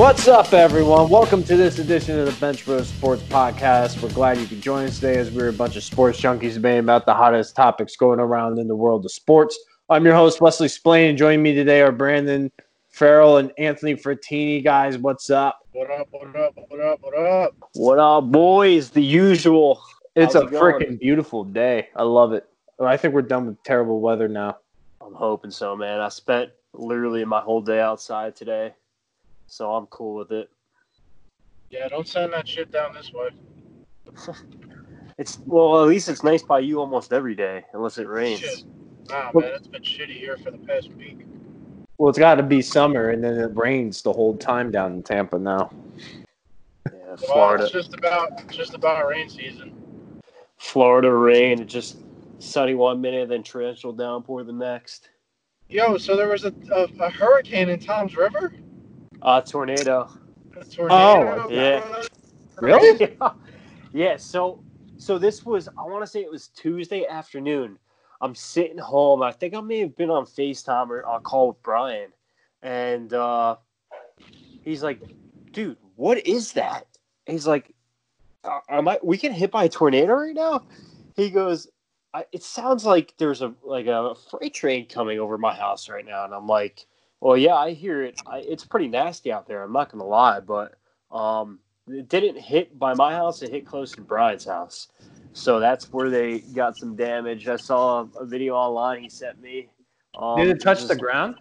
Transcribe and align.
What's 0.00 0.28
up, 0.28 0.54
everyone? 0.54 1.10
Welcome 1.10 1.44
to 1.44 1.58
this 1.58 1.78
edition 1.78 2.18
of 2.18 2.24
the 2.24 2.32
Bench 2.40 2.64
Bros 2.64 2.88
Sports 2.88 3.22
Podcast. 3.24 4.02
We're 4.02 4.08
glad 4.08 4.38
you 4.38 4.46
could 4.46 4.62
join 4.62 4.86
us 4.86 4.94
today 4.94 5.18
as 5.18 5.30
we're 5.30 5.50
a 5.50 5.52
bunch 5.52 5.76
of 5.76 5.84
sports 5.84 6.18
junkies 6.18 6.54
debating 6.54 6.80
about 6.80 7.04
the 7.04 7.12
hottest 7.12 7.54
topics 7.54 7.96
going 7.96 8.18
around 8.18 8.58
in 8.58 8.66
the 8.66 8.74
world 8.74 9.04
of 9.04 9.12
sports. 9.12 9.58
I'm 9.90 10.06
your 10.06 10.14
host, 10.14 10.40
Wesley 10.40 10.68
Splain, 10.68 11.10
and 11.10 11.18
joining 11.18 11.42
me 11.42 11.54
today 11.54 11.82
are 11.82 11.92
Brandon 11.92 12.50
Farrell 12.88 13.36
and 13.36 13.52
Anthony 13.58 13.94
Frattini. 13.94 14.64
Guys, 14.64 14.96
what's 14.96 15.28
up? 15.28 15.58
What 15.72 15.90
up? 15.90 16.08
What 16.10 16.34
up? 16.34 16.54
What 16.56 16.80
up? 16.80 16.98
What 17.02 17.14
up? 17.18 17.54
What 17.74 17.98
up, 17.98 18.32
boys? 18.32 18.88
The 18.88 19.02
usual. 19.02 19.82
It's 20.16 20.32
How's 20.32 20.44
a 20.44 20.46
it 20.46 20.52
freaking 20.52 20.98
beautiful 20.98 21.44
day. 21.44 21.90
I 21.94 22.04
love 22.04 22.32
it. 22.32 22.48
I 22.80 22.96
think 22.96 23.12
we're 23.12 23.20
done 23.20 23.44
with 23.48 23.62
terrible 23.64 24.00
weather 24.00 24.28
now. 24.28 24.56
I'm 25.02 25.12
hoping 25.12 25.50
so, 25.50 25.76
man. 25.76 26.00
I 26.00 26.08
spent 26.08 26.52
literally 26.72 27.22
my 27.26 27.40
whole 27.40 27.60
day 27.60 27.80
outside 27.80 28.34
today, 28.34 28.72
so 29.50 29.74
I'm 29.74 29.86
cool 29.86 30.14
with 30.14 30.30
it. 30.30 30.48
Yeah, 31.70 31.88
don't 31.88 32.06
send 32.08 32.32
that 32.32 32.48
shit 32.48 32.70
down 32.70 32.94
this 32.94 33.12
way. 33.12 33.30
It's 35.18 35.38
well, 35.44 35.82
at 35.82 35.88
least 35.88 36.08
it's 36.08 36.22
nice 36.24 36.42
by 36.42 36.60
you 36.60 36.80
almost 36.80 37.12
every 37.12 37.34
day, 37.34 37.62
unless 37.74 37.98
it 37.98 38.08
rains. 38.08 38.40
Shit. 38.40 38.64
Nah, 39.10 39.30
Well- 39.34 39.44
man, 39.44 39.54
it's 39.54 39.68
been 39.68 39.82
shitty 39.82 40.16
here 40.16 40.38
for 40.38 40.50
the 40.50 40.56
past 40.56 40.88
week. 40.94 41.26
Well, 41.98 42.08
it's 42.08 42.18
got 42.18 42.36
to 42.36 42.42
be 42.42 42.62
summer, 42.62 43.10
and 43.10 43.22
then 43.22 43.34
it 43.34 43.54
rains 43.54 44.00
the 44.00 44.14
whole 44.14 44.34
time 44.38 44.70
down 44.70 44.94
in 44.94 45.02
Tampa 45.02 45.38
now. 45.38 45.70
Yeah, 46.16 46.92
Well, 47.06 47.16
Florida, 47.18 47.64
it's 47.64 47.72
just 47.74 47.92
about 47.92 48.48
just 48.48 48.72
about 48.72 49.06
rain 49.08 49.28
season. 49.28 49.74
Florida 50.56 51.12
rain, 51.12 51.66
just 51.66 51.98
sunny 52.38 52.74
one 52.74 53.02
minute, 53.02 53.28
then 53.28 53.42
torrential 53.42 53.92
downpour 53.92 54.44
the 54.44 54.54
next. 54.54 55.10
Yo, 55.68 55.98
so 55.98 56.16
there 56.16 56.28
was 56.28 56.46
a, 56.46 56.54
a, 56.72 56.84
a 56.98 57.10
hurricane 57.10 57.68
in 57.68 57.78
Tom's 57.78 58.16
River. 58.16 58.54
Uh, 59.22 59.40
tornado. 59.40 60.08
A 60.56 60.64
tornado. 60.64 61.46
Oh, 61.46 61.50
yeah. 61.50 62.04
Really? 62.60 63.08
yeah. 63.20 63.32
yeah. 63.92 64.16
So, 64.16 64.62
so 64.98 65.18
this 65.18 65.44
was. 65.44 65.68
I 65.68 65.82
want 65.82 66.02
to 66.02 66.06
say 66.06 66.20
it 66.20 66.30
was 66.30 66.48
Tuesday 66.48 67.06
afternoon. 67.06 67.78
I'm 68.20 68.34
sitting 68.34 68.78
home. 68.78 69.22
I 69.22 69.32
think 69.32 69.54
I 69.54 69.60
may 69.60 69.80
have 69.80 69.96
been 69.96 70.10
on 70.10 70.24
Facetime 70.26 70.90
or 70.90 71.04
on 71.04 71.22
call 71.22 71.48
with 71.48 71.62
Brian, 71.62 72.10
and 72.62 73.12
uh, 73.12 73.56
he's 74.62 74.82
like, 74.82 75.00
"Dude, 75.52 75.78
what 75.96 76.26
is 76.26 76.52
that?" 76.52 76.86
He's 77.26 77.46
like, 77.46 77.74
"Uh, 78.44 78.60
"Am 78.68 78.88
I? 78.88 78.98
We 79.02 79.16
get 79.16 79.32
hit 79.32 79.50
by 79.50 79.64
a 79.64 79.68
tornado 79.68 80.14
right 80.14 80.34
now?" 80.34 80.66
He 81.16 81.30
goes, 81.30 81.68
I, 82.12 82.24
"It 82.32 82.42
sounds 82.42 82.84
like 82.84 83.14
there's 83.16 83.42
a 83.42 83.54
like 83.62 83.86
a 83.86 84.14
freight 84.30 84.54
train 84.54 84.86
coming 84.86 85.18
over 85.18 85.38
my 85.38 85.54
house 85.54 85.88
right 85.88 86.04
now," 86.04 86.24
and 86.24 86.34
I'm 86.34 86.46
like, 86.46 86.86
"Well, 87.20 87.36
yeah, 87.36 87.54
I 87.54 87.72
hear 87.72 88.02
it. 88.02 88.20
I, 88.26 88.38
it's 88.38 88.64
pretty 88.64 88.88
nasty 88.88 89.32
out 89.32 89.46
there. 89.46 89.62
I'm 89.62 89.72
not 89.72 89.90
gonna 89.90 90.04
lie, 90.04 90.40
but 90.40 90.74
um, 91.10 91.58
it 91.88 92.08
didn't 92.08 92.38
hit 92.38 92.78
by 92.78 92.94
my 92.94 93.12
house. 93.12 93.42
It 93.42 93.50
hit 93.50 93.66
close 93.66 93.92
to 93.92 94.00
Brian's 94.00 94.44
house." 94.44 94.88
So 95.32 95.60
that's 95.60 95.92
where 95.92 96.10
they 96.10 96.40
got 96.40 96.76
some 96.76 96.96
damage. 96.96 97.46
I 97.46 97.56
saw 97.56 98.06
a 98.18 98.24
video 98.26 98.54
online 98.56 99.02
he 99.02 99.08
sent 99.08 99.40
me. 99.40 99.68
Um, 100.18 100.38
Did 100.38 100.48
it 100.48 100.60
touch 100.60 100.78
just- 100.78 100.88
the 100.88 100.96
ground? 101.06 101.36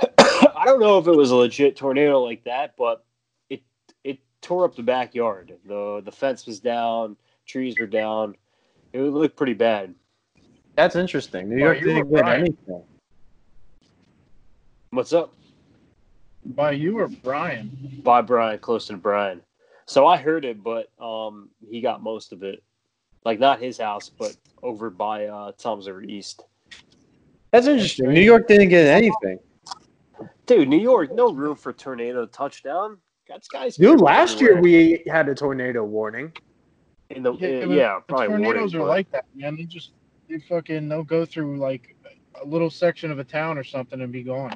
I 0.00 0.64
don't 0.64 0.80
know 0.80 0.98
if 0.98 1.06
it 1.08 1.16
was 1.16 1.30
a 1.32 1.36
legit 1.36 1.76
tornado 1.76 2.22
like 2.22 2.44
that, 2.44 2.74
but 2.76 3.04
it 3.50 3.62
it 4.04 4.20
tore 4.42 4.64
up 4.64 4.76
the 4.76 4.82
backyard. 4.82 5.52
the 5.66 6.02
The 6.04 6.12
fence 6.12 6.46
was 6.46 6.60
down, 6.60 7.16
trees 7.46 7.74
were 7.78 7.86
down. 7.86 8.36
It 8.92 9.00
looked 9.00 9.36
pretty 9.36 9.54
bad. 9.54 9.94
That's 10.76 10.94
interesting. 10.96 11.48
New 11.48 11.58
York 11.58 11.80
you 11.80 11.86
didn't 11.88 12.08
were 12.08 12.22
get 12.22 12.28
anything. 12.38 12.84
What's 14.90 15.12
up? 15.12 15.34
By 16.44 16.72
you 16.72 16.98
or 16.98 17.08
Brian? 17.08 18.00
By 18.02 18.22
Brian, 18.22 18.58
close 18.58 18.86
to 18.86 18.96
Brian. 18.96 19.42
So 19.86 20.06
I 20.06 20.16
heard 20.16 20.44
it, 20.44 20.62
but 20.62 20.90
um, 21.02 21.50
he 21.68 21.80
got 21.80 22.02
most 22.02 22.32
of 22.32 22.42
it. 22.42 22.62
Like 23.24 23.38
not 23.38 23.60
his 23.60 23.78
house, 23.78 24.08
but 24.08 24.36
over 24.62 24.88
by 24.90 25.26
uh, 25.26 25.52
Tom's 25.58 25.86
River 25.88 26.02
East. 26.02 26.44
That's 27.52 27.66
interesting. 27.66 28.12
New 28.12 28.20
York 28.20 28.48
didn't 28.48 28.68
get 28.70 28.86
anything. 28.86 29.38
Dude, 30.46 30.68
New 30.68 30.80
York, 30.80 31.14
no 31.14 31.32
room 31.32 31.56
for 31.56 31.72
tornado 31.72 32.24
touchdown. 32.26 32.98
Got 33.28 33.42
guys. 33.52 33.76
Dude, 33.76 34.00
last 34.00 34.40
year 34.40 34.58
we 34.60 35.02
had 35.06 35.28
a 35.28 35.34
tornado 35.34 35.84
warning. 35.84 36.32
in 37.10 37.22
the 37.22 37.34
Yeah, 37.34 37.48
yeah, 37.48 37.66
but 37.66 37.74
yeah 37.74 37.94
The 37.96 38.00
probably 38.08 38.26
tornadoes 38.28 38.54
warning, 38.54 38.76
are 38.76 38.78
but- 38.78 38.88
like 38.88 39.10
that, 39.10 39.24
man. 39.34 39.56
They 39.56 39.64
just 39.64 39.92
they 40.28 40.38
fucking 40.38 40.88
they'll 40.88 41.04
go 41.04 41.26
through 41.26 41.58
like 41.58 41.94
a 42.40 42.46
little 42.46 42.70
section 42.70 43.10
of 43.10 43.18
a 43.18 43.24
town 43.24 43.58
or 43.58 43.64
something 43.64 44.00
and 44.00 44.10
be 44.12 44.22
gone. 44.22 44.54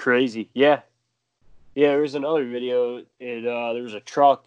Crazy. 0.00 0.48
Yeah. 0.54 0.80
Yeah, 1.74 1.88
there 1.88 2.00
was 2.00 2.14
another 2.14 2.48
video. 2.48 3.04
It 3.18 3.46
uh 3.46 3.74
there 3.74 3.82
was 3.82 3.92
a 3.92 4.00
truck 4.00 4.46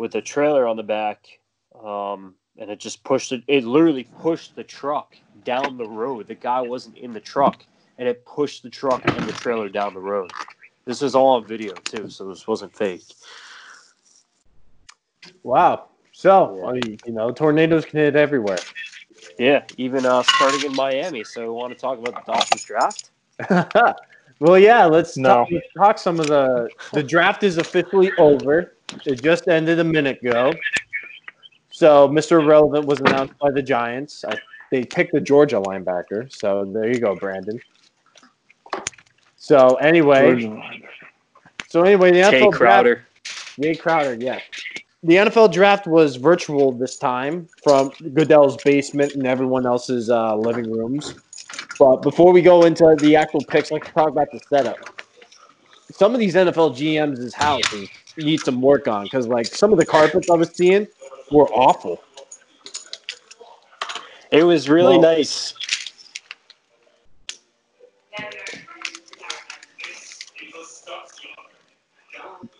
with 0.00 0.16
a 0.16 0.20
trailer 0.20 0.66
on 0.66 0.76
the 0.76 0.82
back. 0.82 1.38
Um 1.80 2.34
and 2.58 2.72
it 2.72 2.80
just 2.80 3.04
pushed 3.04 3.30
it 3.30 3.44
it 3.46 3.62
literally 3.62 4.08
pushed 4.20 4.56
the 4.56 4.64
truck 4.64 5.14
down 5.44 5.78
the 5.78 5.88
road. 5.88 6.26
The 6.26 6.34
guy 6.34 6.60
wasn't 6.60 6.98
in 6.98 7.12
the 7.12 7.20
truck 7.20 7.64
and 7.98 8.08
it 8.08 8.26
pushed 8.26 8.64
the 8.64 8.68
truck 8.68 9.00
and 9.06 9.28
the 9.28 9.32
trailer 9.34 9.68
down 9.68 9.94
the 9.94 10.00
road. 10.00 10.32
This 10.86 11.02
is 11.02 11.14
all 11.14 11.36
on 11.36 11.46
video 11.46 11.72
too, 11.74 12.10
so 12.10 12.28
this 12.28 12.48
wasn't 12.48 12.76
fake. 12.76 13.04
Wow. 15.44 15.90
So, 16.10 16.56
Yeah. 16.56 16.66
I 16.66 16.72
mean, 16.72 16.98
you 17.06 17.12
know, 17.12 17.30
tornadoes 17.30 17.84
can 17.84 18.00
hit 18.00 18.16
everywhere. 18.16 18.58
Yeah, 19.38 19.62
even 19.76 20.04
uh 20.04 20.24
starting 20.24 20.64
in 20.64 20.74
Miami. 20.74 21.22
So 21.22 21.52
want 21.52 21.72
to 21.72 21.78
talk 21.78 21.96
about 21.96 22.26
the 22.26 22.32
Dolphins 22.32 22.64
draft? 22.64 23.10
well, 24.40 24.58
yeah, 24.58 24.86
let's, 24.86 25.16
No. 25.16 25.28
talk, 25.28 25.48
talk 25.76 25.98
some 25.98 26.18
of 26.18 26.26
the. 26.26 26.68
The 26.92 27.02
draft 27.02 27.42
is 27.42 27.58
officially 27.58 28.10
over. 28.18 28.74
It 29.06 29.22
just 29.22 29.48
ended 29.48 29.78
a 29.78 29.84
minute 29.84 30.18
ago. 30.22 30.52
So, 31.70 32.08
Mr. 32.08 32.44
Relevant 32.46 32.86
was 32.86 33.00
announced 33.00 33.38
by 33.38 33.50
the 33.50 33.62
Giants. 33.62 34.24
I, 34.24 34.36
they 34.70 34.84
picked 34.84 35.12
the 35.12 35.20
Georgia 35.20 35.60
linebacker. 35.60 36.32
So, 36.34 36.64
there 36.64 36.88
you 36.88 36.98
go, 36.98 37.14
Brandon. 37.14 37.60
So, 39.36 39.76
anyway. 39.76 40.44
So, 41.68 41.82
anyway, 41.82 42.10
the 42.12 42.18
NFL 42.18 42.30
Tae 42.30 42.40
draft- 42.40 42.54
Crowder. 42.56 43.06
Tae 43.60 43.74
Crowder, 43.74 44.14
yeah. 44.20 44.40
The 45.02 45.14
NFL 45.14 45.52
draft 45.52 45.86
was 45.86 46.16
virtual 46.16 46.72
this 46.72 46.96
time 46.96 47.48
from 47.64 47.90
Goodell's 48.12 48.56
basement 48.62 49.14
and 49.14 49.26
everyone 49.26 49.64
else's 49.66 50.10
uh, 50.10 50.36
living 50.36 50.70
rooms. 50.70 51.14
But 51.80 52.02
before 52.02 52.30
we 52.30 52.42
go 52.42 52.64
into 52.64 52.94
the 53.00 53.16
actual 53.16 53.40
picks, 53.40 53.70
let's 53.70 53.90
talk 53.92 54.10
about 54.10 54.30
the 54.30 54.38
setup. 54.50 54.76
Some 55.90 56.12
of 56.12 56.20
these 56.20 56.34
NFL 56.34 56.76
GMs' 56.76 57.32
houses 57.32 57.88
need 58.18 58.40
some 58.40 58.60
work 58.60 58.86
on 58.86 59.04
because, 59.04 59.26
like, 59.26 59.46
some 59.46 59.72
of 59.72 59.78
the 59.78 59.86
carpets 59.86 60.28
I 60.28 60.34
was 60.34 60.50
seeing 60.50 60.86
were 61.32 61.48
awful. 61.48 62.02
It 64.30 64.44
was 64.44 64.68
really 64.68 64.98
Well- 64.98 65.16
nice. 65.16 65.54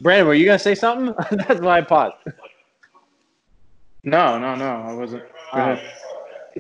Brandon, 0.01 0.27
were 0.27 0.35
you 0.35 0.47
gonna 0.47 0.59
say 0.59 0.75
something? 0.75 1.15
That's 1.47 1.61
why 1.61 1.79
I 1.79 1.81
paused. 1.83 2.17
No, 4.03 4.39
no, 4.39 4.55
no, 4.55 4.65
I 4.65 4.95
wasn't. 4.95 5.25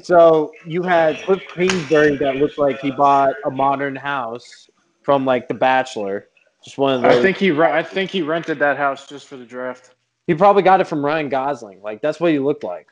Go 0.08 0.16
Uh, 0.16 0.18
ahead. 0.18 0.52
So 0.52 0.52
you 0.66 0.82
had 0.82 1.22
Cliff 1.22 1.42
Kingsbury 1.54 2.16
that 2.16 2.36
looked 2.36 2.58
like 2.58 2.80
he 2.80 2.90
bought 2.90 3.34
a 3.44 3.50
modern 3.50 3.96
house 3.96 4.68
from 5.02 5.24
like 5.24 5.48
The 5.48 5.54
Bachelor. 5.54 6.28
Just 6.64 6.78
one 6.78 6.94
of 6.94 7.02
those. 7.02 7.18
I 7.18 7.22
think 7.22 7.38
he 7.38 7.50
re- 7.50 7.72
I 7.72 7.82
think 7.82 8.10
he 8.10 8.22
rented 8.22 8.58
that 8.58 8.76
house 8.76 9.06
just 9.06 9.26
for 9.26 9.36
the 9.36 9.46
draft. 9.46 9.94
He 10.26 10.34
probably 10.34 10.62
got 10.62 10.80
it 10.80 10.86
from 10.86 11.04
Ryan 11.04 11.28
Gosling. 11.28 11.80
Like 11.82 12.02
that's 12.02 12.20
what 12.20 12.32
he 12.32 12.38
looked 12.38 12.64
like. 12.64 12.86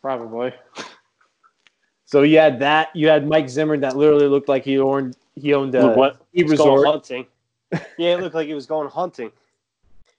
Probably. 0.00 0.52
So 2.04 2.22
you 2.22 2.38
had 2.38 2.60
that. 2.60 2.94
You 2.94 3.08
had 3.08 3.26
Mike 3.26 3.48
Zimmer 3.48 3.76
that 3.78 3.96
literally 3.96 4.28
looked 4.28 4.48
like 4.48 4.64
he 4.64 4.78
owned 4.78 5.16
he 5.34 5.54
owned 5.54 5.74
a 5.74 5.94
what? 5.94 6.20
He 6.32 6.44
was 6.44 6.58
going 6.58 6.74
resort. 6.74 6.86
hunting. 6.86 7.26
Yeah, 7.98 8.14
it 8.14 8.20
looked 8.20 8.34
like 8.36 8.46
he 8.46 8.54
was 8.54 8.66
going 8.66 8.88
hunting. 8.88 9.32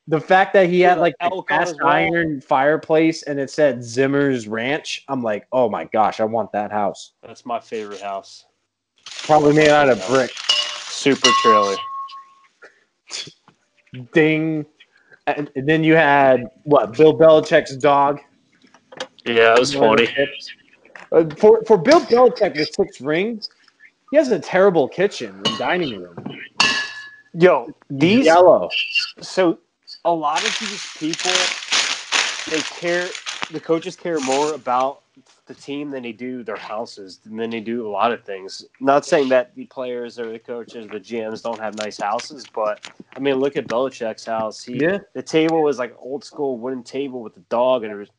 The 0.08 0.20
fact 0.20 0.54
that 0.54 0.70
he 0.70 0.82
had 0.82 1.00
like 1.00 1.16
a 1.20 1.26
Elk 1.26 1.52
on 1.52 1.62
his 1.62 1.72
cast 1.72 1.82
iron 1.84 2.40
fireplace 2.40 3.24
and 3.24 3.40
it 3.40 3.50
said 3.50 3.84
Zimmer's 3.84 4.48
Ranch, 4.48 5.04
I'm 5.08 5.24
like, 5.24 5.48
oh 5.52 5.68
my 5.68 5.86
gosh, 5.86 6.20
I 6.20 6.26
want 6.26 6.52
that 6.52 6.72
house. 6.72 7.14
That's 7.24 7.46
my 7.46 7.60
favorite 7.60 8.02
house. 8.02 8.46
Probably 9.24 9.54
made 9.54 9.70
out 9.70 9.90
of 9.90 10.06
brick. 10.08 10.32
Super 10.36 11.30
trailer. 11.42 11.76
Ding. 14.14 14.66
And, 15.28 15.50
and 15.56 15.68
then 15.68 15.84
you 15.84 15.96
had 15.96 16.46
what? 16.64 16.96
Bill 16.96 17.18
Belichick's 17.18 17.76
dog. 17.76 18.20
Yeah, 19.26 19.56
it 19.56 19.60
was 19.60 19.74
funny. 19.74 20.08
Uh, 21.12 21.26
for 21.36 21.64
for 21.66 21.78
Bill 21.80 22.02
Belichick 22.02 22.56
with 22.56 22.70
six 22.76 23.02
rings, 23.02 23.50
he 24.12 24.18
has 24.18 24.30
a 24.32 24.40
terrible 24.40 24.88
kitchen 24.88 25.42
and 25.44 25.58
dining 25.58 26.00
room. 26.00 26.16
Yo, 27.34 27.68
these 27.90 28.26
Yellow. 28.26 28.70
so 29.20 29.58
a 30.06 30.14
lot 30.14 30.38
of 30.38 30.58
these 30.60 30.88
people 30.98 31.32
they 32.50 32.62
care 32.62 33.10
the 33.52 33.60
coaches 33.60 33.96
care 33.96 34.20
more 34.22 34.54
about 34.54 35.02
the 35.46 35.54
team 35.54 35.92
than 35.92 36.04
they 36.04 36.12
do 36.12 36.44
their 36.44 36.58
houses, 36.58 37.20
and 37.26 37.40
then 37.40 37.50
they 37.50 37.60
do 37.60 37.88
a 37.88 37.90
lot 37.90 38.12
of 38.12 38.24
things. 38.24 38.66
Not 38.80 39.06
saying 39.06 39.30
that 39.30 39.56
the 39.56 39.66
players 39.66 40.18
or 40.20 40.32
the 40.32 40.40
coaches, 40.40 40.88
the 40.88 41.00
GMs 41.00 41.44
don't 41.44 41.60
have 41.60 41.76
nice 41.76 42.00
houses, 42.00 42.46
but 42.54 42.90
I 43.16 43.20
mean, 43.20 43.36
look 43.36 43.56
at 43.56 43.68
Belichick's 43.68 44.26
house. 44.26 44.64
He, 44.64 44.78
Yeah. 44.78 45.00
The 45.14 45.22
table 45.22 45.62
was 45.62 45.78
like 45.78 45.96
old 46.00 46.24
school 46.24 46.58
wooden 46.58 46.84
table 46.84 47.22
with 47.22 47.38
a 47.38 47.42
dog, 47.42 47.84
and 47.84 47.94
it 47.94 47.96
was, 47.96 48.10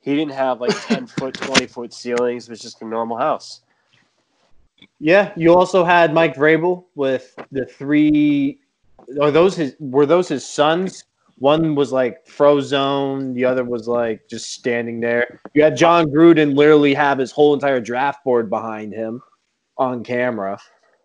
he 0.00 0.14
didn't 0.14 0.34
have 0.34 0.60
like 0.60 0.74
ten 0.86 1.06
foot, 1.06 1.34
twenty 1.34 1.66
foot 1.66 1.92
ceilings. 1.92 2.48
It 2.48 2.50
was 2.50 2.60
just 2.60 2.80
a 2.82 2.86
normal 2.86 3.16
house. 3.16 3.62
Yeah, 5.00 5.32
you 5.36 5.54
also 5.54 5.84
had 5.84 6.14
Mike 6.14 6.36
Vrabel 6.36 6.84
with 6.94 7.36
the 7.50 7.66
three. 7.66 8.60
Are 9.20 9.30
those 9.30 9.56
his? 9.56 9.74
Were 9.80 10.06
those 10.06 10.28
his 10.28 10.46
sons? 10.46 11.04
One 11.38 11.74
was 11.74 11.92
like 11.92 12.26
frozone. 12.26 13.34
The 13.34 13.44
other 13.44 13.64
was 13.64 13.86
like 13.86 14.26
just 14.28 14.52
standing 14.52 15.00
there. 15.00 15.40
You 15.54 15.62
had 15.62 15.76
Jon 15.76 16.06
Gruden 16.06 16.56
literally 16.56 16.94
have 16.94 17.18
his 17.18 17.30
whole 17.30 17.52
entire 17.52 17.80
draft 17.80 18.24
board 18.24 18.48
behind 18.48 18.94
him 18.94 19.22
on 19.76 20.02
camera, 20.02 20.58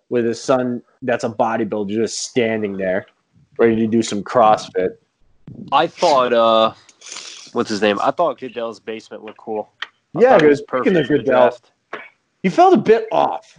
with 0.10 0.26
his 0.26 0.42
son 0.42 0.82
that's 1.02 1.24
a 1.24 1.30
bodybuilder 1.30 1.90
just 1.90 2.20
standing 2.20 2.78
there, 2.78 3.06
ready 3.58 3.76
to 3.76 3.88
do 3.88 4.02
some 4.02 4.24
CrossFit. 4.24 4.92
I 5.72 5.88
thought, 5.88 6.32
uh, 6.32 6.74
what's 7.52 7.70
his 7.70 7.82
name? 7.82 8.00
I 8.02 8.12
thought 8.12 8.40
Goodell's 8.40 8.80
basement 8.80 9.26
looked 9.26 9.40
cool. 9.40 9.70
I 10.16 10.22
Yeah, 10.22 10.38
it 10.38 10.48
was 10.48 10.62
perfect. 10.62 10.96
the 10.96 11.04
Goodell. 11.04 11.58
He 12.44 12.50
felt 12.50 12.74
a 12.74 12.78
bit 12.78 13.08
off. 13.12 13.58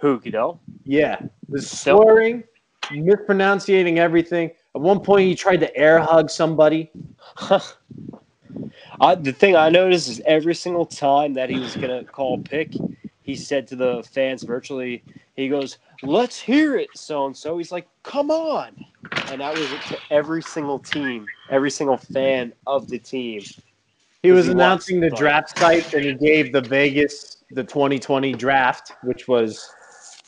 Who 0.00 0.20
Goodell? 0.20 0.60
Yeah, 0.84 1.20
the 1.48 1.62
slurring, 1.62 2.44
mispronouncing 2.92 3.98
everything. 3.98 4.50
At 4.74 4.80
one 4.80 5.00
point, 5.00 5.28
he 5.28 5.34
tried 5.34 5.60
to 5.60 5.76
air 5.76 5.98
hug 5.98 6.30
somebody. 6.30 6.90
I, 9.00 9.14
the 9.14 9.32
thing 9.32 9.56
I 9.56 9.68
noticed 9.68 10.08
is 10.08 10.20
every 10.26 10.54
single 10.54 10.86
time 10.86 11.34
that 11.34 11.50
he 11.50 11.58
was 11.58 11.74
gonna 11.74 12.04
call 12.04 12.38
pick, 12.38 12.74
he 13.22 13.34
said 13.34 13.66
to 13.68 13.76
the 13.76 14.02
fans 14.12 14.42
virtually, 14.42 15.02
he 15.36 15.48
goes, 15.48 15.78
"Let's 16.02 16.38
hear 16.38 16.76
it, 16.76 16.90
so 16.94 17.26
and 17.26 17.36
so." 17.36 17.58
He's 17.58 17.72
like, 17.72 17.88
"Come 18.02 18.30
on," 18.30 18.84
and 19.30 19.40
that 19.40 19.56
was 19.56 19.72
it 19.72 19.84
to 19.86 19.98
every 20.10 20.42
single 20.42 20.78
team, 20.78 21.26
every 21.48 21.70
single 21.70 21.96
fan 21.96 22.52
of 22.66 22.88
the 22.88 22.98
team. 22.98 23.42
He 24.22 24.32
was 24.32 24.46
he 24.46 24.52
announcing 24.52 25.00
the 25.00 25.10
draft 25.10 25.58
site, 25.58 25.92
and 25.94 26.04
he 26.04 26.14
gave 26.14 26.52
the 26.52 26.60
Vegas 26.60 27.42
the 27.50 27.64
2020 27.64 28.34
draft, 28.34 28.92
which 29.02 29.26
was 29.26 29.72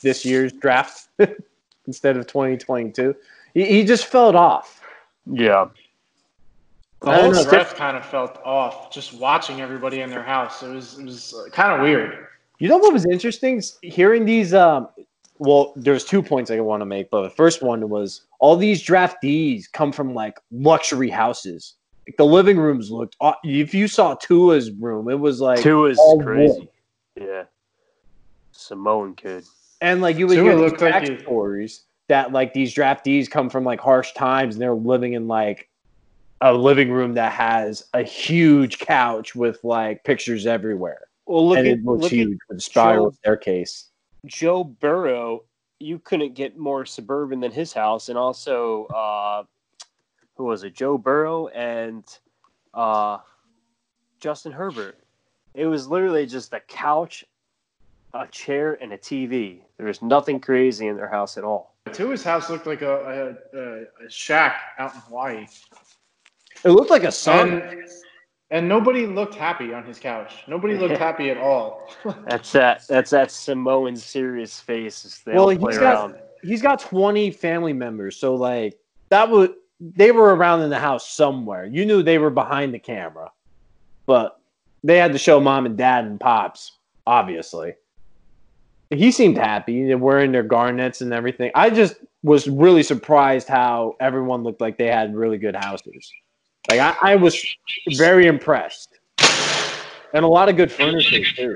this 0.01 0.25
year's 0.25 0.51
draft 0.53 1.07
instead 1.87 2.17
of 2.17 2.25
2022. 2.27 3.15
He, 3.53 3.65
he 3.65 3.83
just 3.83 4.05
felt 4.05 4.35
off. 4.35 4.81
Yeah, 5.25 5.67
The 7.01 7.11
whole 7.11 7.31
know. 7.31 7.43
draft 7.49 7.77
kind 7.77 7.95
of 7.95 8.05
felt 8.05 8.39
off 8.43 8.91
just 8.91 9.13
watching 9.13 9.61
everybody 9.61 10.01
in 10.01 10.09
their 10.09 10.23
house. 10.23 10.61
It 10.63 10.69
was 10.69 10.99
it 10.99 11.05
was 11.05 11.33
kind 11.51 11.73
of 11.73 11.81
weird. 11.81 12.27
You 12.59 12.67
know 12.69 12.77
what 12.77 12.93
was 12.93 13.05
interesting? 13.05 13.61
Hearing 13.81 14.25
these, 14.25 14.53
um, 14.53 14.87
well, 15.37 15.73
there's 15.75 16.05
two 16.05 16.21
points 16.21 16.51
I 16.51 16.59
want 16.59 16.81
to 16.81 16.85
make, 16.85 17.09
but 17.09 17.23
the 17.23 17.29
first 17.29 17.61
one 17.63 17.89
was 17.89 18.21
all 18.39 18.55
these 18.55 18.83
draftees 18.83 19.71
come 19.71 19.91
from 19.91 20.13
like 20.13 20.39
luxury 20.51 21.09
houses. 21.09 21.75
Like 22.07 22.17
the 22.17 22.25
living 22.25 22.57
rooms 22.57 22.91
looked. 22.91 23.15
If 23.45 23.73
you 23.73 23.87
saw 23.87 24.15
Tua's 24.15 24.71
room, 24.71 25.09
it 25.09 25.19
was 25.19 25.39
like 25.39 25.61
Tua's 25.61 25.93
is 25.93 25.99
all 25.99 26.21
crazy. 26.21 26.69
Yeah, 27.15 27.43
Samoan 28.51 29.15
kid. 29.15 29.45
And 29.79 30.01
like 30.01 30.17
you 30.17 30.27
would 30.27 30.35
Tua 30.35 30.43
hear 30.43 30.55
these 30.55 30.71
looked 30.71 30.81
like 30.81 31.03
he- 31.03 31.09
backstories 31.11 31.81
that 32.07 32.31
like 32.31 32.53
these 32.53 32.73
draftees 32.73 33.29
come 33.29 33.49
from 33.49 33.63
like 33.63 33.79
harsh 33.79 34.13
times 34.13 34.55
and 34.55 34.61
they're 34.61 34.73
living 34.73 35.13
in 35.13 35.27
like 35.27 35.69
a 36.41 36.53
living 36.53 36.91
room 36.91 37.13
that 37.13 37.31
has 37.31 37.85
a 37.93 38.03
huge 38.03 38.79
couch 38.79 39.33
with 39.33 39.63
like 39.63 40.03
pictures 40.03 40.45
everywhere. 40.45 41.07
Well, 41.25 41.47
look 41.47 41.57
and 41.57 41.67
at 41.67 41.73
it 41.73 41.85
looks 41.85 42.03
look 42.03 42.11
at 42.11 42.17
huge 42.17 42.39
with 42.49 42.57
a 42.57 42.61
spiral 42.61 43.11
Joe- 43.11 43.17
staircase. 43.21 43.89
Joe 44.25 44.63
Burrow, 44.63 45.43
you 45.79 45.99
couldn't 45.99 46.33
get 46.33 46.57
more 46.57 46.85
suburban 46.85 47.39
than 47.39 47.51
his 47.51 47.73
house, 47.73 48.09
and 48.09 48.17
also 48.17 48.85
uh, 48.85 49.43
who 50.35 50.45
was 50.45 50.63
it? 50.63 50.75
Joe 50.75 50.97
Burrow 50.97 51.47
and 51.47 52.03
uh, 52.73 53.19
Justin 54.19 54.51
Herbert. 54.51 54.97
It 55.53 55.67
was 55.67 55.87
literally 55.87 56.25
just 56.25 56.53
a 56.53 56.59
couch, 56.61 57.23
a 58.13 58.27
chair, 58.27 58.77
and 58.81 58.93
a 58.93 58.97
TV. 58.97 59.59
There 59.77 59.87
was 59.87 60.01
nothing 60.01 60.39
crazy 60.39 60.87
in 60.87 60.97
their 60.97 61.09
house 61.09 61.37
at 61.37 61.43
all. 61.43 61.72
Tua's 61.91 62.23
house 62.23 62.49
looked 62.49 62.65
like 62.65 62.81
a 62.81 63.35
a, 63.53 63.57
a, 63.59 63.81
a 64.05 64.09
shack 64.09 64.55
out 64.79 64.93
in 64.95 65.01
Hawaii, 65.01 65.45
It 66.63 66.69
looked 66.69 66.89
like 66.89 67.03
a 67.03 67.11
sun. 67.11 67.61
and 67.61 67.83
and 68.51 68.69
nobody 68.69 69.07
looked 69.07 69.33
happy 69.35 69.73
on 69.73 69.83
his 69.83 69.99
couch. 69.99 70.43
Nobody 70.47 70.77
looked 70.77 70.97
happy 71.09 71.29
at 71.29 71.37
all. 71.37 71.89
That's 72.27 72.51
that. 72.53 72.87
That's 72.87 73.09
that 73.11 73.31
Samoan 73.31 73.95
serious 73.95 74.59
face. 74.59 75.05
as 75.05 75.19
They 75.19 75.33
Well, 75.33 75.49
he's 75.49 75.59
got- 75.59 75.81
around. 76.11 76.15
He's 76.43 76.61
got 76.61 76.81
20 76.81 77.31
family 77.31 77.71
members, 77.71 78.17
so 78.17 78.35
like 78.35 78.77
that 79.09 79.29
would 79.29 79.53
they 79.79 80.11
were 80.11 80.35
around 80.35 80.61
in 80.61 80.69
the 80.69 80.79
house 80.79 81.09
somewhere. 81.09 81.65
You 81.65 81.85
knew 81.85 82.03
they 82.03 82.17
were 82.17 82.29
behind 82.29 82.73
the 82.73 82.79
camera, 82.79 83.31
but 84.05 84.39
they 84.83 84.97
had 84.97 85.13
to 85.13 85.17
show 85.17 85.39
mom 85.39 85.65
and 85.65 85.77
dad 85.77 86.03
and 86.05 86.19
pops, 86.19 86.79
obviously. 87.07 87.75
He 88.89 89.11
seemed 89.11 89.37
happy. 89.37 89.85
They're 89.87 89.97
wearing 89.97 90.31
their 90.31 90.43
garnets 90.43 91.01
and 91.01 91.13
everything. 91.13 91.51
I 91.55 91.69
just 91.69 91.95
was 92.21 92.47
really 92.47 92.83
surprised 92.83 93.47
how 93.47 93.95
everyone 93.99 94.43
looked 94.43 94.61
like 94.61 94.77
they 94.77 94.87
had 94.87 95.15
really 95.15 95.37
good 95.37 95.55
houses. 95.55 96.11
Like 96.69 96.79
I, 96.79 96.95
I 97.13 97.15
was 97.15 97.43
very 97.97 98.27
impressed, 98.27 98.99
and 100.13 100.23
a 100.23 100.27
lot 100.27 100.47
of 100.49 100.55
good 100.55 100.71
furniture 100.71 101.23
too. 101.35 101.55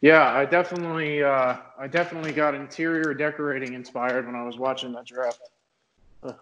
Yeah, 0.00 0.32
I 0.32 0.44
definitely 0.44 1.22
uh, 1.22 1.56
I 1.78 1.86
definitely 1.88 2.32
got 2.32 2.54
interior 2.54 3.14
decorating 3.14 3.74
inspired 3.74 4.26
when 4.26 4.34
I 4.34 4.44
was 4.44 4.58
watching 4.58 4.92
that 4.92 5.04
draft. 5.06 5.40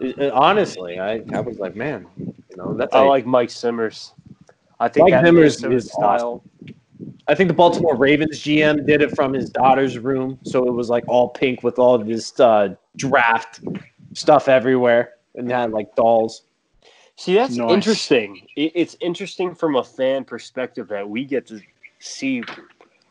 It- 0.00 0.18
it- 0.18 0.32
honestly, 0.32 0.98
I, 1.00 1.22
I 1.32 1.40
was 1.40 1.58
like, 1.58 1.74
man, 1.76 2.06
you 2.16 2.34
know, 2.56 2.74
that's 2.74 2.94
I 2.94 3.02
a- 3.02 3.08
like 3.08 3.26
Mike 3.26 3.50
Zimmer's. 3.50 4.12
I 4.80 4.88
think 4.88 5.04
Mike 5.04 5.12
that 5.12 5.24
Zimmer's 5.26 5.62
Minnesota 5.62 5.76
is 5.76 5.90
awesome. 5.94 6.40
I 7.26 7.34
think 7.34 7.48
the 7.48 7.54
Baltimore 7.54 7.96
Ravens 7.96 8.40
GM 8.40 8.86
did 8.86 9.02
it 9.02 9.14
from 9.14 9.32
his 9.32 9.50
daughter's 9.50 9.98
room, 9.98 10.38
so 10.42 10.66
it 10.66 10.72
was 10.72 10.88
like 10.88 11.04
all 11.08 11.28
pink 11.28 11.62
with 11.62 11.78
all 11.78 11.98
this 11.98 12.38
uh, 12.40 12.74
draft 12.96 13.60
stuff 14.14 14.48
everywhere, 14.48 15.14
and 15.34 15.50
had 15.50 15.72
like 15.72 15.94
dolls. 15.94 16.42
See, 17.16 17.34
that's 17.34 17.56
Nice. 17.56 17.70
interesting. 17.72 18.46
It's 18.56 18.96
interesting 19.00 19.54
from 19.54 19.76
a 19.76 19.82
fan 19.84 20.24
perspective 20.24 20.88
that 20.88 21.08
we 21.08 21.24
get 21.24 21.46
to 21.48 21.60
see, 21.98 22.44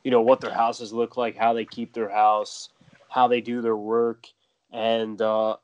you 0.03 0.11
know, 0.11 0.21
what 0.21 0.39
their 0.39 0.53
houses 0.53 0.93
look 0.93 1.17
like, 1.17 1.35
how 1.35 1.53
they 1.53 1.65
keep 1.65 1.93
their 1.93 2.09
house, 2.09 2.69
how 3.09 3.27
they 3.27 3.41
do 3.41 3.61
their 3.61 3.75
work, 3.75 4.27
and 4.71 5.21
uh, 5.21 5.57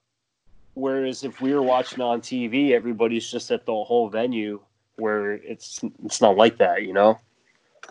whereas 0.73 1.23
if 1.23 1.39
we 1.39 1.53
were 1.53 1.63
watching 1.63 2.01
on 2.01 2.21
TV, 2.21 2.71
everybody's 2.71 3.29
just 3.31 3.49
at 3.51 3.65
the 3.65 3.71
whole 3.71 4.09
venue 4.09 4.59
where 4.97 5.33
it's 5.33 5.81
it's 6.05 6.21
not 6.21 6.35
like 6.37 6.57
that, 6.57 6.83
you 6.83 6.93
know. 6.93 7.19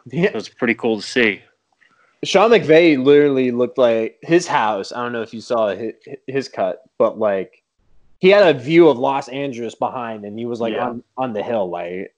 Yeah. 0.06 0.24
It 0.26 0.34
was 0.34 0.48
pretty 0.48 0.74
cool 0.74 1.00
to 1.00 1.06
see. 1.06 1.42
Sean 2.24 2.50
McVay 2.50 3.02
literally 3.02 3.50
looked 3.50 3.78
like 3.78 4.18
his 4.22 4.46
house. 4.46 4.92
I 4.92 5.02
don't 5.02 5.12
know 5.12 5.22
if 5.22 5.34
you 5.34 5.40
saw 5.40 5.68
his, 5.68 5.92
his 6.26 6.48
cut, 6.48 6.82
but 6.98 7.18
like 7.18 7.62
he 8.20 8.28
had 8.28 8.54
a 8.54 8.58
view 8.58 8.88
of 8.88 8.98
Los 8.98 9.28
Angeles 9.28 9.74
behind, 9.74 10.24
and 10.24 10.38
he 10.38 10.46
was 10.46 10.60
like 10.60 10.74
Yeah. 10.74 10.86
on, 10.88 11.02
on 11.16 11.32
the 11.32 11.42
hill. 11.42 11.68
Like 11.68 12.14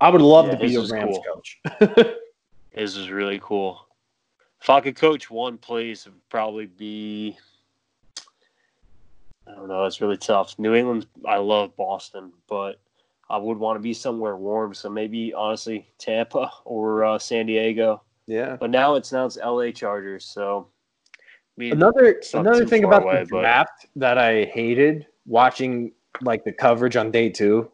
I 0.00 0.08
would 0.08 0.22
love 0.22 0.46
Yeah, 0.46 0.56
to 0.56 0.66
be 0.66 0.74
a 0.76 0.80
Rams 0.82 1.18
cool. 1.24 1.42
coach. 1.42 1.60
His 2.70 2.96
was 2.96 3.10
really 3.10 3.40
cool. 3.42 3.86
If 4.62 4.70
I 4.70 4.80
could 4.80 4.94
coach 4.94 5.30
one 5.30 5.58
place, 5.58 6.06
it 6.06 6.10
would 6.10 6.28
probably 6.28 6.66
be. 6.66 7.36
I 9.48 9.54
don't 9.54 9.68
know. 9.68 9.84
It's 9.86 10.00
really 10.00 10.16
tough. 10.16 10.56
New 10.58 10.74
England, 10.74 11.06
I 11.26 11.38
love 11.38 11.76
Boston, 11.76 12.32
but 12.48 12.78
I 13.30 13.38
would 13.38 13.58
want 13.58 13.76
to 13.76 13.80
be 13.80 13.94
somewhere 13.94 14.36
warm. 14.36 14.74
So 14.74 14.90
maybe, 14.90 15.32
honestly, 15.32 15.86
Tampa 15.98 16.50
or 16.64 17.04
uh, 17.04 17.18
San 17.18 17.46
Diego. 17.46 18.02
yeah. 18.26 18.56
But 18.58 18.70
now 18.70 18.96
it's 18.96 19.12
now 19.12 19.24
it's 19.26 19.38
L.A. 19.38 19.72
Chargers. 19.72 20.24
So 20.24 20.66
I 21.18 21.22
mean, 21.56 21.72
Another 21.72 22.20
another 22.34 22.66
thing 22.66 22.84
about 22.84 23.04
away, 23.04 23.20
the 23.24 23.28
but- 23.30 23.40
draft 23.40 23.86
that 23.96 24.18
I 24.18 24.44
hated 24.46 25.06
watching 25.26 25.92
like 26.22 26.44
the 26.44 26.52
coverage 26.52 26.96
on 26.96 27.10
day 27.10 27.28
two 27.30 27.70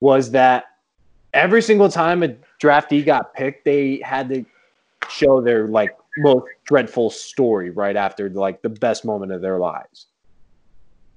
was 0.00 0.30
that 0.30 0.64
every 1.34 1.62
single 1.62 1.88
time 1.88 2.22
a 2.22 2.28
draftee 2.60 3.04
got 3.04 3.34
picked, 3.34 3.64
they 3.64 4.00
had 4.04 4.28
to 4.28 4.44
show 5.10 5.40
their 5.40 5.66
like 5.66 5.96
most 6.18 6.46
dreadful 6.64 7.10
story 7.10 7.70
right 7.70 7.96
after 7.96 8.30
like 8.30 8.62
the 8.62 8.68
best 8.68 9.04
moment 9.04 9.32
of 9.32 9.40
their 9.42 9.58
lives. 9.58 10.06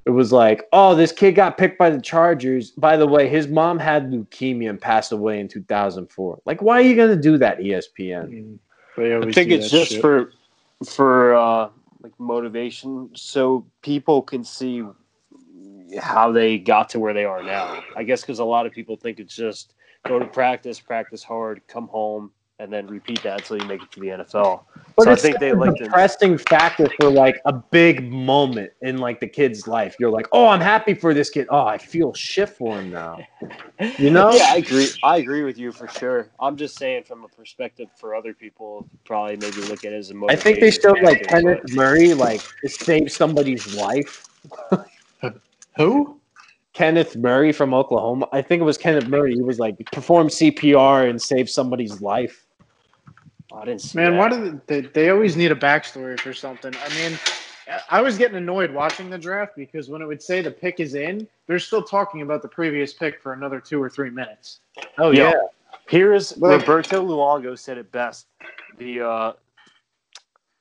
It 0.05 0.12
was 0.12 0.31
like, 0.31 0.67
oh, 0.71 0.93
this 0.93 1.12
kid 1.12 1.33
got 1.33 1.57
picked 1.57 1.79
by 1.79 1.89
the 1.89 2.00
Chargers. 2.00 2.71
By 2.71 2.95
the 2.95 3.07
way, 3.07 3.27
his 3.27 3.47
mom 3.47 3.79
had 3.79 4.12
leukemia 4.12 4.69
and 4.69 4.79
passed 4.79 5.12
away 5.12 5.39
in 5.39 5.47
2004. 5.47 6.41
Like, 6.45 6.62
why 6.62 6.77
are 6.77 6.81
you 6.81 6.95
going 6.95 7.09
to 7.09 7.21
do 7.21 7.39
that, 7.39 7.59
ESPN? 7.59 8.59
I 8.97 9.31
think 9.31 9.51
it's 9.51 9.69
just 9.69 9.91
shit. 9.93 10.01
for 10.01 10.31
for 10.85 11.33
uh, 11.35 11.69
like 12.01 12.13
motivation, 12.19 13.09
so 13.15 13.65
people 13.81 14.21
can 14.21 14.43
see 14.43 14.83
how 16.00 16.31
they 16.31 16.59
got 16.59 16.89
to 16.89 17.00
where 17.00 17.13
they 17.13 17.25
are 17.25 17.41
now. 17.41 17.83
I 17.95 18.03
guess 18.03 18.21
because 18.21 18.39
a 18.39 18.45
lot 18.45 18.65
of 18.65 18.71
people 18.71 18.95
think 18.95 19.19
it's 19.19 19.35
just 19.35 19.74
go 20.07 20.19
to 20.19 20.25
practice, 20.25 20.79
practice 20.79 21.24
hard, 21.24 21.62
come 21.67 21.88
home, 21.88 22.31
and 22.59 22.71
then 22.71 22.88
repeat 22.88 23.21
that 23.24 23.41
until 23.41 23.57
you 23.62 23.65
make 23.67 23.83
it 23.83 23.91
to 23.91 24.00
the 24.00 24.07
NFL. 24.07 24.62
But 24.95 25.03
so 25.03 25.09
I 25.09 25.13
it's 25.13 25.21
think 25.21 25.39
they 25.39 25.50
a 25.50 25.55
like 25.55 25.75
to. 25.75 25.83
depressing 25.83 26.38
factor 26.38 26.88
for 27.00 27.09
like 27.09 27.41
a 27.45 27.51
big 27.51 28.09
moment 28.09 28.71
in 28.81 28.97
like 29.00 29.19
the 29.19 29.27
kid's 29.27 29.67
life. 29.67 29.95
You're 30.00 30.09
like, 30.09 30.27
oh, 30.31 30.47
I'm 30.47 30.62
happy 30.62 30.93
for 30.93 31.13
this 31.13 31.29
kid. 31.29 31.47
Oh, 31.50 31.65
I 31.65 31.77
feel 31.77 32.13
shit 32.13 32.47
for 32.50 32.79
him 32.79 32.91
now. 32.91 33.19
You 33.97 34.09
know? 34.09 34.31
Yeah, 34.31 34.45
I 34.51 34.57
agree. 34.57 34.88
I 35.03 35.17
agree 35.17 35.43
with 35.43 35.57
you 35.57 35.74
for 35.74 35.89
sure. 35.89 36.29
I'm 36.39 36.55
just 36.55 36.77
saying 36.77 37.03
from 37.03 37.25
a 37.25 37.27
perspective 37.27 37.89
for 37.97 38.15
other 38.15 38.33
people, 38.33 38.88
probably 39.03 39.35
maybe 39.35 39.57
look 39.63 39.83
at 39.83 39.91
it 39.91 39.97
as 39.97 40.12
a 40.12 40.13
I 40.29 40.35
think 40.38 40.59
they 40.62 40.67
motivation 40.67 40.81
showed 40.81 41.01
like 41.01 41.27
Kenneth 41.27 41.59
but- 41.63 41.71
Murray 41.74 42.13
like 42.13 42.41
saved 42.65 43.12
somebody's 43.12 43.75
life. 43.75 44.25
Who? 45.77 46.21
Kenneth 46.71 47.15
Murray 47.15 47.51
from 47.53 47.74
Oklahoma. 47.74 48.27
I 48.33 48.41
think 48.41 48.62
it 48.62 48.65
was 48.65 48.77
Kenneth 48.77 49.07
Murray. 49.07 49.33
He 49.33 49.41
was 49.41 49.59
like 49.59 49.75
performed 49.91 50.29
CPR 50.29 51.09
and 51.09 51.21
saved 51.21 51.50
somebody's 51.50 52.01
life. 52.01 52.44
I 53.53 53.65
didn't 53.65 53.81
see 53.81 53.97
Man, 53.97 54.13
that. 54.13 54.17
why 54.17 54.29
do 54.29 54.61
they, 54.67 54.81
they 54.81 55.09
always 55.09 55.35
need 55.37 55.51
a 55.51 55.55
backstory 55.55 56.19
for 56.19 56.33
something? 56.33 56.73
I 56.83 56.89
mean, 56.95 57.17
I 57.89 58.01
was 58.01 58.17
getting 58.17 58.37
annoyed 58.37 58.71
watching 58.71 59.09
the 59.09 59.17
draft 59.17 59.55
because 59.55 59.89
when 59.89 60.01
it 60.01 60.05
would 60.05 60.21
say 60.21 60.41
the 60.41 60.51
pick 60.51 60.79
is 60.79 60.95
in, 60.95 61.27
they're 61.47 61.59
still 61.59 61.83
talking 61.83 62.21
about 62.21 62.41
the 62.41 62.47
previous 62.47 62.93
pick 62.93 63.21
for 63.21 63.33
another 63.33 63.59
two 63.59 63.81
or 63.81 63.89
three 63.89 64.09
minutes. 64.09 64.59
Oh 64.97 65.11
Yeah. 65.11 65.29
yeah. 65.31 65.33
Here 65.89 66.13
is 66.13 66.35
Well- 66.37 66.57
Roberto 66.57 67.05
Luongo 67.05 67.57
said 67.57 67.77
it 67.77 67.91
best. 67.91 68.27
The 68.77 69.01
uh, 69.01 69.33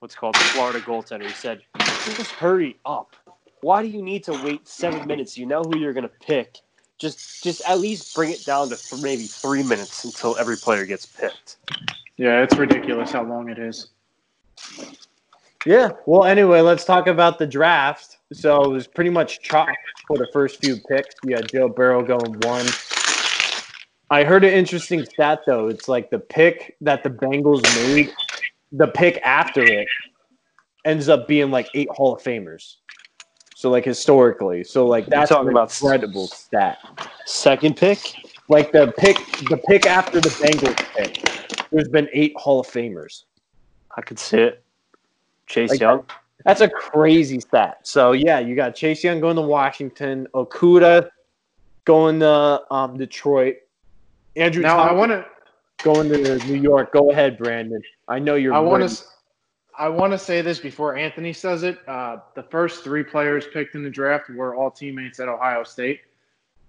what's 0.01 0.15
called 0.15 0.35
the 0.35 0.41
Florida 0.41 0.81
goaltender. 0.81 1.27
He 1.27 1.33
said, 1.33 1.63
"Just 1.77 2.31
hurry 2.33 2.79
up. 2.85 3.17
Why 3.63 3.83
do 3.83 3.89
you 3.89 4.03
need 4.03 4.23
to 4.25 4.33
wait 4.45 4.69
seven 4.69 5.07
minutes? 5.07 5.39
You 5.39 5.47
know 5.47 5.63
who 5.63 5.79
you're 5.79 5.95
going 5.95 6.03
to 6.09 6.15
pick. 6.21 6.59
Just, 6.99 7.43
just 7.43 7.63
at 7.67 7.81
least 7.81 8.15
bring 8.15 8.31
it 8.31 8.45
down 8.45 8.69
to 8.69 8.77
th- 8.77 9.03
maybe 9.03 9.25
three 9.25 9.63
minutes 9.63 10.05
until 10.05 10.37
every 10.37 10.57
player 10.57 10.85
gets 10.85 11.07
picked." 11.07 11.57
Yeah, 12.17 12.43
it's 12.43 12.57
ridiculous 12.57 13.13
how 13.13 13.25
long 13.25 13.49
it 13.49 13.59
is. 13.59 13.89
Yeah. 15.67 15.91
Well, 16.07 16.25
anyway, 16.25 16.61
let's 16.61 16.85
talk 16.85 17.07
about 17.07 17.39
the 17.39 17.47
draft. 17.47 18.19
So 18.33 18.63
it 18.65 18.69
was 18.71 18.87
pretty 18.87 19.11
much 19.11 19.41
chalk 19.41 19.69
for 20.07 20.17
the 20.19 20.29
first 20.33 20.61
few 20.65 20.77
picks. 20.89 21.15
You 21.25 21.37
had 21.37 21.49
Joe 21.51 21.69
Burrow 21.69 22.03
going 22.05 22.39
one. 22.41 22.67
I 24.11 24.23
heard 24.23 24.45
an 24.45 24.53
interesting 24.53 25.05
stat 25.05 25.41
though. 25.47 25.69
It's 25.69 25.89
like 25.89 26.11
the 26.11 26.19
pick 26.19 26.77
that 26.83 27.03
the 27.03 27.11
Bengals 27.11 27.63
made, 27.95 28.13
the 28.71 28.87
pick 28.89 29.21
after 29.25 29.63
it 29.63 29.89
ends 30.85 31.09
up 31.09 31.27
being 31.27 31.51
like 31.51 31.69
eight 31.75 31.89
Hall 31.91 32.15
of 32.15 32.23
Famers. 32.23 32.77
So 33.57 33.71
like 33.71 33.85
historically, 33.85 34.63
so 34.63 34.87
like 34.87 35.07
that's 35.07 35.31
talking 35.31 35.49
an 35.49 35.55
about- 35.55 35.73
incredible 35.81 36.27
stat. 36.27 36.79
Second 37.25 37.77
pick. 37.77 37.99
Like 38.51 38.73
the 38.73 38.93
pick, 38.99 39.17
the 39.49 39.57
pick 39.57 39.87
after 39.87 40.21
the 40.21 40.29
Bengals 40.29 40.77
pick, 40.95 41.54
there's 41.75 41.89
been 41.89 42.09
eight 42.13 42.33
Hall 42.37 42.61
of 42.61 42.67
Famers. 42.67 43.25
I 43.97 44.01
could 44.03 44.19
see 44.19 44.39
it. 44.39 44.63
Chase 45.47 45.71
Like- 45.71 45.81
Young. 45.81 46.07
That's 46.45 46.61
a 46.61 46.69
crazy 46.69 47.41
stat. 47.41 47.79
So 47.85 48.13
yeah, 48.13 48.39
you 48.39 48.55
got 48.55 48.75
Chase 48.75 49.03
Young 49.03 49.19
going 49.21 49.37
to 49.37 49.43
Washington, 49.43 50.29
Okudah 50.35 51.09
going 51.87 52.21
to 52.21 52.63
um, 52.71 52.99
Detroit, 52.99 53.57
Andrew 54.37 54.63
Now 54.63 54.79
I 54.79 54.93
want 54.93 55.11
to 55.13 55.25
going 55.83 56.09
to 56.11 56.39
New 56.47 56.61
York. 56.61 56.93
Go 56.93 57.11
ahead, 57.11 57.39
Brandon. 57.39 57.81
I 58.09 58.19
know 58.19 58.35
you're. 58.35 58.53
I 58.53 58.59
want 58.59 58.89
to 58.89 59.05
I 59.79 59.89
want 59.89 60.13
to 60.13 60.19
say 60.19 60.41
this 60.43 60.59
before 60.61 60.97
Anthony 60.97 61.33
says 61.33 61.63
it. 61.63 61.79
Uh, 61.89 62.19
the 62.35 62.43
first 62.43 62.85
three 62.85 63.03
players 63.05 63.47
picked 63.53 63.75
in 63.75 63.83
the 63.83 63.91
draft 63.91 64.29
were 64.31 64.55
all 64.55 64.71
teammates 64.71 65.21
at 65.21 65.29
Ohio 65.29 65.65
State. 65.65 66.01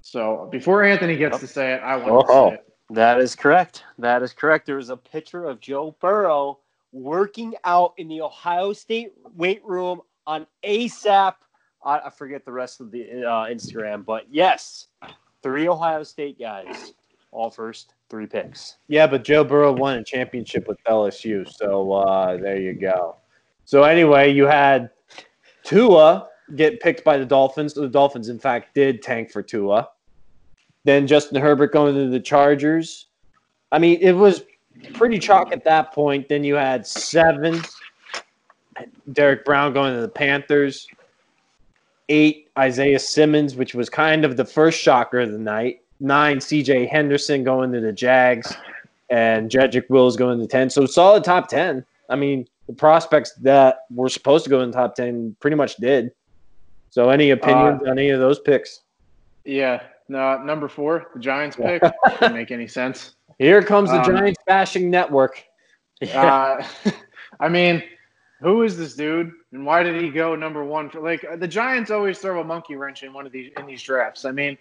So 0.02 0.48
before 0.52 0.84
Anthony 0.84 1.18
gets 1.18 1.40
to 1.40 1.48
say 1.48 1.74
it, 1.74 1.82
I 1.82 1.98
want 1.98 2.26
Oh. 2.30 2.50
to 2.50 2.56
say 2.56 2.62
it. 2.62 2.74
That 2.90 3.20
is 3.20 3.36
correct. 3.36 3.84
That 3.98 4.22
is 4.22 4.34
correct. 4.34 4.66
There 4.66 4.76
was 4.76 4.90
a 4.90 4.98
picture 4.98 5.46
of 5.46 5.60
Joe 5.60 5.96
Burrow 6.00 6.60
working 6.92 7.54
out 7.64 7.94
in 7.98 8.08
the 8.08 8.22
Ohio 8.22 8.74
State 8.74 9.14
weight 9.36 9.64
room 9.66 10.02
on 10.28 10.46
ASAP. 10.64 11.36
I, 11.84 12.00
I 12.00 12.10
forget 12.10 12.46
the 12.46 12.52
rest 12.52 12.82
of 12.82 12.92
the 12.92 13.24
uh, 13.24 13.46
Instagram, 13.46 14.06
but 14.06 14.26
yes, 14.30 14.88
three 15.42 15.68
Ohio 15.68 16.04
State 16.04 16.40
guys, 16.40 16.94
all 17.32 17.50
first 17.50 17.94
three 18.10 18.28
picks. 18.28 18.78
Yeah, 18.88 19.08
but 19.08 19.24
Joe 19.24 19.44
Burrow 19.44 19.74
won 19.74 19.98
a 19.98 20.04
championship 20.04 20.68
with 20.68 20.78
LSU, 20.88 21.48
so 21.52 21.92
uh, 21.92 22.38
there 22.38 22.60
you 22.60 22.74
go. 22.74 23.18
So 23.66 23.84
anyway, 23.84 24.32
you 24.32 24.46
had 24.46 24.92
Tua 25.64 26.28
get 26.56 26.80
picked 26.80 27.04
by 27.04 27.18
the 27.18 27.26
Dolphins. 27.26 27.74
The 27.74 27.90
Dolphins, 27.90 28.30
in 28.30 28.40
fact, 28.40 28.76
did 28.76 29.02
tank 29.02 29.32
for 29.32 29.42
Tua. 29.42 29.90
Then 30.86 31.08
Justin 31.08 31.42
Herbert 31.42 31.74
going 31.74 31.96
to 31.96 32.08
the 32.10 32.20
Chargers. 32.20 33.08
I 33.72 33.80
mean, 33.80 33.98
it 34.02 34.14
was 34.14 34.44
pretty 34.94 35.20
chalk 35.20 35.52
at 35.52 35.64
that 35.66 35.94
point. 35.94 36.30
Then 36.30 36.44
you 36.44 36.56
had 36.56 36.88
seven. 36.88 37.62
Derrick 39.12 39.44
Brown 39.44 39.74
going 39.74 39.96
to 39.96 40.02
the 40.02 40.08
Panthers. 40.08 40.88
Eight, 42.08 42.50
Isaiah 42.58 43.00
Simmons, 43.00 43.56
which 43.56 43.74
was 43.74 43.90
kind 43.90 44.24
of 44.24 44.38
the 44.38 44.46
first 44.46 44.80
shocker 44.80 45.20
of 45.20 45.32
the 45.32 45.40
night. 45.40 45.82
Nine, 46.00 46.38
CJ 46.38 46.88
Henderson 46.88 47.44
going 47.44 47.72
to 47.72 47.82
the 47.82 47.92
Jags. 47.92 48.56
And 49.10 49.50
Jedrick 49.50 49.90
Wills 49.90 50.16
going 50.16 50.40
to 50.40 50.48
10. 50.48 50.70
So 50.70 50.86
solid 50.86 51.24
top 51.24 51.48
10. 51.48 51.84
I 52.10 52.16
mean, 52.16 52.48
the 52.68 52.74
prospects 52.74 53.34
that 53.42 53.80
were 53.90 54.10
supposed 54.10 54.44
to 54.44 54.50
go 54.50 54.62
in 54.62 54.70
the 54.70 54.78
top 54.78 54.96
10 54.96 55.36
pretty 55.40 55.56
much 55.56 55.78
did. 55.78 56.12
So 56.92 57.10
any 57.10 57.32
opinions 57.32 57.82
uh, 57.82 57.90
on 57.90 58.00
any 58.00 58.10
of 58.10 58.20
those 58.20 58.40
picks? 58.40 58.82
Yeah. 59.46 59.82
No, 60.08 60.38
number 60.38 60.68
four, 60.68 61.08
the 61.14 61.20
Giants 61.20 61.56
pick. 61.56 61.82
Didn't 62.20 62.34
make 62.34 62.52
any 62.52 62.68
sense. 62.68 63.16
Here 63.40 63.62
comes 63.62 63.90
the 63.90 64.00
Um, 64.00 64.06
Giants 64.06 64.40
bashing 64.46 64.90
network. 64.90 65.44
Uh, 66.14 66.62
I 67.40 67.48
mean, 67.48 67.82
who 68.42 68.64
is 68.64 68.78
this 68.78 68.96
dude, 68.96 69.32
and 69.54 69.66
why 69.66 69.82
did 69.82 70.00
he 70.02 70.10
go 70.10 70.36
number 70.36 70.62
one? 70.62 70.90
For 70.90 71.00
like 71.00 71.26
the 71.40 71.48
Giants 71.48 71.90
always 71.90 72.20
throw 72.20 72.42
a 72.42 72.44
monkey 72.44 72.76
wrench 72.76 73.02
in 73.02 73.14
one 73.14 73.26
of 73.26 73.32
these 73.32 73.54
in 73.58 73.66
these 73.66 73.82
drafts. 73.82 74.26
I 74.26 74.32
mean, 74.32 74.58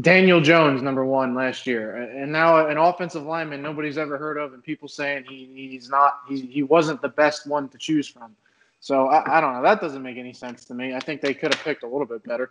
Daniel 0.00 0.40
Jones 0.40 0.82
number 0.82 1.04
one 1.04 1.36
last 1.36 1.68
year, 1.68 1.94
and 1.94 2.32
now 2.32 2.66
an 2.66 2.78
offensive 2.78 3.22
lineman 3.22 3.62
nobody's 3.62 3.96
ever 3.96 4.18
heard 4.18 4.38
of, 4.38 4.52
and 4.52 4.62
people 4.62 4.88
saying 4.88 5.24
he 5.28 5.68
he's 5.70 5.88
not 5.88 6.18
he 6.28 6.40
he 6.40 6.64
wasn't 6.64 7.00
the 7.00 7.08
best 7.08 7.46
one 7.46 7.68
to 7.68 7.78
choose 7.78 8.08
from. 8.08 8.34
So 8.80 9.06
I, 9.06 9.38
I 9.38 9.40
don't 9.40 9.54
know. 9.54 9.62
That 9.62 9.80
doesn't 9.80 10.02
make 10.02 10.16
any 10.16 10.32
sense 10.32 10.64
to 10.66 10.74
me. 10.74 10.94
I 10.94 11.00
think 11.00 11.20
they 11.20 11.32
could 11.32 11.54
have 11.54 11.62
picked 11.62 11.84
a 11.84 11.86
little 11.86 12.06
bit 12.06 12.24
better. 12.24 12.50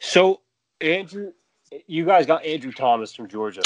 So, 0.00 0.40
Andrew, 0.80 1.32
you 1.86 2.04
guys 2.04 2.26
got 2.26 2.44
Andrew 2.44 2.72
Thomas 2.72 3.14
from 3.14 3.28
Georgia. 3.28 3.62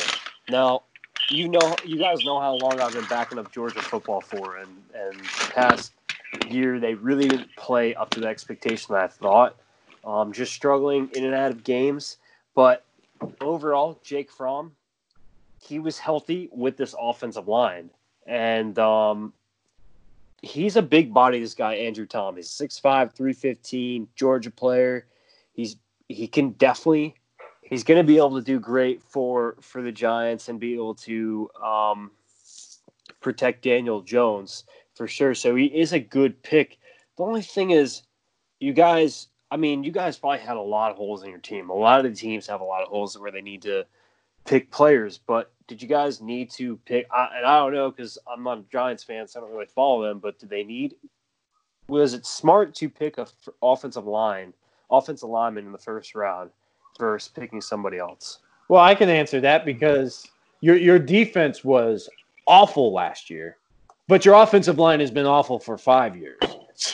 Now, 0.49 0.83
you 1.31 1.49
know, 1.49 1.77
you 1.85 1.99
guys 1.99 2.25
know 2.25 2.41
how 2.41 2.55
long 2.55 2.81
I've 2.81 2.93
been 2.93 3.05
backing 3.07 3.39
up 3.39 3.53
Georgia 3.53 3.81
football 3.81 4.21
for, 4.21 4.57
and 4.57 4.83
and 4.95 5.23
past 5.55 5.93
year 6.49 6.81
they 6.81 6.95
really 6.95 7.29
didn't 7.29 7.55
play 7.57 7.95
up 7.95 8.11
to 8.11 8.21
the 8.21 8.27
expectation 8.27 8.95
that 8.95 9.05
I 9.05 9.09
thought. 9.09 9.57
Um, 10.05 10.33
just 10.33 10.53
struggling 10.53 11.11
in 11.15 11.25
and 11.25 11.35
out 11.35 11.53
of 11.53 11.63
games, 11.63 12.17
but 12.57 12.85
overall, 13.41 14.01
Jake 14.03 14.33
Fromm, 14.33 14.73
he 15.61 15.79
was 15.79 15.99
healthy 15.99 16.49
with 16.51 16.77
this 16.77 16.93
offensive 16.99 17.47
line, 17.47 17.89
and 18.27 18.77
um, 18.81 19.33
he's 20.43 20.75
a 20.75 20.83
big 20.83 21.15
body. 21.15 21.39
This 21.39 21.55
guy, 21.55 21.75
Andrew 21.75 22.07
Thomas, 22.07 22.49
6'5", 22.61 23.15
315, 23.15 24.09
Georgia 24.17 24.51
player. 24.51 25.07
He's 25.53 25.77
he 26.09 26.27
can 26.27 26.51
definitely 26.51 27.15
he's 27.73 27.85
going 27.85 27.97
to 27.97 28.07
be 28.07 28.19
able 28.19 28.37
to 28.37 28.43
do 28.43 28.61
great 28.61 29.03
for 29.03 29.57
for 29.63 29.81
the 29.81 29.91
Giants 29.91 30.51
and 30.51 30.61
be 30.61 30.75
able 30.75 30.95
to 30.97 31.49
um, 31.65 32.11
protect 33.21 33.63
Daniel 33.63 34.03
Jones 34.03 34.65
for 34.95 35.09
sure. 35.09 35.35
So 35.35 35.57
he 35.57 35.65
is 35.65 35.95
a 35.95 35.99
good 35.99 36.43
pick. 36.43 36.79
The 37.17 37.25
only 37.25 37.41
thing 37.41 37.71
is, 37.71 38.03
you 38.61 38.75
guys. 38.75 39.29
I 39.51 39.57
mean, 39.57 39.85
you 39.85 39.93
guys 39.93 40.19
probably 40.19 40.39
had 40.39 40.57
a 40.57 40.63
lot 40.63 40.93
of 40.93 40.97
holes 40.97 41.23
in 41.25 41.31
your 41.31 41.39
team. 41.39 41.69
A 41.69 41.75
lot 41.75 42.03
of 42.03 42.11
the 42.11 42.19
teams 42.19 42.47
have 42.47 42.63
a 42.63 42.65
lot 42.65 42.83
of 42.83 42.89
holes 42.89 43.19
where 43.19 43.31
they 43.31 43.43
need 43.43 43.61
to 43.63 43.85
pick 44.47 44.71
players. 44.71 45.19
But 45.19 45.53
did 45.67 45.83
you 45.83 45.89
guys 45.89 46.23
need 46.23 46.51
to 46.53 46.79
pick? 46.87 47.07
I, 47.11 47.29
and 47.37 47.47
I 47.47 47.59
don't 47.59 47.75
know 47.75 47.91
because 47.91 48.19
I'm 48.31 48.43
not 48.43 48.59
a 48.59 48.65
Giants 48.71 49.05
fan, 49.05 49.27
so 49.29 49.41
I 49.41 49.43
don't 49.43 49.53
really 49.53 49.67
follow 49.67 50.09
them. 50.09 50.21
But 50.21 50.39
did 50.39 50.51
they 50.51 50.65
need? 50.65 50.95
Was 51.89 52.15
it 52.15 52.25
smart 52.27 52.75
to 52.77 52.89
pick 52.89 53.19
a 53.19 53.23
f- 53.23 53.49
offensive 53.63 54.07
line, 54.07 54.55
offensive 54.91 55.29
lineman 55.29 55.67
in 55.67 55.73
the 55.73 55.79
first 55.79 56.15
round 56.15 56.51
versus 56.99 57.31
picking 57.35 57.61
somebody 57.61 57.99
else? 57.99 58.39
Well, 58.69 58.83
I 58.83 58.95
can 58.95 59.09
answer 59.09 59.41
that 59.41 59.65
because 59.65 60.27
your 60.61 60.77
your 60.77 60.99
defense 60.99 61.65
was 61.65 62.09
awful 62.47 62.93
last 62.93 63.29
year, 63.31 63.59
but 64.09 64.25
your 64.25 64.35
offensive 64.35 64.79
line 64.79 65.01
has 65.01 65.11
been 65.11 65.27
awful 65.27 65.59
for 65.59 65.77
five 65.77 66.17
years. 66.17 66.39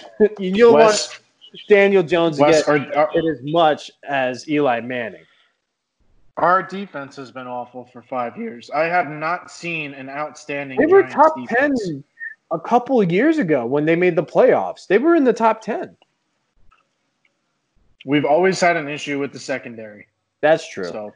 You'll 0.38 0.74
Wes, 0.74 1.08
want 1.08 1.20
Daniel 1.68 2.02
Jones 2.02 2.36
to 2.36 2.42
Wes, 2.42 2.66
get 2.66 2.68
our, 2.68 2.94
our, 2.94 3.10
it 3.14 3.24
as 3.24 3.40
much 3.42 3.90
as 4.08 4.48
Eli 4.48 4.80
Manning. 4.80 5.24
our 6.36 6.62
defense 6.62 7.16
has 7.16 7.30
been 7.30 7.46
awful 7.46 7.84
for 7.92 8.02
five 8.02 8.36
years. 8.36 8.70
I 8.70 8.84
have 8.84 9.08
not 9.08 9.50
seen 9.50 9.94
an 9.94 10.08
outstanding. 10.08 10.78
They 10.78 10.86
were 10.86 11.02
Giants 11.02 11.14
top 11.14 11.36
defense. 11.36 11.86
ten 11.86 12.04
a 12.50 12.58
couple 12.58 13.00
of 13.00 13.12
years 13.12 13.38
ago 13.38 13.66
when 13.66 13.84
they 13.84 13.96
made 13.96 14.16
the 14.16 14.24
playoffs. 14.24 14.86
They 14.86 14.98
were 14.98 15.14
in 15.14 15.24
the 15.24 15.32
top 15.32 15.60
ten. 15.60 15.96
We've 18.04 18.24
always 18.24 18.60
had 18.60 18.76
an 18.76 18.88
issue 18.88 19.18
with 19.18 19.32
the 19.32 19.38
secondary. 19.38 20.06
That's 20.40 20.68
true. 20.68 20.88
So 20.88 21.12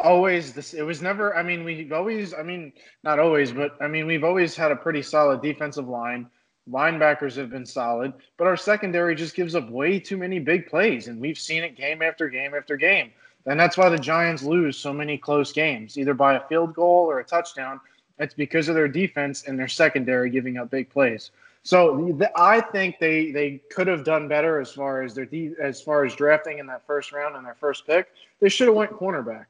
always 0.00 0.52
this 0.52 0.74
it 0.74 0.82
was 0.82 1.02
never 1.02 1.36
i 1.36 1.42
mean 1.42 1.64
we've 1.64 1.92
always 1.92 2.32
i 2.34 2.42
mean 2.42 2.72
not 3.02 3.18
always 3.18 3.50
but 3.50 3.76
i 3.80 3.88
mean 3.88 4.06
we've 4.06 4.22
always 4.22 4.54
had 4.54 4.70
a 4.70 4.76
pretty 4.76 5.02
solid 5.02 5.42
defensive 5.42 5.88
line 5.88 6.28
linebackers 6.70 7.34
have 7.34 7.50
been 7.50 7.66
solid 7.66 8.12
but 8.36 8.46
our 8.46 8.56
secondary 8.56 9.16
just 9.16 9.34
gives 9.34 9.56
up 9.56 9.68
way 9.70 9.98
too 9.98 10.16
many 10.16 10.38
big 10.38 10.68
plays 10.68 11.08
and 11.08 11.20
we've 11.20 11.38
seen 11.38 11.64
it 11.64 11.76
game 11.76 12.00
after 12.00 12.28
game 12.28 12.54
after 12.54 12.76
game 12.76 13.10
and 13.46 13.58
that's 13.58 13.76
why 13.76 13.88
the 13.88 13.98
giants 13.98 14.42
lose 14.44 14.76
so 14.76 14.92
many 14.92 15.18
close 15.18 15.50
games 15.50 15.98
either 15.98 16.14
by 16.14 16.34
a 16.34 16.46
field 16.48 16.72
goal 16.74 17.10
or 17.10 17.18
a 17.18 17.24
touchdown 17.24 17.80
it's 18.20 18.34
because 18.34 18.68
of 18.68 18.76
their 18.76 18.88
defense 18.88 19.44
and 19.48 19.58
their 19.58 19.68
secondary 19.68 20.30
giving 20.30 20.58
up 20.58 20.70
big 20.70 20.88
plays 20.90 21.32
so 21.62 22.14
the, 22.18 22.30
i 22.36 22.60
think 22.60 22.98
they 22.98 23.30
they 23.30 23.60
could 23.70 23.86
have 23.86 24.04
done 24.04 24.28
better 24.28 24.60
as 24.60 24.72
far 24.72 25.02
as 25.02 25.14
their 25.14 25.26
de- 25.26 25.54
as 25.60 25.80
far 25.80 26.04
as 26.04 26.14
drafting 26.14 26.58
in 26.58 26.66
that 26.66 26.86
first 26.86 27.12
round 27.12 27.36
and 27.36 27.44
their 27.44 27.56
first 27.58 27.86
pick 27.86 28.08
they 28.40 28.48
should 28.48 28.68
have 28.68 28.76
went 28.76 28.90
cornerback 28.92 29.46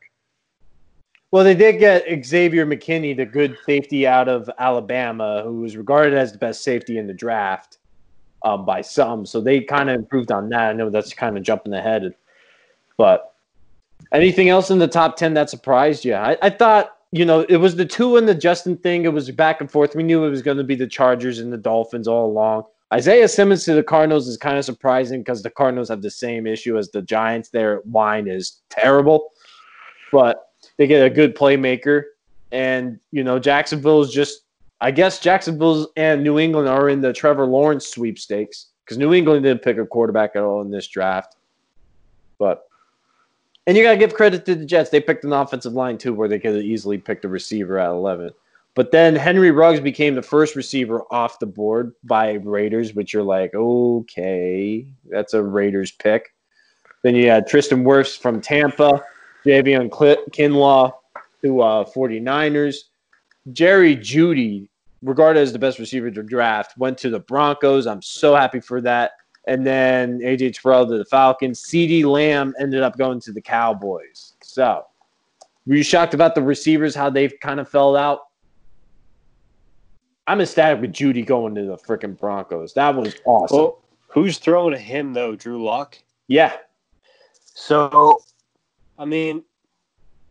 Well, 1.31 1.45
they 1.45 1.55
did 1.55 1.79
get 1.79 2.25
Xavier 2.25 2.65
McKinney, 2.65 3.15
the 3.15 3.27
good 3.27 3.59
safety 3.67 4.07
out 4.07 4.29
of 4.29 4.49
Alabama, 4.59 5.43
who 5.45 5.61
was 5.61 5.77
regarded 5.77 6.15
as 6.15 6.33
the 6.33 6.39
best 6.39 6.65
safety 6.65 6.97
in 6.97 7.07
the 7.07 7.13
draft 7.13 7.79
um, 8.45 8.65
by 8.65 8.81
some. 8.81 9.27
So 9.27 9.41
they 9.41 9.61
kind 9.61 9.91
of 9.91 9.97
improved 9.97 10.33
on 10.33 10.49
that. 10.51 10.71
I 10.71 10.73
know 10.73 10.91
that's 10.91 11.13
kind 11.13 11.37
of 11.37 11.43
jumping 11.43 11.75
ahead. 11.75 12.15
But 12.97 13.35
anything 14.13 14.49
else 14.49 14.71
in 14.71 14.79
the 14.79 14.89
top 14.89 15.17
10 15.17 15.35
that 15.35 15.51
surprised 15.51 16.05
you? 16.05 16.15
I, 16.15 16.39
I 16.41 16.51
thought, 16.51 16.98
you 17.13 17.25
know, 17.25 17.41
it 17.49 17.57
was 17.57 17.77
the 17.77 17.87
two 17.87 18.17
and 18.17 18.29
the 18.29 18.35
Justin 18.35 18.77
thing. 18.77 19.05
It 19.05 19.13
was 19.13 19.31
back 19.31 19.61
and 19.61 19.71
forth. 19.71 19.97
We 19.97 20.03
knew 20.03 20.25
it 20.25 20.31
was 20.31 20.43
going 20.43 20.59
to 20.59 20.65
be 20.65 20.75
the 20.75 20.87
Chargers 20.87 21.39
and 21.39 21.53
the 21.53 21.59
Dolphins 21.59 22.07
all 22.07 22.27
along. 22.27 22.65
Isaiah 22.93 23.29
Simmons 23.29 23.65
to 23.65 23.75
the 23.75 23.83
Cardinals 23.83 24.29
is 24.29 24.37
kind 24.37 24.57
of 24.57 24.65
surprising 24.65 25.21
because 25.21 25.43
the 25.43 25.51
Cardinals 25.51 25.89
have 25.89 26.03
the 26.03 26.11
same 26.11 26.47
issue 26.47 26.79
as 26.79 26.91
the 26.91 27.03
Giants. 27.03 27.51
Their 27.51 27.83
line 27.91 28.29
is 28.29 28.63
terrible. 28.71 29.31
But 30.11 30.51
they 30.77 30.87
get 30.87 31.05
a 31.05 31.11
good 31.11 31.37
playmaker. 31.37 32.05
And, 32.51 32.99
you 33.11 33.25
know, 33.25 33.39
Jacksonville 33.39 34.01
is 34.01 34.11
just, 34.11 34.43
I 34.81 34.91
guess 34.91 35.19
Jacksonville 35.19 35.89
and 35.97 36.23
New 36.23 36.39
England 36.39 36.69
are 36.69 36.89
in 36.89 37.01
the 37.01 37.13
Trevor 37.13 37.45
Lawrence 37.47 37.89
sweepstakes 37.89 38.69
because 38.85 38.97
New 38.97 39.13
England 39.13 39.43
didn't 39.43 39.63
pick 39.63 39.77
a 39.77 39.85
quarterback 39.85 40.35
at 40.35 40.43
all 40.43 40.63
in 40.63 40.71
this 40.71 40.87
draft. 40.87 41.37
But, 42.39 42.68
and 43.69 43.77
you 43.77 43.83
got 43.83 43.93
to 43.93 43.99
give 43.99 44.15
credit 44.15 44.47
to 44.47 44.55
the 44.55 44.65
Jets. 44.65 44.89
They 44.89 44.99
picked 44.99 45.25
an 45.25 45.33
offensive 45.35 45.75
line 45.75 45.99
too, 45.99 46.15
where 46.15 46.27
they 46.27 46.39
could 46.39 46.55
have 46.55 46.65
easily 46.65 46.97
picked 46.97 47.27
a 47.27 47.29
receiver 47.29 47.79
at 47.79 47.91
11. 47.91 48.31
But 48.75 48.93
then 48.93 49.15
Henry 49.15 49.51
Ruggs 49.51 49.79
became 49.79 50.15
the 50.15 50.23
first 50.23 50.57
receiver 50.57 51.03
off 51.11 51.39
the 51.39 51.47
board 51.47 51.93
by 52.03 52.33
Raiders, 52.33 52.95
which 52.95 53.13
you're 53.13 53.23
like, 53.23 53.55
okay, 53.55 54.87
that's 55.11 55.35
a 55.35 55.43
Raiders 55.43 55.93
pick. 55.93 56.33
Then 57.03 57.15
you 57.15 57.29
had 57.29 57.47
Tristan 57.47 57.85
Wirfs 57.85 58.19
from 58.19 58.41
Tampa. 58.41 59.05
Javon 59.45 59.91
Kinlaw 59.91 60.95
to 61.43 61.61
uh, 61.61 61.85
49ers. 61.85 62.85
Jerry 63.53 63.95
Jeudy, 63.97 64.69
regarded 65.03 65.41
as 65.41 65.53
the 65.53 65.59
best 65.59 65.79
receiver 65.79 66.11
to 66.11 66.23
draft, 66.23 66.79
went 66.79 66.97
to 66.99 67.11
the 67.11 67.21
Broncos. 67.21 67.87
I'm 67.87 68.01
so 68.01 68.35
happy 68.35 68.61
for 68.61 68.81
that. 68.81 69.13
And 69.49 69.67
then 69.67 70.21
AJ 70.21 70.61
Terrell 70.61 70.87
to 70.87 70.99
the 70.99 71.07
Falcons. 71.07 71.63
CeeDee 71.63 72.05
Lamb 72.05 72.55
ended 72.61 72.83
up 72.83 72.99
going 72.99 73.19
to 73.21 73.33
the 73.33 73.41
Cowboys. 73.41 74.35
So, 74.43 74.85
were 75.67 75.75
you 75.75 75.83
shocked 75.83 76.13
about 76.13 76.35
the 76.35 76.43
receivers, 76.43 76.95
how 76.95 77.09
they've 77.09 77.33
kind 77.41 77.59
of 77.59 77.69
fell 77.69 77.97
out? 77.97 78.21
I'm 80.27 80.43
ecstatic 80.43 80.83
with 80.83 80.93
Jeudy 80.93 81.25
going 81.25 81.55
to 81.55 81.65
the 81.65 81.79
freaking 81.79 82.17
Broncos. 82.17 82.75
That 82.75 82.95
was 82.95 83.17
awesome. 83.25 83.57
Well, 83.57 83.83
who's 84.09 84.37
throwing 84.37 84.73
to 84.73 84.79
him 84.79 85.15
though? 85.15 85.35
Drew 85.35 85.65
Lock. 85.65 85.99
yeah. 86.29 86.53
So, 87.55 88.21
I 88.99 89.05
mean, 89.05 89.43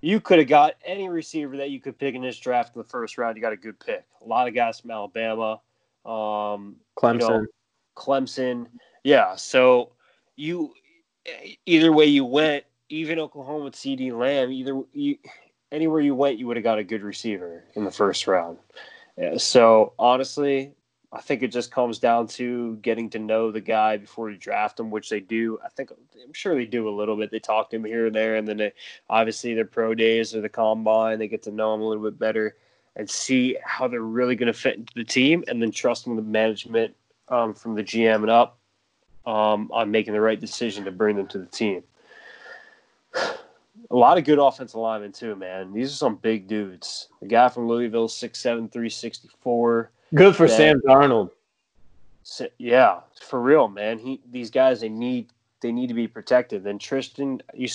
you 0.01 0.21
could 0.21 0.37
have 0.37 0.47
got 0.47 0.75
any 0.85 1.09
receiver 1.09 1.57
that 1.57 1.71
you 1.71 1.81
could 1.81 1.97
pick 1.97 2.15
in 2.15 2.21
this 2.21 2.37
draft 2.37 2.75
in 2.75 2.81
the 2.81 2.87
first 2.87 3.17
round. 3.17 3.35
You 3.35 3.41
got 3.41 3.51
a 3.51 3.57
good 3.57 3.79
pick. 3.79 4.05
A 4.23 4.27
lot 4.27 4.47
of 4.47 4.53
guys 4.53 4.79
from 4.79 4.91
Alabama, 4.91 5.59
um, 6.05 6.77
Clemson. 6.97 7.13
you 7.13 7.27
know, 7.27 7.45
Clemson. 7.97 8.67
Yeah. 9.03 9.35
So 9.35 9.91
you 10.35 10.73
either 11.65 11.91
way 11.91 12.05
you 12.05 12.25
went, 12.25 12.63
even 12.89 13.19
Oklahoma 13.19 13.65
with 13.65 13.75
CeeDee 13.75 14.17
Lamb, 14.17 14.51
either 14.51 14.81
you 14.93 15.17
anywhere 15.71 16.01
you 16.01 16.15
went, 16.15 16.37
you 16.37 16.47
would 16.47 16.57
have 16.57 16.63
got 16.63 16.79
a 16.79 16.83
good 16.83 17.03
receiver 17.03 17.63
in 17.75 17.83
the 17.83 17.91
first 17.91 18.27
round. 18.27 18.57
Yeah, 19.17 19.37
so 19.37 19.93
honestly, 19.97 20.73
I 21.11 21.21
think 21.21 21.41
it 21.41 21.47
just 21.47 21.71
comes 21.71 21.99
down 21.99 22.27
to 22.27 22.75
getting 22.77 23.09
to 23.11 23.19
know 23.19 23.51
the 23.51 23.61
guy 23.61 23.97
before 23.97 24.29
you 24.29 24.37
draft 24.37 24.79
him, 24.79 24.91
which 24.91 25.09
they 25.09 25.19
do. 25.19 25.57
I 25.65 25.69
think 25.69 25.91
I'm 25.91 26.33
sure 26.33 26.55
they 26.55 26.65
do 26.65 26.87
a 26.87 26.91
little 26.91 27.17
bit. 27.17 27.31
They 27.31 27.39
talk 27.39 27.69
to 27.69 27.77
him 27.77 27.85
here 27.85 28.07
and 28.07 28.15
there, 28.15 28.35
and 28.35 28.47
then 28.47 28.57
they, 28.57 28.73
obviously 29.09 29.53
their 29.53 29.65
pro 29.65 29.95
days 29.95 30.35
or 30.35 30.41
the 30.41 30.49
combine, 30.49 31.19
they 31.19 31.27
get 31.27 31.43
to 31.43 31.51
know 31.51 31.73
him 31.73 31.81
a 31.81 31.87
little 31.87 32.03
bit 32.03 32.19
better 32.19 32.57
and 32.95 33.09
see 33.09 33.57
how 33.63 33.87
they're 33.87 34.01
really 34.01 34.35
going 34.35 34.51
to 34.51 34.59
fit 34.59 34.75
into 34.75 34.93
the 34.95 35.03
team, 35.03 35.43
and 35.47 35.61
then 35.61 35.69
trust 35.69 36.03
trusting 36.03 36.15
the 36.15 36.21
management 36.21 36.95
um, 37.29 37.53
from 37.53 37.75
the 37.75 37.83
GM 37.83 38.17
and 38.17 38.29
up 38.29 38.56
um, 39.27 39.69
on 39.73 39.91
making 39.91 40.13
the 40.13 40.21
right 40.21 40.39
decision 40.39 40.85
to 40.85 40.91
bring 40.91 41.17
them 41.17 41.27
to 41.27 41.37
the 41.37 41.45
team. 41.45 41.83
A 43.89 43.95
lot 43.95 44.17
of 44.17 44.25
good 44.25 44.39
offensive 44.39 44.79
linemen 44.79 45.13
too, 45.13 45.35
man. 45.35 45.71
These 45.71 45.91
are 45.91 45.95
some 45.95 46.15
big 46.15 46.47
dudes. 46.47 47.07
The 47.21 47.27
guy 47.27 47.47
from 47.47 47.69
Louisville, 47.69 48.09
6'7", 48.09 48.43
364. 48.43 49.91
Good 50.13 50.35
for. 50.35 50.47
Sam 50.47 50.81
Darnold. 50.85 51.29
Yeah, 52.57 52.99
for 53.21 53.39
real, 53.39 53.69
man. 53.69 53.97
He 53.97 54.19
these 54.29 54.49
guys 54.49 54.81
they 54.81 54.89
need 54.89 55.29
they 55.61 55.71
need 55.71 55.87
to 55.87 55.93
be 55.93 56.07
protected. 56.07 56.65
Then 56.65 56.79
Tristan, 56.79 57.41
you, 57.53 57.69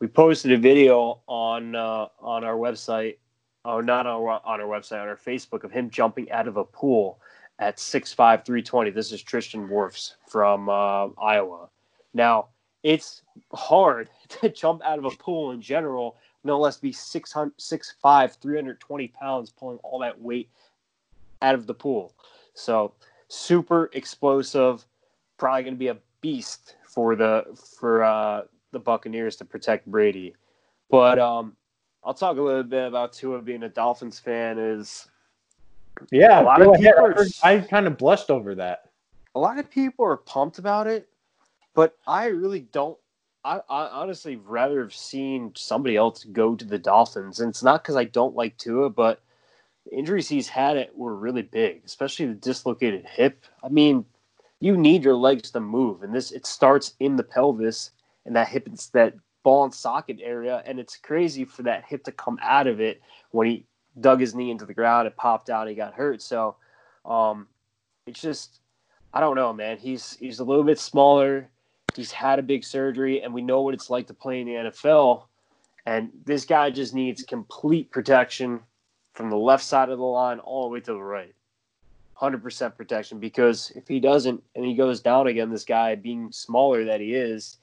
we 0.00 0.06
posted 0.06 0.52
a 0.52 0.58
video 0.58 1.20
on 1.26 1.74
uh, 1.74 2.08
on 2.20 2.44
our 2.44 2.56
website, 2.56 3.16
oh 3.64 3.80
not 3.80 4.06
on 4.06 4.22
our, 4.22 4.42
on 4.44 4.60
our 4.60 4.66
website 4.66 5.00
on 5.00 5.08
our 5.08 5.16
Facebook 5.16 5.64
of 5.64 5.72
him 5.72 5.88
jumping 5.88 6.30
out 6.30 6.46
of 6.46 6.58
a 6.58 6.64
pool 6.64 7.18
at 7.58 7.76
6'5", 7.76 8.16
320. 8.16 8.90
This 8.90 9.12
is 9.12 9.22
Tristan 9.22 9.68
Wirfs 9.68 10.14
from 10.26 10.68
uh, 10.68 11.08
Iowa. 11.20 11.68
Now 12.12 12.48
it's 12.82 13.22
hard 13.52 14.10
to 14.28 14.48
jump 14.48 14.82
out 14.84 14.98
of 14.98 15.04
a 15.04 15.10
pool 15.10 15.50
in 15.50 15.60
general, 15.60 16.16
no 16.44 16.58
less 16.58 16.76
be 16.76 16.92
600, 16.92 17.56
6'5", 17.56 18.36
320 18.40 19.08
pounds, 19.08 19.50
pulling 19.50 19.78
all 19.78 19.98
that 20.00 20.20
weight 20.20 20.50
out 21.42 21.54
of 21.54 21.66
the 21.66 21.74
pool. 21.74 22.14
So 22.54 22.92
super 23.28 23.90
explosive, 23.92 24.84
probably 25.38 25.62
going 25.62 25.74
to 25.74 25.78
be 25.78 25.88
a 25.88 25.98
beast 26.20 26.76
for 26.84 27.16
the 27.16 27.44
for 27.78 28.04
uh, 28.04 28.42
the 28.72 28.78
Buccaneers 28.78 29.36
to 29.36 29.44
protect 29.44 29.86
Brady. 29.86 30.34
But 30.90 31.18
um, 31.18 31.56
I'll 32.04 32.14
talk 32.14 32.36
a 32.36 32.42
little 32.42 32.62
bit 32.62 32.86
about 32.86 33.12
Tua 33.12 33.42
being 33.42 33.62
a 33.64 33.68
Dolphins 33.68 34.18
fan. 34.18 34.58
Is 34.58 35.08
Yeah, 36.10 36.40
A 36.40 36.44
lot 36.44 36.62
of 36.62 36.74
people 36.74 36.92
I 36.98 37.02
are- 37.02 37.26
I 37.42 37.58
kind 37.60 37.86
of 37.86 37.96
blushed 37.98 38.30
over 38.30 38.54
that. 38.56 38.90
a 39.34 39.40
lot 39.40 39.58
of 39.58 39.68
people 39.70 40.04
are 40.04 40.16
pumped 40.16 40.58
about 40.58 40.86
it, 40.86 41.08
but 41.74 41.96
I 42.06 42.26
really 42.26 42.60
don't. 42.60 42.96
I, 43.44 43.60
I 43.68 43.88
honestly 43.88 44.36
rather 44.36 44.80
have 44.80 44.94
seen 44.94 45.52
somebody 45.54 45.96
else 45.96 46.24
go 46.24 46.54
to 46.54 46.64
the 46.64 46.78
Dolphins, 46.78 47.40
and 47.40 47.50
it's 47.50 47.62
not 47.62 47.82
because 47.82 47.96
I 47.96 48.04
don't 48.04 48.34
like 48.36 48.56
Tua, 48.56 48.90
but 48.90 49.22
the 49.84 49.96
injuries 49.96 50.28
he's 50.28 50.48
had 50.48 50.76
it 50.76 50.96
were 50.96 51.14
really 51.14 51.42
big, 51.42 51.82
especially 51.84 52.26
the 52.26 52.34
dislocated 52.34 53.04
hip. 53.04 53.44
I 53.62 53.68
mean, 53.68 54.04
you 54.60 54.76
need 54.78 55.04
your 55.04 55.16
legs 55.16 55.50
to 55.50 55.60
move, 55.60 56.02
and 56.02 56.14
this 56.14 56.30
it 56.32 56.46
starts 56.46 56.94
in 57.00 57.16
the 57.16 57.22
pelvis 57.24 57.90
and 58.24 58.34
that 58.36 58.48
hip, 58.48 58.66
that 58.92 59.14
ball 59.42 59.64
and 59.64 59.74
socket 59.74 60.20
area, 60.22 60.62
and 60.64 60.78
it's 60.80 60.96
crazy 60.96 61.44
for 61.44 61.64
that 61.64 61.84
hip 61.84 62.04
to 62.04 62.12
come 62.12 62.38
out 62.40 62.66
of 62.66 62.80
it 62.80 63.02
when 63.32 63.46
he 63.48 63.66
dug 64.00 64.20
his 64.20 64.34
knee 64.34 64.50
into 64.50 64.66
the 64.66 64.74
ground, 64.74 65.06
it 65.06 65.16
popped 65.16 65.50
out, 65.50 65.68
he 65.68 65.74
got 65.74 65.94
hurt. 65.94 66.22
So, 66.22 66.56
um, 67.04 67.46
it's 68.06 68.20
just 68.20 68.60
I 69.12 69.20
don't 69.20 69.36
know, 69.36 69.52
man. 69.52 69.78
He's 69.78 70.16
he's 70.16 70.40
a 70.40 70.44
little 70.44 70.64
bit 70.64 70.78
smaller. 70.78 71.48
He's 71.94 72.10
had 72.10 72.40
a 72.40 72.42
big 72.42 72.64
surgery, 72.64 73.22
and 73.22 73.32
we 73.32 73.42
know 73.42 73.62
what 73.62 73.74
it's 73.74 73.88
like 73.88 74.08
to 74.08 74.14
play 74.14 74.40
in 74.40 74.46
the 74.46 74.54
NFL. 74.54 75.24
And 75.86 76.10
this 76.24 76.44
guy 76.44 76.70
just 76.70 76.94
needs 76.94 77.22
complete 77.22 77.90
protection 77.92 78.60
from 79.12 79.30
the 79.30 79.36
left 79.36 79.62
side 79.62 79.90
of 79.90 79.98
the 79.98 80.04
line 80.04 80.40
all 80.40 80.64
the 80.64 80.70
way 80.70 80.80
to 80.80 80.92
the 80.92 81.00
right. 81.00 81.34
100% 82.20 82.76
protection 82.76 83.18
because 83.18 83.72
if 83.74 83.88
he 83.88 84.00
doesn't 84.00 84.42
and 84.54 84.64
he 84.64 84.74
goes 84.74 85.00
down 85.00 85.26
again, 85.26 85.50
this 85.50 85.64
guy 85.64 85.94
being 85.94 86.30
smaller 86.32 86.84
that 86.84 87.00
he 87.00 87.14
is, 87.14 87.58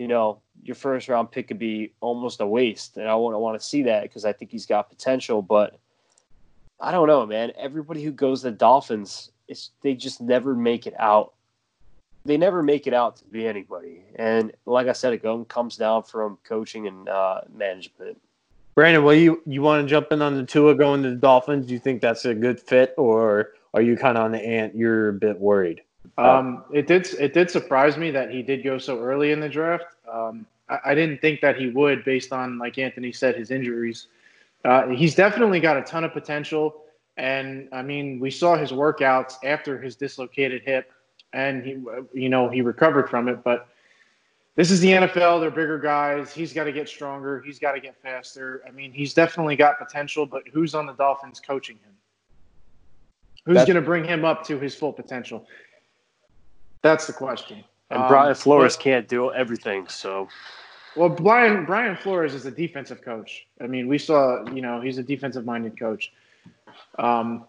you 0.00 0.08
know, 0.08 0.40
your 0.62 0.76
first 0.76 1.10
round 1.10 1.30
pick 1.30 1.48
could 1.48 1.58
be 1.58 1.92
almost 2.00 2.40
a 2.40 2.46
waste. 2.46 2.96
And 2.96 3.06
I 3.06 3.14
wouldn't 3.14 3.42
want 3.42 3.60
to 3.60 3.66
see 3.66 3.82
that 3.82 4.04
because 4.04 4.24
I 4.24 4.32
think 4.32 4.50
he's 4.50 4.64
got 4.64 4.88
potential. 4.88 5.42
But 5.42 5.78
I 6.80 6.90
don't 6.90 7.06
know, 7.06 7.26
man. 7.26 7.52
Everybody 7.58 8.02
who 8.02 8.10
goes 8.10 8.40
to 8.40 8.50
the 8.50 8.56
Dolphins, 8.56 9.30
it's, 9.46 9.72
they 9.82 9.92
just 9.92 10.22
never 10.22 10.54
make 10.54 10.86
it 10.86 10.94
out. 10.98 11.34
They 12.24 12.38
never 12.38 12.62
make 12.62 12.86
it 12.86 12.94
out 12.94 13.16
to 13.16 13.24
be 13.26 13.46
anybody. 13.46 14.06
And 14.14 14.52
like 14.64 14.86
I 14.86 14.92
said, 14.92 15.12
it 15.12 15.22
comes 15.48 15.76
down 15.76 16.04
from 16.04 16.38
coaching 16.44 16.86
and 16.86 17.06
uh, 17.06 17.42
management. 17.54 18.18
Brandon, 18.74 19.04
well, 19.04 19.14
you 19.14 19.42
you 19.44 19.60
want 19.60 19.84
to 19.84 19.90
jump 19.90 20.12
in 20.12 20.22
on 20.22 20.34
the 20.34 20.44
Tua 20.44 20.74
going 20.76 21.02
to 21.02 21.10
the 21.10 21.16
Dolphins? 21.16 21.66
Do 21.66 21.74
you 21.74 21.78
think 21.78 22.00
that's 22.00 22.24
a 22.24 22.34
good 22.34 22.58
fit, 22.58 22.94
or 22.96 23.50
are 23.74 23.82
you 23.82 23.98
kind 23.98 24.16
of 24.16 24.24
on 24.24 24.32
the 24.32 24.42
ant? 24.42 24.74
You're 24.74 25.10
a 25.10 25.12
bit 25.12 25.38
worried. 25.38 25.82
Um, 26.18 26.64
it 26.72 26.86
did 26.86 27.06
it 27.14 27.32
did 27.32 27.50
surprise 27.50 27.96
me 27.96 28.10
that 28.10 28.30
he 28.30 28.42
did 28.42 28.62
go 28.62 28.78
so 28.78 29.00
early 29.00 29.32
in 29.32 29.40
the 29.40 29.48
draft. 29.48 29.96
Um, 30.10 30.46
I, 30.68 30.78
I 30.86 30.94
didn't 30.94 31.20
think 31.20 31.40
that 31.40 31.56
he 31.56 31.68
would, 31.68 32.04
based 32.04 32.32
on 32.32 32.58
like 32.58 32.78
Anthony 32.78 33.12
said, 33.12 33.36
his 33.36 33.50
injuries. 33.50 34.08
Uh, 34.64 34.88
he's 34.88 35.14
definitely 35.14 35.60
got 35.60 35.76
a 35.76 35.82
ton 35.82 36.04
of 36.04 36.12
potential, 36.12 36.82
and 37.16 37.68
I 37.72 37.82
mean, 37.82 38.20
we 38.20 38.30
saw 38.30 38.56
his 38.56 38.72
workouts 38.72 39.34
after 39.44 39.80
his 39.80 39.96
dislocated 39.96 40.62
hip, 40.62 40.92
and 41.32 41.64
he, 41.64 41.78
you 42.12 42.28
know, 42.28 42.48
he 42.48 42.60
recovered 42.60 43.08
from 43.08 43.28
it. 43.28 43.42
But 43.42 43.68
this 44.56 44.70
is 44.70 44.80
the 44.80 44.90
NFL; 44.90 45.40
they're 45.40 45.50
bigger 45.50 45.78
guys. 45.78 46.34
He's 46.34 46.52
got 46.52 46.64
to 46.64 46.72
get 46.72 46.88
stronger. 46.88 47.40
He's 47.40 47.58
got 47.58 47.72
to 47.72 47.80
get 47.80 47.96
faster. 48.02 48.62
I 48.68 48.70
mean, 48.70 48.92
he's 48.92 49.14
definitely 49.14 49.56
got 49.56 49.78
potential, 49.78 50.26
but 50.26 50.42
who's 50.52 50.74
on 50.74 50.84
the 50.84 50.92
Dolphins 50.92 51.40
coaching 51.40 51.76
him? 51.76 51.92
Who's 53.46 53.64
going 53.64 53.76
to 53.76 53.80
bring 53.80 54.04
him 54.04 54.26
up 54.26 54.44
to 54.46 54.58
his 54.58 54.74
full 54.74 54.92
potential? 54.92 55.46
That's 56.82 57.06
the 57.06 57.12
question. 57.12 57.64
And 57.90 58.02
Um, 58.02 58.08
Brian 58.08 58.34
Flores 58.34 58.76
but- 58.76 58.82
can't 58.82 59.08
do 59.08 59.32
everything, 59.32 59.88
so 59.88 60.28
well, 60.96 61.08
Brian 61.08 61.64
Brian 61.64 61.96
Flores 61.96 62.34
is 62.34 62.46
a 62.46 62.50
defensive 62.50 63.02
coach. 63.02 63.46
I 63.60 63.66
mean, 63.66 63.86
we 63.88 63.98
saw, 63.98 64.44
you 64.50 64.60
know, 64.62 64.80
he's 64.80 64.98
a 64.98 65.02
defensive 65.02 65.44
minded 65.44 65.78
coach. 65.78 66.12
Um, 66.98 67.46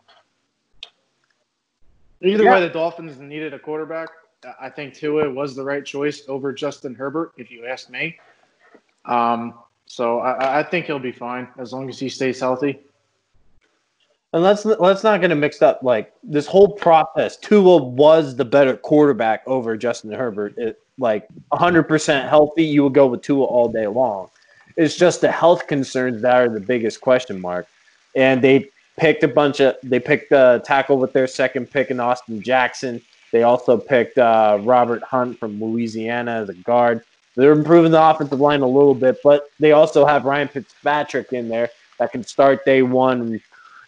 either 2.22 2.44
Yeah. 2.44 2.54
way, 2.56 2.62
the 2.62 2.70
Dolphins 2.70 3.20
needed 3.20 3.54
a 3.54 3.60
quarterback. 3.60 4.10
I 4.60 4.70
think 4.70 4.94
Tua 4.96 5.30
was 5.30 5.56
the 5.56 5.64
right 5.64 5.86
choice 5.86 6.28
over 6.28 6.52
Justin 6.54 6.96
Herbert, 6.96 7.34
if 7.38 7.52
you 7.52 7.66
ask 7.66 7.90
me. 7.90 8.20
Um, 9.06 9.54
so 9.86 10.20
I, 10.20 10.60
I 10.60 10.64
think 10.64 10.86
he'll 10.86 11.00
be 11.00 11.12
fine 11.12 11.48
as 11.58 11.74
long 11.74 11.90
as 11.90 12.00
he 12.00 12.10
stays 12.10 12.40
healthy. 12.40 12.80
And 14.34 14.44
let's 14.44 14.64
let's 14.64 15.04
not 15.04 15.20
get 15.20 15.32
it 15.32 15.36
mixed 15.36 15.62
up. 15.62 15.84
Like 15.84 16.14
this 16.24 16.48
whole 16.48 16.70
process, 16.70 17.36
Tua 17.36 17.84
was 17.84 18.36
the 18.36 18.46
better 18.46 18.78
quarterback 18.78 19.44
over 19.46 19.76
Justin 19.76 20.12
Herbert. 20.12 20.58
It, 20.58 20.82
like 20.98 21.28
100% 21.52 22.30
healthy, 22.30 22.64
you 22.64 22.84
would 22.84 22.94
go 22.94 23.08
with 23.08 23.24
Tua 23.24 23.44
all 23.44 23.68
day 23.68 23.88
long. 23.88 24.30
It's 24.78 24.96
just 24.96 25.20
the 25.20 25.32
health 25.32 25.68
concerns 25.68 26.22
that 26.22 26.36
are 26.36 26.48
the 26.48 26.60
biggest 26.60 27.02
question 27.02 27.42
mark. 27.42 27.68
And 28.16 28.42
they 28.42 28.70
picked 28.98 29.24
a 29.24 29.28
bunch 29.28 29.60
of 29.60 29.76
they 29.84 30.00
picked 30.00 30.32
a 30.32 30.62
tackle 30.64 30.98
with 30.98 31.12
their 31.12 31.28
second 31.28 31.70
pick 31.70 31.92
in 31.92 32.00
Austin 32.00 32.42
Jackson. 32.42 33.02
They 33.34 33.44
also 33.44 33.78
picked 33.78 34.18
uh, 34.18 34.60
Robert 34.62 35.04
Hunt 35.04 35.40
from 35.40 35.62
Louisiana 35.62 36.32
as 36.32 36.50
a 36.50 36.54
guard. 36.54 37.04
They're 37.36 37.54
improving 37.54 37.92
the 37.92 38.02
offensive 38.02 38.40
line 38.40 38.62
a 38.62 38.68
little 38.68 38.94
bit, 38.94 39.18
but 39.24 39.50
they 39.60 39.72
also 39.72 40.06
have 40.06 40.26
Ryan 40.26 40.50
Fitzpatrick 40.50 41.32
in 41.34 41.48
there 41.48 41.70
that 41.98 42.12
can 42.12 42.24
start 42.24 42.66
day 42.66 42.82
one 42.82 43.42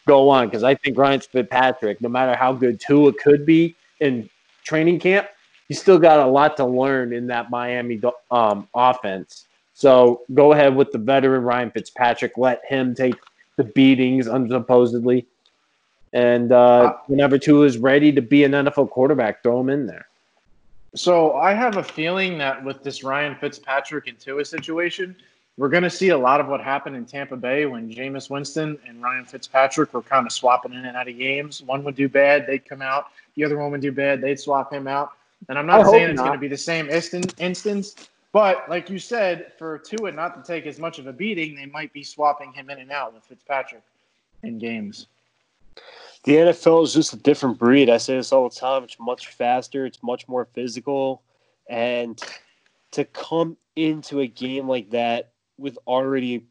go 0.08 0.30
on 0.30 0.48
because 0.48 0.64
I 0.64 0.76
think 0.76 0.98
Ryan 0.98 1.20
Fitzpatrick, 1.20 2.02
no 2.02 2.10
matter 2.10 2.36
how 2.36 2.54
good 2.54 2.80
Tua 2.80 3.14
could 3.14 3.46
be 3.46 3.76
in 4.00 4.30
training 4.64 5.00
camp, 5.00 5.28
he's 5.68 5.80
still 5.80 6.00
got 6.00 6.20
a 6.20 6.26
lot 6.26 6.58
to 6.58 6.66
learn 6.66 7.14
in 7.14 7.28
that 7.28 7.50
Miami 7.50 8.02
um, 8.32 8.68
offense. 8.74 9.48
So 9.74 10.22
go 10.34 10.54
ahead 10.54 10.76
with 10.76 10.92
the 10.92 10.98
veteran 10.98 11.44
Ryan 11.44 11.72
Fitzpatrick. 11.72 12.38
Let 12.38 12.62
him 12.68 12.94
take 12.94 13.16
the 13.56 13.64
beatings, 13.64 14.26
supposedly. 14.26 15.26
And 16.14 16.52
uh, 16.52 16.94
whenever 17.08 17.40
Tua 17.40 17.66
is 17.66 17.78
ready 17.78 18.12
to 18.12 18.22
be 18.22 18.44
an 18.44 18.52
NFL 18.52 18.92
quarterback, 18.92 19.42
throw 19.42 19.60
him 19.60 19.70
in 19.70 19.88
there. 19.88 20.08
So 20.96 21.34
I 21.38 21.54
have 21.54 21.78
a 21.78 21.84
feeling 21.84 22.38
that 22.38 22.64
with 22.64 22.84
this 22.84 23.04
Ryan 23.04 23.36
Fitzpatrick 23.36 24.08
and 24.08 24.20
Tua 24.20 24.46
situation, 24.46 25.16
we're 25.58 25.70
going 25.70 25.84
to 25.84 25.90
see 25.90 26.10
a 26.10 26.18
lot 26.18 26.42
of 26.42 26.48
what 26.48 26.62
happened 26.62 26.96
in 26.96 27.06
Tampa 27.06 27.38
Bay 27.38 27.66
when 27.66 27.92
Jameis 27.94 28.30
Winston 28.30 28.78
and 28.88 29.02
Ryan 29.02 29.26
Fitzpatrick 29.26 29.94
were 29.94 30.02
kind 30.02 30.26
of 30.26 30.32
swapping 30.32 30.74
in 30.74 30.86
and 30.86 30.98
out 30.98 31.08
of 31.08 31.18
games. 31.18 31.62
One 31.62 31.84
would 31.84 31.96
do 31.96 32.10
bad, 32.10 32.48
they'd 32.48 32.66
come 32.66 32.82
out. 32.82 33.08
The 33.36 33.46
other 33.46 33.58
one 33.58 33.72
would 33.72 33.82
do 33.82 33.92
bad, 33.92 34.22
they'd 34.22 34.40
swap 34.40 34.74
him 34.74 34.88
out. 34.88 35.12
And 35.50 35.60
I'm 35.60 35.68
not 35.68 35.84
hope 35.84 35.94
saying 35.94 36.10
it's 36.10 36.18
not. 36.18 36.28
going 36.28 36.38
to 36.38 36.42
be 36.42 36.48
the 36.48 36.58
same 36.58 36.90
instant, 36.90 37.36
instance, 37.38 37.96
but 38.32 38.68
like 38.68 38.90
you 38.90 38.98
said, 38.98 39.52
for 39.60 39.78
Tua 39.78 40.12
not 40.12 40.44
to 40.44 40.52
take 40.52 40.66
as 40.66 40.80
much 40.80 40.98
of 40.98 41.06
a 41.06 41.14
beating, 41.14 41.56
they 41.56 41.68
might 41.68 41.94
be 41.94 42.04
swapping 42.04 42.52
him 42.52 42.70
in 42.70 42.80
and 42.80 42.92
out 42.92 43.14
with 43.14 43.24
Fitzpatrick 43.24 43.84
in 44.42 44.58
games. 44.58 45.08
the 46.24 46.36
NFL 46.36 46.84
is 46.84 46.94
just 46.94 47.14
a 47.14 47.18
different 47.18 47.60
breed. 47.60 47.90
I 47.92 47.98
say 47.98 48.16
this 48.16 48.32
all 48.32 48.50
the 48.50 48.56
time. 48.56 48.84
It's 48.84 49.00
much 49.00 49.28
faster. 49.28 49.86
It's 49.86 50.02
much 50.02 50.28
more 50.28 50.46
physical, 50.46 51.22
and 51.70 52.20
to 52.92 53.06
come 53.06 53.58
into 53.76 54.22
a 54.22 54.28
game 54.28 54.68
like 54.68 54.90
that 54.92 55.33
with 55.58 55.78
already 55.88 56.46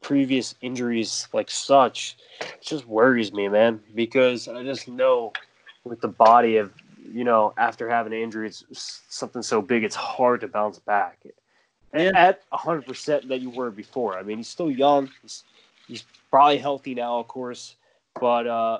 previous 0.00 0.54
injuries 0.60 1.28
like 1.32 1.50
such, 1.50 2.16
it 2.40 2.62
just 2.62 2.86
worries 2.86 3.32
me, 3.32 3.48
man. 3.48 3.80
Because 3.94 4.48
I 4.48 4.62
just 4.62 4.88
know 4.88 5.32
with 5.84 6.00
the 6.00 6.08
body 6.08 6.56
of 6.56 6.72
you 7.12 7.24
know 7.24 7.54
after 7.56 7.88
having 7.88 8.12
an 8.12 8.20
injury, 8.20 8.48
it's 8.48 9.02
something 9.08 9.42
so 9.42 9.60
big. 9.62 9.84
It's 9.84 9.96
hard 9.96 10.40
to 10.42 10.48
bounce 10.48 10.78
back. 10.78 11.18
And 11.92 12.16
at 12.16 12.48
100% 12.50 13.28
that 13.28 13.40
you 13.40 13.50
were 13.50 13.70
before. 13.70 14.18
I 14.18 14.22
mean, 14.22 14.38
he's 14.38 14.48
still 14.48 14.70
young. 14.70 15.10
He's, 15.22 15.44
he's 15.88 16.04
probably 16.30 16.58
healthy 16.58 16.94
now, 16.94 17.18
of 17.18 17.28
course, 17.28 17.76
but 18.20 18.46
uh, 18.46 18.78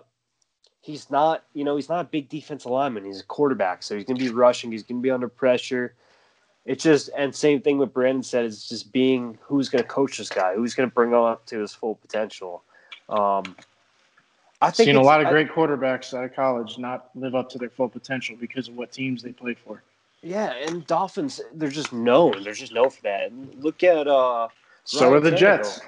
he's 0.83 1.11
not, 1.11 1.45
you 1.55 1.65
know, 1.65 1.77
he's 1.77 1.89
not 1.89 2.01
a 2.01 2.09
big 2.09 2.29
defensive 2.29 2.71
lineman. 2.71 3.05
He's 3.05 3.21
a 3.21 3.25
quarterback, 3.25 3.83
so 3.83 3.95
he's 3.95 4.05
going 4.05 4.19
to 4.19 4.25
be 4.25 4.31
rushing. 4.31 4.71
He's 4.71 4.83
going 4.83 5.01
to 5.01 5.03
be 5.03 5.11
under 5.11 5.29
pressure. 5.29 5.95
It's 6.67 6.83
just, 6.83 7.11
and 7.17 7.33
same 7.35 7.61
thing 7.63 7.79
with 7.79 7.93
Brandon 7.93 8.23
said, 8.25 8.45
it's 8.45 8.69
just 8.69 8.93
being 8.93 9.39
who's 9.43 9.69
going 9.69 9.83
to 9.85 9.89
coach 9.89 10.19
this 10.19 10.29
guy, 10.29 10.55
who's 10.55 10.75
going 10.75 10.89
to 10.89 10.95
bring 10.95 11.11
him 11.13 11.21
up 11.21 11.47
to 11.47 11.61
his 11.61 11.73
full 11.73 11.95
potential. 11.95 12.63
Um, 13.09 13.55
I 14.61 14.67
I've 14.69 14.75
think 14.75 14.89
seen 14.89 14.97
a 14.97 15.03
lot 15.03 15.21
of 15.21 15.29
I- 15.29 15.31
great 15.31 15.49
quarterbacks 15.49 16.13
out 16.13 16.25
of 16.25 16.35
college 16.35 16.77
not 16.79 17.11
live 17.15 17.35
up 17.37 17.49
to 17.51 17.59
their 17.59 17.71
full 17.71 17.89
potential 17.89 18.37
because 18.41 18.67
of 18.69 18.77
what 18.77 18.91
teams 18.91 19.23
they 19.23 19.31
play 19.33 19.55
for. 19.55 19.83
yeah, 20.23 20.55
and 20.55 20.85
Dolphins, 20.89 21.41
they're 21.55 21.69
just 21.69 21.93
known. 21.93 22.43
They're 22.43 22.53
just 22.55 22.73
known 22.73 22.91
for 22.91 23.03
that. 23.03 23.31
And 23.31 23.55
look 23.63 23.85
at 23.85 24.09
uh, 24.09 24.49
So 24.85 25.03
Ryan 25.03 25.15
are 25.15 25.21
the 25.21 25.31
Tannehill. 25.31 25.39
Jets. 25.39 25.81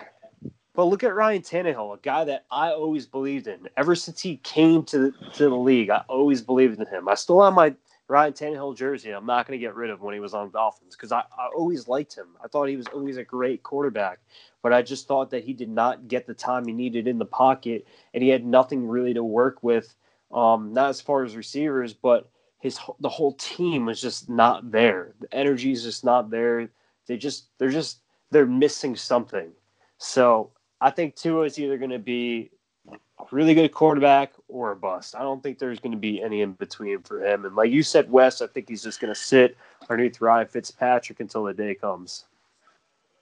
But 0.75 0.85
look 0.85 1.03
at 1.03 1.13
Ryan 1.13 1.43
Tannehill, 1.43 1.95
a 1.95 1.99
guy 2.01 2.23
that 2.23 2.45
I 2.53 2.71
always 2.71 3.05
believed 3.05 3.49
in. 3.49 3.69
Ever 3.77 3.97
since 3.97 4.21
he 4.21 4.37
came 4.45 4.85
to 4.85 4.99
the, 5.11 5.31
to 5.33 5.49
the 5.49 5.57
league, 5.57 5.91
I 5.91 6.05
always 6.07 6.41
believed 6.41 6.79
in 6.79 6.87
him. 6.87 7.09
I 7.09 7.15
still 7.17 7.43
have 7.43 7.53
my 7.53 7.75
Ryan 8.09 8.33
Tannehill 8.33 8.77
jersey. 8.77 9.11
I'm 9.11 9.27
not 9.27 9.47
going 9.47 9.59
to 9.59 9.65
get 9.65 9.75
rid 9.75 9.91
of 9.91 10.01
when 10.01 10.15
he 10.15 10.21
was 10.21 10.33
on 10.35 10.51
Dolphins 10.51 10.97
because 10.97 11.13
I, 11.13 11.21
I 11.21 11.49
always 11.55 11.89
liked 11.89 12.15
him. 12.15 12.29
I 12.43 12.49
thought 12.49 12.69
he 12.69 12.77
was 12.77 12.87
always 12.89 13.19
a 13.19 13.25
great 13.25 13.63
quarterback, 13.63 14.19
but 14.63 14.73
I 14.73 14.81
just 14.81 15.07
thought 15.07 15.31
that 15.31 15.45
he 15.45 15.53
did 15.53 15.69
not 15.69 16.09
get 16.09 16.27
the 16.27 16.35
time 16.35 16.67
he 16.67 16.73
needed 16.73 17.07
in 17.07 17.19
the 17.19 17.27
pocket, 17.27 17.87
and 18.15 18.23
he 18.23 18.31
had 18.31 18.47
nothing 18.47 18.89
really 18.89 19.13
to 19.15 19.23
work 19.23 19.63
with. 19.63 19.95
Um, 20.33 20.73
not 20.73 20.89
as 20.89 21.01
far 21.01 21.23
as 21.25 21.37
receivers, 21.37 21.93
but 21.93 22.31
his 22.61 22.79
the 23.01 23.09
whole 23.09 23.33
team 23.35 23.87
was 23.87 24.01
just 24.01 24.29
not 24.29 24.71
there. 24.71 25.15
The 25.21 25.33
energy 25.35 25.73
is 25.73 25.83
just 25.83 26.05
not 26.05 26.31
there. 26.31 26.69
They 27.07 27.17
just 27.17 27.47
they're 27.59 27.71
just 27.71 28.01
they're 28.31 28.47
missing 28.47 28.97
something. 28.97 29.51
So 29.99 30.51
I 30.81 30.91
think 30.91 31.15
Tua 31.15 31.45
is 31.45 31.59
either 31.59 31.79
going 31.79 31.91
to 31.91 31.99
be 31.99 32.51
a 32.91 33.25
really 33.31 33.55
good 33.55 33.73
quarterback 33.73 34.33
or 34.49 34.73
a 34.73 34.77
bust. 34.77 35.15
I 35.15 35.21
don't 35.21 35.43
think 35.43 35.59
there's 35.59 35.79
going 35.79 35.93
to 35.93 35.99
be 35.99 36.23
any 36.23 36.41
in 36.41 36.53
between 36.53 37.03
for 37.03 37.25
him. 37.25 37.45
And 37.45 37.55
like 37.55 37.71
you 37.71 37.83
said, 37.83 38.11
Wes, 38.11 38.41
I 38.41 38.47
think 38.47 38.69
he's 38.69 38.83
just 38.83 39.01
going 39.01 39.13
to 39.13 39.19
sit 39.19 39.57
underneath 39.89 40.21
Ryan 40.21 40.49
Fitzpatrick 40.49 41.21
until 41.21 41.45
the 41.45 41.55
day 41.55 41.75
comes. 41.75 42.25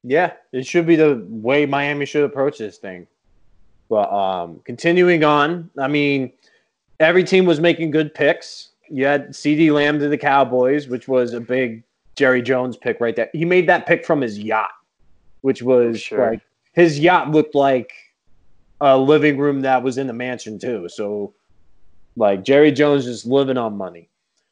Yeah, 0.05 0.35
it 0.53 0.65
should 0.67 0.87
be 0.87 0.97
the 0.97 1.25
way 1.29 1.67
Miami 1.67 2.07
should 2.07 2.25
approach 2.25 2.59
this 2.59 2.79
thing. 2.79 3.07
But 3.89 4.13
um, 4.13 4.61
continuing 4.65 5.25
on, 5.25 5.69
I 5.79 5.89
mean, 5.89 6.33
every 7.01 7.25
team 7.25 7.45
was 7.45 7.61
making 7.61 7.91
good 7.91 8.15
picks. 8.15 8.71
You 8.89 9.05
had 9.05 9.31
CeeDee 9.31 9.73
Lamb 9.73 9.99
to 9.99 10.09
the 10.09 10.19
Cowboys, 10.19 10.87
which 10.89 11.09
was 11.09 11.33
a 11.33 11.41
big 11.41 11.83
Jerry 12.15 12.41
Jones 12.41 12.77
pick 12.77 13.01
right 13.01 13.17
there. 13.17 13.31
He 13.33 13.45
made 13.45 13.69
that 13.69 13.87
pick 13.87 14.07
from 14.07 14.21
his 14.21 14.39
yacht, 14.39 14.71
which 15.41 15.63
was 15.63 16.01
Sure. 16.01 16.31
like 16.31 16.41
his 16.73 16.99
yacht 17.01 17.31
looked 17.33 17.55
like 17.55 17.93
a 18.81 18.97
living 18.97 19.39
room 19.39 19.61
that 19.63 19.83
was 19.83 19.99
in 19.99 20.07
the 20.07 20.13
mansion 20.13 20.59
too. 20.59 20.89
So, 20.89 21.35
like 22.17 22.45
Jerry 22.45 22.73
Jones 22.73 23.05
just 23.05 23.27
living 23.27 23.57
on 23.57 23.77
money. 23.77 24.09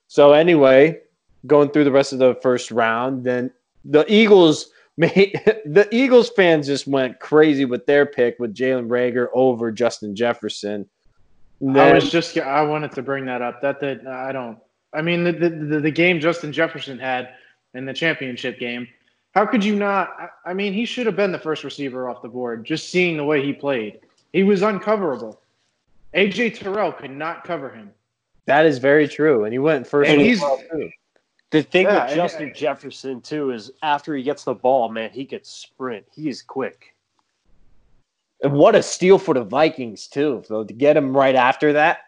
So 0.09 0.33
anyway, 0.33 1.01
going 1.47 1.71
through 1.71 1.85
the 1.85 1.93
rest 1.93 2.13
of 2.13 2.19
the 2.19 2.35
first 2.43 2.71
round, 2.71 3.25
then 3.25 3.51
the 3.85 4.05
Eagles 4.13 4.71
made 4.97 5.41
the 5.65 5.89
Eagles 5.91 6.31
fans 6.31 6.67
just 6.67 6.87
went 6.87 7.19
crazy 7.19 7.65
with 7.65 7.85
their 7.87 8.07
pick 8.07 8.37
with 8.39 8.55
Jalen 8.55 8.87
Reagor 8.89 9.29
over 9.35 9.73
Justin 9.73 10.15
Jefferson. 10.15 10.89
And 11.61 11.81
I 11.81 11.95
was 11.95 12.11
just 12.11 12.37
I 12.39 12.63
wanted 12.63 12.93
to 12.93 13.03
bring 13.03 13.27
that 13.27 13.43
up. 13.43 13.61
That 13.63 13.81
that 13.81 14.07
I 14.07 14.33
don't. 14.33 14.59
I 14.93 15.03
mean 15.03 15.25
the 15.25 15.33
the, 15.33 15.51
the, 15.51 15.81
the 15.81 15.91
game 15.91 16.21
Justin 16.21 16.53
Jefferson 16.53 16.99
had 16.99 17.31
in 17.75 17.85
the 17.85 17.93
championship 17.93 18.59
game. 18.59 18.87
How 19.35 19.45
could 19.45 19.65
you 19.65 19.75
not? 19.75 20.15
I 20.47 20.55
mean, 20.55 20.73
he 20.73 20.85
should 20.85 21.07
have 21.07 21.17
been 21.17 21.33
the 21.33 21.39
first 21.41 21.65
receiver 21.65 22.09
off 22.09 22.23
the 22.23 22.29
board. 22.29 22.65
Just 22.65 22.91
seeing 22.91 23.17
the 23.17 23.25
way 23.25 23.45
he 23.45 23.53
played, 23.53 23.99
he 24.35 24.42
was 24.42 24.62
uncoverable. 24.62 25.38
AJ 26.12 26.59
Terrell 26.59 26.90
could 26.92 27.12
not 27.12 27.44
cover 27.44 27.70
him. 27.70 27.92
that 28.47 28.66
is 28.66 28.77
very 28.79 29.07
true, 29.09 29.44
and 29.44 29.53
he 29.55 29.59
went 29.61 29.87
first. 29.87 30.11
And 30.11 30.20
he's- 30.20 30.40
too. 30.70 30.90
The 31.51 31.62
thing 31.62 31.87
Yeah, 31.87 32.07
with 32.07 32.16
Justin 32.16 32.53
Jefferson 32.55 33.20
too 33.20 33.53
is 33.53 33.70
after 33.85 34.14
he 34.16 34.25
gets 34.25 34.42
the 34.42 34.55
ball, 34.55 34.88
man, 34.88 35.11
he 35.11 35.25
gets 35.25 35.49
sprint. 35.49 36.05
He 36.12 36.29
is 36.29 36.42
quick. 36.42 36.90
and 38.42 38.53
what 38.53 38.75
a 38.75 38.83
steal 38.83 39.16
for 39.18 39.33
the 39.35 39.44
Vikings 39.44 40.07
too. 40.09 40.42
So 40.47 40.64
to 40.64 40.73
get 40.75 40.97
him 40.97 41.16
right 41.16 41.35
after 41.37 41.73
that 41.73 41.99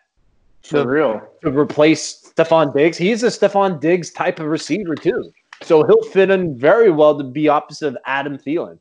For 0.64 0.82
to, 0.82 0.86
real. 0.88 1.22
to 1.42 1.50
replace 1.58 2.30
Stefon 2.36 2.74
Diggs, 2.74 2.98
he's 2.98 3.22
a 3.22 3.28
Stefon 3.28 3.80
Diggs 3.80 4.10
type 4.10 4.38
of 4.40 4.46
receiver 4.46 4.94
too. 4.96 5.32
So 5.62 5.84
he'll 5.86 6.02
fit 6.10 6.28
in 6.30 6.58
very 6.58 6.90
well 6.90 7.16
to 7.16 7.24
be 7.24 7.48
opposite 7.48 7.86
of 7.88 7.96
Adam 8.04 8.36
Thielen. 8.36 8.78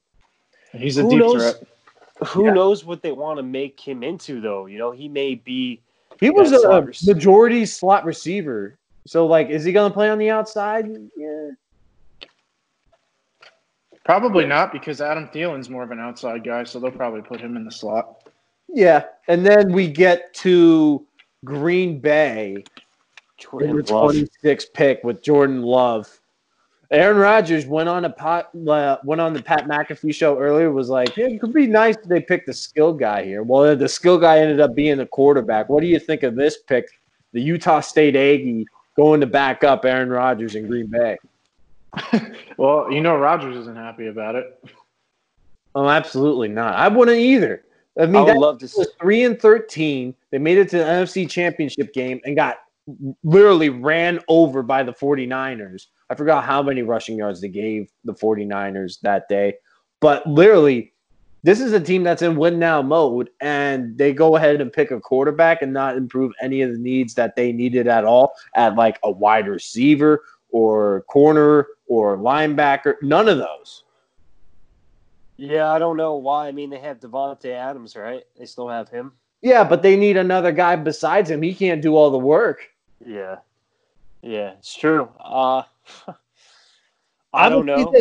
He's 0.74 0.98
a 0.98 1.04
Who 1.04 1.12
deep 1.12 1.20
knows? 1.20 1.36
threat. 1.56 1.68
Who 2.28 2.46
Yeah. 2.46 2.54
knows 2.54 2.86
what 2.86 3.02
they 3.02 3.12
want 3.12 3.38
to 3.38 3.44
make 3.44 3.80
him 3.80 4.04
into, 4.04 4.40
though? 4.40 4.68
You 4.68 4.78
know, 4.78 4.92
he 4.92 5.10
may 5.10 5.36
be. 5.36 5.82
He 6.20 6.30
was 6.30 6.52
a 6.54 6.60
slot 6.60 6.86
rec- 6.86 6.96
majority 7.06 7.66
slot 7.66 8.06
receiver. 8.06 8.78
So, 9.06 9.26
like, 9.26 9.50
is 9.50 9.64
he 9.66 9.72
going 9.74 9.92
to 9.92 9.94
play 9.94 10.10
on 10.10 10.18
the 10.18 10.30
outside? 10.30 10.88
Yeah. 11.18 11.52
Probably 14.06 14.46
not 14.46 14.72
because 14.72 15.02
Adam 15.02 15.28
Thielen's 15.28 15.70
more 15.70 15.84
of 15.84 15.92
an 15.92 16.00
outside 16.00 16.44
guy, 16.44 16.64
so 16.64 16.80
they'll 16.80 16.92
probably 16.92 17.22
put 17.22 17.42
him 17.42 17.58
in 17.58 17.66
the 17.66 17.72
slot. 17.72 18.30
Yeah. 18.68 19.06
And 19.28 19.46
then 19.46 19.74
we 19.74 19.88
get 19.88 20.34
to 20.36 21.06
Green 21.44 22.00
Bay, 22.00 22.64
Jordan 23.38 23.70
number 23.70 23.84
Love. 23.94 24.12
26 24.12 24.66
pick 24.74 25.04
with 25.04 25.22
Jordan 25.24 25.62
Love. 25.64 26.20
Aaron 26.92 27.18
Rodgers 27.18 27.66
went 27.66 27.90
on 27.90 28.06
a 28.06 28.10
pot, 28.10 28.50
uh, 28.68 28.98
went 29.04 29.22
on 29.22 29.34
the 29.34 29.42
Pat 29.42 29.68
McAfee 29.68 30.14
show 30.14 30.38
earlier. 30.38 30.72
Was 30.72 30.90
like, 30.90 31.16
yeah, 31.18 31.28
it 31.28 31.42
could 31.42 31.54
be 31.54 31.68
nice 31.68 31.96
if 31.96 32.04
they 32.04 32.22
picked 32.22 32.46
the 32.46 32.54
skill 32.54 32.94
guy 32.94 33.24
here. 33.24 33.44
Well, 33.44 33.76
the 33.76 33.90
skill 33.90 34.18
guy 34.18 34.40
ended 34.40 34.60
up 34.60 34.76
being 34.76 34.98
the 34.98 35.06
quarterback. 35.06 35.70
What 35.70 35.82
do 35.82 35.88
you 35.88 36.00
think 36.00 36.24
of 36.24 36.36
this 36.36 36.58
pick? 36.58 36.88
The 37.34 37.42
Utah 37.42 37.80
State 37.80 38.16
Aggie 38.16 38.66
going 38.96 39.20
to 39.22 39.28
back 39.28 39.64
up 39.64 39.86
Aaron 39.86 40.10
Rodgers 40.10 40.56
in 40.56 40.68
Green 40.68 40.88
Bay. 40.88 41.18
Well, 42.58 42.90
you 42.90 43.02
know 43.02 43.18
Rodgers 43.18 43.58
isn't 43.58 43.76
happy 43.76 44.08
about 44.08 44.36
it. 44.36 44.64
Oh, 45.76 45.90
absolutely 45.90 46.48
not. 46.48 46.74
I 46.76 46.88
wouldn't 46.88 47.18
either. 47.18 47.66
I 48.00 48.04
I 48.04 48.06
mean, 48.06 48.24
would 48.24 48.30
that 48.30 48.38
love 48.38 48.60
to. 48.60 48.68
See, 48.68 48.86
three 49.00 49.24
and 49.24 49.38
thirteen. 49.40 50.16
They 50.32 50.38
made 50.38 50.58
it 50.58 50.70
to 50.70 50.78
the 50.78 50.84
NFC 50.86 51.30
Championship 51.30 51.94
game 51.94 52.22
and 52.24 52.34
got 52.34 52.60
literally 53.24 53.70
ran 53.70 54.20
over 54.28 54.62
by 54.64 54.84
the 54.84 54.94
49ers. 54.94 55.88
I 56.10 56.16
forgot 56.16 56.44
how 56.44 56.62
many 56.62 56.82
rushing 56.84 57.18
yards 57.18 57.42
they 57.42 57.50
gave 57.50 57.90
the 58.04 58.14
49ers 58.14 59.00
that 59.02 59.28
day. 59.28 59.56
But 60.02 60.26
literally, 60.28 60.94
this 61.44 61.60
is 61.62 61.74
a 61.74 61.80
team 61.80 62.04
that's 62.04 62.22
in 62.22 62.36
win 62.36 62.60
now 62.60 62.82
mode, 62.82 63.30
and 63.40 63.98
they 63.98 64.14
go 64.14 64.36
ahead 64.36 64.62
and 64.62 64.72
pick 64.74 64.92
a 64.92 65.00
quarterback 65.00 65.62
and 65.62 65.74
not 65.74 65.96
improve 65.98 66.32
any 66.42 66.62
of 66.62 66.72
the 66.72 66.78
needs 66.78 67.14
that 67.16 67.36
they 67.36 67.52
needed 67.52 67.88
at 67.88 68.04
all 68.06 68.34
at 68.56 68.76
like 68.76 69.00
a 69.04 69.12
wide 69.12 69.48
receiver 69.48 70.24
or 70.50 71.02
corner 71.04 71.68
or 71.88 72.18
linebacker. 72.18 72.96
None 73.02 73.28
of 73.28 73.38
those. 73.38 73.84
yeah, 75.38 75.72
I 75.72 75.80
don't 75.80 75.98
know 75.98 76.16
why. 76.16 76.48
I 76.48 76.52
mean, 76.52 76.70
they 76.70 76.80
have 76.80 77.00
Davante 77.00 77.52
Adams, 77.52 77.96
right? 77.96 78.24
They 78.38 78.46
still 78.46 78.70
have 78.70 78.90
him. 78.90 79.14
Yeah, 79.42 79.64
but 79.64 79.84
they 79.84 79.96
need 79.96 80.18
another 80.18 80.52
guy 80.52 80.76
besides 80.76 81.30
him. 81.30 81.42
He 81.42 81.54
can't 81.54 81.82
do 81.82 81.96
all 81.96 82.10
the 82.10 82.18
work. 82.18 82.70
Yeah, 83.04 83.38
yeah, 84.22 84.52
it's 84.58 84.76
true. 84.76 85.10
Uh, 85.20 85.64
I 87.34 87.50
don't 87.50 87.66
know. 87.66 87.94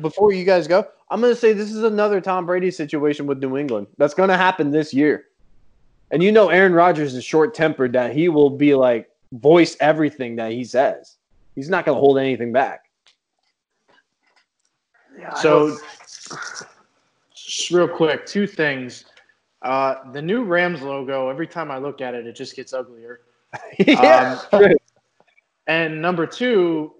before 0.00 0.32
you 0.32 0.44
guys 0.44 0.66
go, 0.66 0.86
I'm 1.10 1.20
going 1.20 1.32
to 1.32 1.38
say 1.38 1.52
this 1.52 1.70
is 1.72 1.82
another 1.82 2.20
Tom 2.20 2.46
Brady 2.46 2.70
situation 2.70 3.26
with 3.26 3.38
New 3.38 3.56
England. 3.58 3.86
That's 3.98 4.14
going 4.14 4.30
to 4.30 4.36
happen 4.36 4.70
this 4.70 4.94
year. 4.94 5.26
And 6.10 6.22
you 6.22 6.32
know, 6.32 6.48
Aaron 6.48 6.72
Rodgers 6.72 7.14
is 7.14 7.24
short 7.24 7.54
tempered 7.54 7.92
that 7.92 8.14
he 8.14 8.28
will 8.28 8.50
be 8.50 8.74
like 8.74 9.10
voice 9.32 9.76
everything 9.80 10.36
that 10.36 10.52
he 10.52 10.64
says. 10.64 11.16
He's 11.54 11.68
not 11.68 11.84
going 11.84 11.96
to 11.96 12.00
hold 12.00 12.18
anything 12.18 12.52
back. 12.52 12.84
Yeah, 15.18 15.34
So, 15.34 15.76
just 17.34 17.70
real 17.70 17.88
quick, 17.88 18.24
two 18.24 18.46
things. 18.46 19.04
Uh, 19.62 20.12
the 20.12 20.22
new 20.22 20.44
Rams 20.44 20.80
logo, 20.80 21.28
every 21.28 21.48
time 21.48 21.70
I 21.70 21.78
look 21.78 22.00
at 22.00 22.14
it, 22.14 22.26
it 22.26 22.36
just 22.36 22.54
gets 22.54 22.72
uglier. 22.72 23.20
yeah. 23.78 24.40
Um, 24.52 24.72
And 25.66 26.00
number 26.00 26.26
two, 26.26 26.94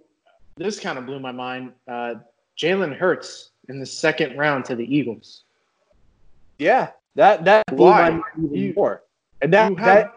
this 0.56 0.78
kind 0.78 0.98
of 0.98 1.06
blew 1.06 1.20
my 1.20 1.32
mind. 1.32 1.72
Uh, 1.86 2.16
Jalen 2.58 2.96
Hurts 2.96 3.52
in 3.68 3.78
the 3.80 3.86
second 3.86 4.36
round 4.36 4.64
to 4.66 4.74
the 4.74 4.84
Eagles. 4.84 5.44
yeah. 6.58 6.90
That 7.14 7.44
that 7.46 7.66
blew 7.74 7.86
Why? 7.86 8.10
my 8.10 8.16
mind 8.16 8.54
even 8.54 8.74
more. 8.76 9.02
And 9.42 9.52
that, 9.52 9.70
You 9.70 9.76
that 9.76 10.12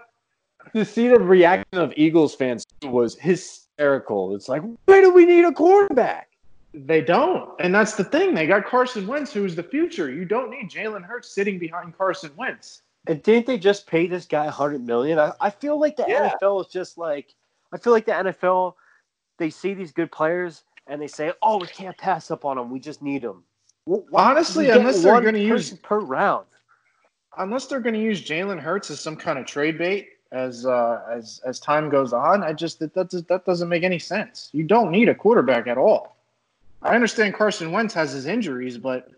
have, 0.63 0.73
to 0.73 0.85
see 0.85 1.07
the 1.07 1.19
reaction 1.19 1.79
of 1.79 1.93
Eagles 1.97 2.35
fans 2.35 2.63
was 2.83 3.15
hysterical. 3.15 4.35
It's 4.35 4.47
like, 4.47 4.61
why 4.85 5.01
do 5.01 5.11
we 5.11 5.25
need 5.25 5.45
a 5.45 5.51
quarterback? 5.51 6.27
they 6.73 7.01
don't, 7.01 7.49
and 7.59 7.73
that's 7.73 7.95
the 7.95 8.03
thing. 8.03 8.33
They 8.33 8.47
got 8.47 8.65
Carson 8.65 9.05
Wentz, 9.07 9.33
who's 9.33 9.55
the 9.55 9.63
future. 9.63 10.09
You 10.11 10.23
don't 10.25 10.49
need 10.51 10.69
Jalen 10.69 11.03
Hurts 11.03 11.33
sitting 11.33 11.59
behind 11.59 11.97
Carson 11.97 12.31
Wentz. 12.37 12.83
And 13.07 13.21
didn't 13.23 13.47
they 13.47 13.57
just 13.57 13.87
pay 13.87 14.07
this 14.07 14.25
guy 14.25 14.45
a 14.45 14.51
hundred 14.51 14.85
million? 14.85 15.17
I, 15.17 15.33
I 15.41 15.49
feel 15.49 15.79
like 15.79 15.95
the 15.97 16.05
Yeah. 16.07 16.33
NFL 16.41 16.61
is 16.65 16.71
just 16.71 16.97
like 16.97 17.33
I 17.73 17.77
feel 17.77 17.93
like 17.93 18.05
the 18.05 18.11
NFL. 18.11 18.75
They 19.37 19.49
see 19.49 19.73
these 19.73 19.91
good 19.91 20.11
players 20.11 20.63
and 20.87 21.01
they 21.01 21.07
say, 21.07 21.31
"Oh, 21.41 21.57
we 21.57 21.67
can't 21.67 21.97
pass 21.97 22.29
up 22.29 22.45
on 22.45 22.57
them. 22.57 22.69
We 22.69 22.79
just 22.79 23.01
need 23.01 23.23
them." 23.23 23.43
Well, 23.87 24.03
Honestly, 24.13 24.69
unless 24.69 25.01
they're 25.01 25.13
one 25.13 25.23
gonna 25.23 25.39
use- 25.39 25.73
per 25.79 25.99
round. 25.99 26.45
Unless 27.37 27.67
they're 27.67 27.79
going 27.79 27.95
to 27.95 28.01
use 28.01 28.21
Jalen 28.21 28.59
Hurts 28.59 28.91
as 28.91 28.99
some 28.99 29.15
kind 29.15 29.39
of 29.39 29.45
trade 29.45 29.77
bait 29.77 30.09
as 30.33 30.65
uh, 30.65 31.01
as 31.09 31.39
as 31.45 31.61
time 31.61 31.89
goes 31.89 32.11
on, 32.11 32.43
I 32.43 32.51
just 32.51 32.77
that 32.79 32.93
that, 32.93 33.09
does, 33.09 33.23
that 33.23 33.45
doesn't 33.45 33.69
make 33.69 33.83
any 33.83 33.99
sense. 33.99 34.49
You 34.51 34.65
don't 34.65 34.91
need 34.91 35.07
a 35.07 35.15
quarterback 35.15 35.65
at 35.67 35.77
all. 35.77 36.17
I 36.81 36.93
understand 36.93 37.33
Carson 37.33 37.71
Wentz 37.71 37.93
has 37.93 38.11
his 38.11 38.25
injuries, 38.25 38.77
but 38.77 39.09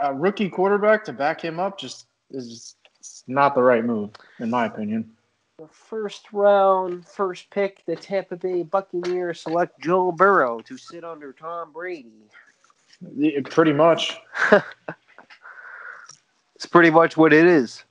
a 0.00 0.12
rookie 0.12 0.48
quarterback 0.50 1.04
to 1.04 1.12
back 1.12 1.40
him 1.40 1.60
up 1.60 1.78
just 1.78 2.06
is 2.32 2.74
it's 3.00 3.24
not 3.26 3.54
the 3.54 3.62
right 3.62 3.84
move, 3.84 4.10
in 4.40 4.50
my 4.50 4.66
opinion. 4.66 5.10
The 5.58 5.68
first 5.68 6.32
round, 6.32 7.06
first 7.06 7.50
pick, 7.50 7.84
the 7.84 7.96
Tampa 7.96 8.36
Bay 8.36 8.62
Buccaneers 8.62 9.40
select 9.40 9.80
Joe 9.80 10.12
Burrow 10.12 10.60
to 10.60 10.76
sit 10.76 11.04
under 11.04 11.32
Tom 11.32 11.72
Brady. 11.72 12.12
Yeah, 13.16 13.40
Pretty 13.44 13.72
much 13.72 14.18
It's 16.54 16.66
pretty 16.66 16.90
much 16.90 17.16
what 17.16 17.32
it 17.32 17.46
is. 17.46 17.84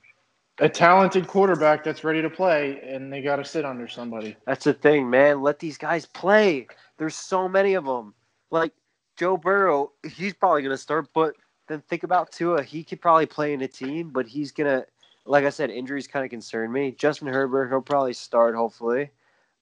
a 0.60 0.68
talented 0.68 1.26
quarterback 1.26 1.82
that's 1.84 2.04
ready 2.04 2.20
to 2.20 2.28
play, 2.28 2.80
and 2.82 3.10
they 3.12 3.22
got 3.22 3.36
to 3.36 3.44
sit 3.44 3.64
under 3.64 3.88
somebody. 3.88 4.36
That's 4.46 4.64
the 4.64 4.74
thing, 4.74 5.08
man. 5.08 5.40
Let 5.40 5.58
these 5.58 5.78
guys 5.78 6.04
play. 6.04 6.66
There's 6.98 7.14
so 7.16 7.48
many 7.48 7.74
of 7.74 7.86
them. 7.86 8.12
Like 8.50 8.72
Joe 9.16 9.36
Burrow, 9.38 9.92
he's 10.10 10.34
probably 10.34 10.60
going 10.62 10.74
to 10.74 10.82
start, 10.82 11.08
but 11.14 11.34
then 11.66 11.80
think 11.88 12.02
about 12.02 12.30
Tua. 12.32 12.62
He 12.62 12.84
could 12.84 13.00
probably 13.00 13.24
play 13.26 13.54
in 13.54 13.62
a 13.62 13.68
team, 13.68 14.10
but 14.10 14.26
he's 14.26 14.52
going 14.52 14.80
to, 14.80 14.86
like 15.28 15.44
I 15.44 15.50
said, 15.50 15.70
injuries 15.70 16.06
kind 16.06 16.24
of 16.24 16.30
concern 16.30 16.72
me. 16.72 16.92
Justin 16.92 17.28
Herbert, 17.28 17.68
he'll 17.68 17.82
probably 17.82 18.14
start, 18.14 18.54
hopefully. 18.54 19.10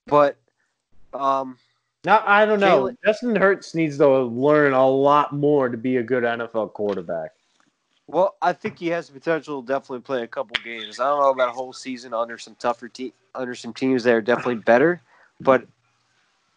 But, 0.06 0.36
um, 1.12 1.58
Now 2.04 2.22
I 2.24 2.46
don't 2.46 2.60
know. 2.60 2.84
Jalen- 2.84 2.96
Justin 3.04 3.36
Hurts 3.36 3.74
needs 3.74 3.98
to 3.98 4.08
learn 4.08 4.72
a 4.72 4.88
lot 4.88 5.32
more 5.32 5.68
to 5.68 5.76
be 5.76 5.96
a 5.96 6.02
good 6.02 6.22
NFL 6.22 6.72
quarterback. 6.72 7.32
well, 8.06 8.36
I 8.40 8.52
think 8.52 8.78
he 8.78 8.86
has 8.88 9.08
the 9.08 9.14
potential 9.14 9.60
to 9.60 9.66
definitely 9.66 10.02
play 10.02 10.22
a 10.22 10.28
couple 10.28 10.54
games. 10.64 11.00
I 11.00 11.08
don't 11.08 11.20
know 11.20 11.30
about 11.30 11.48
a 11.48 11.52
whole 11.52 11.72
season 11.72 12.14
under 12.14 12.38
some 12.38 12.54
tougher 12.54 12.88
te- 12.88 13.14
under 13.34 13.56
some 13.56 13.74
teams 13.74 14.04
that 14.04 14.14
are 14.14 14.22
definitely 14.22 14.54
better, 14.56 15.02
but 15.40 15.66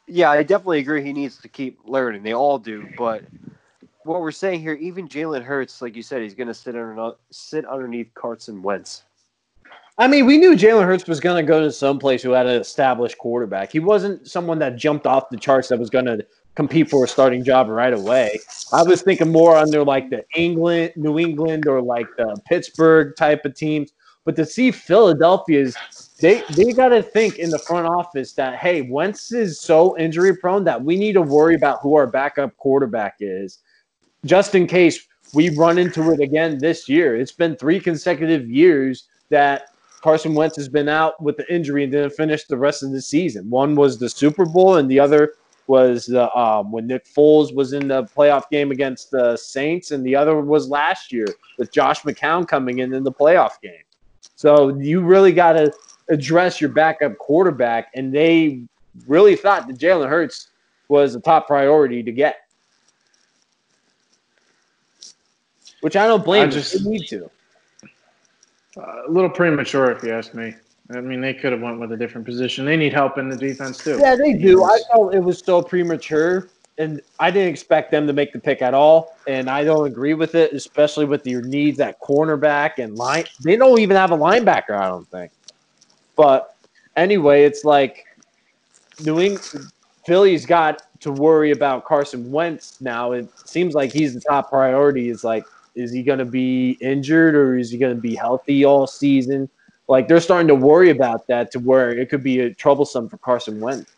yeah, 0.07 0.29
I 0.29 0.43
definitely 0.43 0.79
agree 0.79 1.03
he 1.03 1.13
needs 1.13 1.37
to 1.37 1.47
keep 1.47 1.79
learning. 1.85 2.21
They 2.23 2.33
all 2.33 2.59
do, 2.59 2.87
but 2.97 3.23
what 4.09 4.21
we're 4.21 4.31
saying 4.31 4.61
here, 4.61 4.73
even 4.73 5.07
Jalen 5.07 5.43
Hurts, 5.43 5.83
like 5.83 5.95
you 5.95 6.01
said, 6.01 6.23
he's 6.23 6.33
going 6.33 6.47
to 6.47 6.53
sit 6.53 6.75
under 6.75 7.11
sit 7.31 7.63
underneath 7.65 8.11
Carson 8.15 8.61
Wentz. 8.63 9.03
I 9.99 10.07
mean, 10.07 10.25
we 10.25 10.37
knew 10.37 10.55
Jalen 10.55 10.85
Hurts 10.85 11.07
was 11.07 11.19
going 11.19 11.45
to 11.45 11.47
go 11.47 11.61
to 11.61 11.71
some 11.71 11.99
place 11.99 12.23
who 12.23 12.31
had 12.31 12.47
an 12.47 12.59
established 12.59 13.19
quarterback. 13.19 13.71
He 13.71 13.79
wasn't 13.79 14.27
someone 14.27 14.57
that 14.59 14.77
jumped 14.77 15.05
off 15.05 15.29
the 15.29 15.37
charts 15.37 15.67
that 15.67 15.77
was 15.77 15.91
going 15.91 16.05
to 16.05 16.25
compete 16.55 16.89
for 16.89 17.03
a 17.03 17.07
starting 17.07 17.43
job 17.43 17.67
right 17.67 17.93
away. 17.93 18.39
I 18.73 18.81
was 18.81 19.03
thinking 19.03 19.31
more 19.31 19.55
under 19.55 19.83
like 19.83 20.09
the 20.09 20.23
England, 20.35 20.93
New 20.95 21.19
England, 21.19 21.67
or 21.67 21.81
like 21.81 22.07
the 22.17 22.35
Pittsburgh 22.47 23.15
type 23.15 23.45
of 23.45 23.53
teams. 23.53 23.91
But 24.25 24.35
to 24.37 24.45
see 24.45 24.71
Philadelphia's, 24.71 25.75
they 26.19 26.43
they 26.55 26.71
got 26.71 26.89
to 26.89 27.03
think 27.03 27.37
in 27.37 27.49
the 27.49 27.59
front 27.59 27.87
office 27.87 28.33
that 28.33 28.55
hey, 28.55 28.81
Wentz 28.81 29.31
is 29.31 29.61
so 29.61 29.97
injury 29.97 30.35
prone 30.35 30.63
that 30.63 30.83
we 30.83 30.97
need 30.97 31.13
to 31.13 31.21
worry 31.21 31.55
about 31.55 31.79
who 31.81 31.95
our 31.95 32.07
backup 32.07 32.55
quarterback 32.57 33.15
is, 33.19 33.59
just 34.25 34.55
in 34.55 34.67
case 34.67 35.07
we 35.33 35.49
run 35.55 35.77
into 35.77 36.11
it 36.11 36.19
again 36.19 36.57
this 36.57 36.89
year. 36.89 37.15
It's 37.15 37.31
been 37.31 37.55
three 37.55 37.79
consecutive 37.79 38.49
years 38.49 39.07
that 39.29 39.69
Carson 40.01 40.33
Wentz 40.33 40.55
has 40.55 40.69
been 40.69 40.89
out 40.89 41.21
with 41.21 41.37
the 41.37 41.53
injury 41.53 41.83
and 41.83 41.91
didn't 41.91 42.11
finish 42.11 42.45
the 42.45 42.57
rest 42.57 42.83
of 42.83 42.91
the 42.91 43.01
season. 43.01 43.49
One 43.49 43.75
was 43.75 43.99
the 43.99 44.09
Super 44.09 44.45
Bowl, 44.45 44.77
and 44.77 44.89
the 44.89 44.99
other 44.99 45.33
was 45.67 46.07
the 46.07 46.35
um, 46.35 46.71
when 46.71 46.87
Nick 46.87 47.05
Foles 47.05 47.53
was 47.53 47.73
in 47.73 47.87
the 47.87 48.03
playoff 48.03 48.49
game 48.49 48.71
against 48.71 49.11
the 49.11 49.37
Saints, 49.37 49.91
and 49.91 50.03
the 50.05 50.15
other 50.15 50.39
was 50.41 50.69
last 50.69 51.11
year 51.11 51.27
with 51.57 51.71
Josh 51.71 52.01
McCown 52.01 52.47
coming 52.47 52.79
in 52.79 52.93
in 52.93 53.03
the 53.03 53.11
playoff 53.11 53.61
game. 53.61 53.83
So 54.35 54.75
you 54.79 55.01
really 55.01 55.31
got 55.31 55.53
to 55.53 55.71
address 56.09 56.59
your 56.59 56.71
backup 56.71 57.17
quarterback, 57.17 57.91
and 57.93 58.13
they 58.13 58.63
really 59.05 59.35
thought 59.35 59.67
that 59.67 59.77
Jalen 59.77 60.09
Hurts 60.09 60.49
was 60.87 61.13
a 61.13 61.19
top 61.19 61.45
priority 61.45 62.01
to 62.01 62.11
get, 62.11 62.37
which 65.81 65.95
I 65.95 66.07
don't 66.07 66.23
blame. 66.23 66.43
I 66.43 66.47
just- 66.47 66.83
They 66.83 66.89
need 66.89 67.07
to. 67.07 67.29
Uh, 68.77 68.81
a 69.07 69.11
little 69.11 69.29
premature, 69.29 69.91
if 69.91 70.03
you 70.03 70.11
ask 70.13 70.33
me. 70.33 70.53
I 70.91 71.01
mean, 71.01 71.21
they 71.21 71.33
could 71.33 71.51
have 71.51 71.61
went 71.61 71.79
with 71.79 71.91
a 71.91 71.97
different 71.97 72.25
position. 72.25 72.65
They 72.65 72.77
need 72.77 72.93
help 72.93 73.17
in 73.17 73.29
the 73.29 73.35
defense 73.35 73.77
too. 73.77 73.97
Yeah, 73.99 74.15
they 74.15 74.33
do. 74.33 74.63
I 74.63 74.79
felt 74.91 75.13
it 75.13 75.19
was 75.19 75.39
so 75.39 75.61
premature 75.61 76.47
and 76.79 77.01
I 77.19 77.29
didn't 77.29 77.49
expect 77.49 77.91
them 77.91 78.07
to 78.07 78.13
make 78.13 78.31
the 78.31 78.39
pick 78.39 78.61
at 78.61 78.73
all, 78.73 79.17
and 79.27 79.49
I 79.49 79.65
don't 79.65 79.85
agree 79.85 80.13
with 80.13 80.33
it, 80.33 80.53
especially 80.53 81.03
with 81.03 81.27
your 81.27 81.41
needs 81.41 81.81
at 81.81 81.99
cornerback 81.99 82.77
and 82.77 82.95
line. 82.97 83.25
They 83.43 83.57
don't 83.57 83.79
even 83.79 83.97
have 83.97 84.11
a 84.11 84.17
linebacker, 84.17 84.71
I 84.71 84.87
don't 84.87 85.05
think. 85.09 85.31
But 86.15 86.55
anyway, 86.95 87.43
it's 87.43 87.65
like 87.65 88.05
New 89.03 89.19
England, 89.19 89.71
Philly's 90.05 90.45
got 90.45 90.83
to 91.01 91.11
worry 91.11 91.51
about 91.51 91.83
Carson 91.83 92.31
Wentz 92.31 92.79
now. 92.79 93.11
It 93.11 93.29
seems 93.45 93.75
like 93.75 93.91
he's 93.91 94.13
the 94.13 94.21
top 94.21 94.49
priority. 94.49 95.09
Is 95.09 95.25
like, 95.25 95.43
is 95.75 95.91
he 95.91 96.03
going 96.03 96.19
to 96.19 96.25
be 96.25 96.77
injured 96.81 97.35
or 97.35 97.57
is 97.57 97.71
he 97.71 97.77
going 97.77 97.95
to 97.95 98.01
be 98.01 98.15
healthy 98.15 98.65
all 98.65 98.87
season? 98.87 99.49
Like 99.87 100.07
they're 100.07 100.19
starting 100.19 100.47
to 100.47 100.55
worry 100.55 100.91
about 100.91 101.27
that 101.27 101.51
to 101.51 101.59
where 101.59 101.89
it 101.89 102.09
could 102.09 102.23
be 102.23 102.53
troublesome 102.53 103.09
for 103.09 103.17
Carson 103.17 103.59
Wentz. 103.59 103.91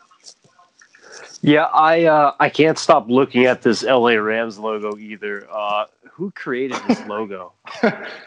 Yeah, 1.42 1.64
I 1.64 2.04
uh, 2.04 2.34
I 2.38 2.48
can't 2.48 2.78
stop 2.78 3.10
looking 3.10 3.46
at 3.46 3.62
this 3.62 3.82
LA 3.82 4.12
Rams 4.12 4.58
logo 4.58 4.96
either. 4.96 5.46
Uh, 5.50 5.86
who 6.12 6.30
created 6.30 6.78
this 6.86 7.00
logo? 7.08 7.52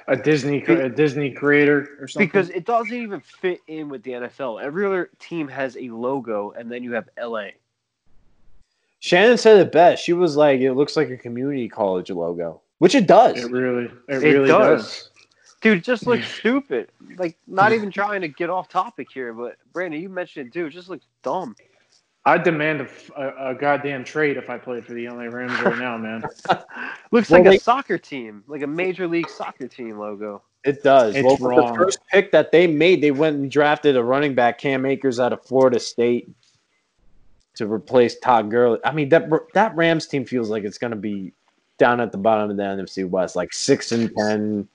a 0.08 0.18
Disney 0.18 0.62
a 0.64 0.90
Disney 0.90 1.32
creator 1.32 1.98
or 2.00 2.10
something. 2.10 2.28
Because 2.28 2.50
it 2.50 2.66
doesn't 2.66 2.94
even 2.94 3.22
fit 3.22 3.62
in 3.68 3.88
with 3.88 4.04
the 4.04 4.12
NFL. 4.12 4.62
Every 4.62 4.86
other 4.86 5.10
team 5.18 5.48
has 5.48 5.78
a 5.78 5.90
logo, 5.90 6.52
and 6.52 6.70
then 6.70 6.84
you 6.84 6.92
have 6.94 7.08
LA. 7.18 7.48
Shannon 9.00 9.38
said 9.38 9.60
it 9.60 9.72
best. 9.72 10.04
She 10.04 10.12
was 10.12 10.36
like, 10.36 10.60
"It 10.60 10.74
looks 10.74 10.98
like 10.98 11.10
a 11.10 11.18
community 11.18 11.70
college 11.70 12.10
logo," 12.10 12.62
which 12.80 12.96
it 12.96 13.08
does. 13.08 13.44
it 13.44 13.52
really 13.52 13.86
it, 13.86 13.92
It 14.08 14.18
really 14.18 14.48
does. 14.48 14.84
does. 14.84 15.10
Dude, 15.62 15.78
it 15.80 15.84
just 15.84 16.06
looks 16.06 16.28
stupid. 16.28 16.92
Like, 17.18 17.38
not 17.48 17.72
even 17.74 17.90
trying 17.90 18.22
to 18.22 18.28
get 18.28 18.50
off 18.52 18.70
topic 18.70 19.08
here, 19.12 19.34
but 19.34 19.56
Brandon, 19.74 20.00
you 20.00 20.10
mentioned 20.10 20.48
it, 20.48 20.54
dude. 20.54 20.68
It 20.68 20.76
just 20.76 20.90
looks 20.90 21.06
dumb. 21.24 21.56
I'd 22.28 22.44
demand 22.44 22.82
a, 22.82 22.88
a, 23.22 23.52
a 23.52 23.56
goddamn 23.56 24.04
trade 24.04 24.38
if 24.38 24.50
I 24.50 24.58
played 24.58 24.86
for 24.86 24.94
the 24.94 25.08
LA 25.08 25.24
Rams 25.26 25.60
right 25.62 25.78
now, 25.78 25.98
man. 25.98 26.22
Looks 27.12 27.30
Well, 27.30 27.42
like 27.42 27.44
they- 27.50 27.58
a 27.58 27.60
soccer 27.60 27.98
team, 27.98 28.44
like 28.48 28.62
a 28.64 28.68
major 28.68 29.08
league 29.08 29.30
soccer 29.30 29.68
team 29.68 29.98
logo. 29.98 30.42
It 30.64 30.82
does. 30.84 31.16
It's 31.16 31.24
well, 31.24 31.34
with 31.36 31.42
wrong. 31.42 31.74
the 31.74 31.78
first 31.78 32.00
pick 32.12 32.32
that 32.32 32.52
they 32.52 32.66
made, 32.66 33.02
they 33.02 33.12
went 33.12 33.38
and 33.38 33.52
drafted 33.52 33.96
a 33.96 34.04
running 34.04 34.34
back, 34.34 34.58
Cam 34.58 34.86
Akers, 34.88 35.20
out 35.20 35.34
of 35.34 35.44
Florida 35.46 35.80
State, 35.80 36.28
to 37.56 37.68
replace 37.72 38.18
Todd 38.20 38.50
Gurley. 38.50 38.80
I 38.84 38.92
mean, 38.92 39.10
that 39.10 39.30
that 39.54 39.76
Rams 39.76 40.08
team 40.08 40.26
feels 40.26 40.50
like 40.50 40.64
it's 40.64 40.80
going 40.80 40.92
to 40.92 40.98
be 40.98 41.34
down 41.78 42.00
at 42.00 42.12
the 42.12 42.18
bottom 42.18 42.50
of 42.50 42.58
the 42.58 42.64
NFC 42.64 43.08
West, 43.08 43.36
like 43.36 43.54
six 43.54 43.92
and 43.92 44.12
ten, 44.16 44.68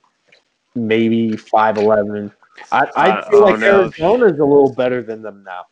maybe 0.75 1.35
five 1.35 1.77
eleven. 1.77 2.31
I, 2.71 2.87
I 2.95 3.11
I 3.19 3.29
feel 3.29 3.41
don't 3.41 3.51
like 3.51 3.59
know. 3.59 3.81
Arizona's 3.81 4.39
a 4.39 4.45
little 4.45 4.73
better 4.73 5.01
than 5.01 5.21
them 5.21 5.43
now. 5.43 5.65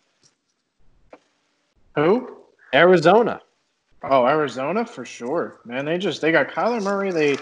Who? 1.95 2.37
Arizona. 2.73 3.41
Oh, 4.03 4.25
Arizona 4.25 4.85
for 4.85 5.03
sure, 5.03 5.59
man. 5.65 5.85
They 5.85 5.97
just 5.97 6.21
they 6.21 6.31
got 6.31 6.49
Kyler 6.49 6.81
Murray. 6.81 7.11
They 7.11 7.37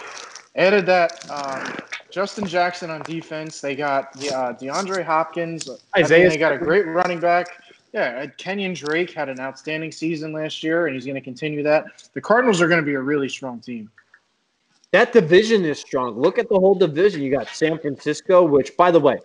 added 0.56 0.86
that 0.88 1.30
um, 1.30 1.78
Justin 2.10 2.48
Jackson 2.48 2.90
on 2.90 3.02
defense. 3.04 3.62
They 3.62 3.76
got 3.76 4.06
uh, 4.18 4.54
DeAndre 4.54 5.04
Hopkins. 5.04 5.70
I 5.70 6.00
mean, 6.00 6.06
Isaiah 6.06 6.30
they 6.30 6.38
got 6.38 6.54
a 6.54 6.58
great 6.58 6.88
running 6.88 7.20
back. 7.20 7.48
Yeah, 7.94 8.24
uh, 8.24 8.28
Kenyan 8.38 8.76
Drake 8.76 9.12
had 9.12 9.30
an 9.30 9.40
outstanding 9.40 9.92
season 9.92 10.34
last 10.34 10.62
year, 10.62 10.88
and 10.88 10.96
he's 10.96 11.06
going 11.06 11.16
to 11.16 11.22
continue 11.22 11.64
that. 11.64 11.86
The 12.14 12.22
Cardinals 12.22 12.62
are 12.62 12.68
going 12.68 12.82
to 12.82 12.86
be 12.86 12.96
a 12.96 13.02
really 13.02 13.30
strong 13.30 13.60
team. 13.60 13.90
That 14.92 15.14
division 15.14 15.66
is 15.66 15.80
strong. 15.80 16.20
Look 16.20 16.38
at 16.38 16.48
the 16.50 16.60
whole 16.60 16.76
division. 16.76 17.22
You 17.22 17.32
got 17.32 17.48
San 17.50 17.78
Francisco, 17.80 18.44
which, 18.44 18.76
by 18.78 18.92
the 18.92 19.00
way, 19.00 19.20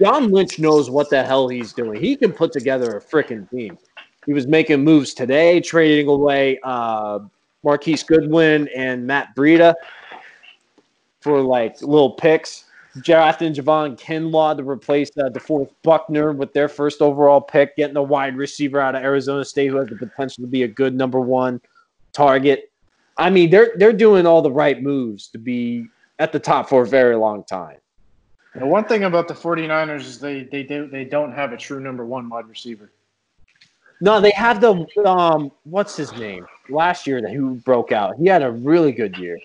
John 0.00 0.30
Lynch 0.30 0.58
knows 0.58 0.88
what 0.88 1.10
the 1.10 1.22
hell 1.22 1.48
he's 1.48 1.72
doing. 1.72 2.00
He 2.00 2.16
can 2.16 2.32
put 2.32 2.52
together 2.52 2.96
a 2.96 3.00
freaking 3.00 3.48
team. 3.50 3.76
He 4.26 4.32
was 4.32 4.46
making 4.46 4.84
moves 4.84 5.14
today, 5.14 5.60
trading 5.60 6.08
away 6.08 6.58
uh, 6.62 7.20
Marquise 7.64 8.02
Goodwin 8.02 8.68
and 8.74 9.06
Matt 9.06 9.34
Breida 9.34 9.74
for 11.20 11.40
like 11.42 11.80
little 11.82 12.12
picks. 12.12 12.64
Drafting 12.98 13.54
Javon 13.54 13.98
Kinlaw 13.98 14.56
to 14.56 14.68
replace 14.68 15.10
uh, 15.16 15.30
DeForest 15.30 15.70
Buckner 15.82 16.32
with 16.32 16.52
their 16.52 16.68
first 16.68 17.00
overall 17.00 17.40
pick, 17.40 17.76
getting 17.76 17.96
a 17.96 18.02
wide 18.02 18.36
receiver 18.36 18.80
out 18.80 18.96
of 18.96 19.02
Arizona 19.02 19.44
State 19.44 19.68
who 19.68 19.76
has 19.76 19.88
the 19.88 19.96
potential 19.96 20.42
to 20.42 20.48
be 20.48 20.64
a 20.64 20.68
good 20.68 20.94
number 20.94 21.20
one 21.20 21.60
target. 22.12 22.72
I 23.16 23.30
mean, 23.30 23.50
they're 23.50 23.72
they're 23.76 23.92
doing 23.92 24.26
all 24.26 24.42
the 24.42 24.50
right 24.50 24.82
moves 24.82 25.28
to 25.28 25.38
be 25.38 25.86
at 26.18 26.32
the 26.32 26.40
top 26.40 26.68
for 26.68 26.82
a 26.82 26.86
very 26.86 27.16
long 27.16 27.44
time. 27.44 27.76
The 28.56 28.66
one 28.66 28.84
thing 28.84 29.04
about 29.04 29.28
the 29.28 29.34
49ers 29.34 30.00
is 30.00 30.18
they 30.18 30.44
they 30.44 30.64
do, 30.64 30.88
they 30.88 31.04
don't 31.04 31.32
have 31.32 31.52
a 31.52 31.56
true 31.56 31.78
number 31.78 32.04
one 32.04 32.28
wide 32.28 32.48
receiver. 32.48 32.90
No, 34.00 34.20
they 34.20 34.32
have 34.32 34.60
the 34.60 34.86
um, 35.04 35.52
what's 35.64 35.96
his 35.96 36.12
name 36.14 36.46
last 36.68 37.06
year 37.06 37.20
that 37.20 37.32
who 37.32 37.56
broke 37.56 37.92
out. 37.92 38.16
He 38.16 38.26
had 38.26 38.42
a 38.42 38.50
really 38.50 38.92
good 38.92 39.16
year. 39.18 39.38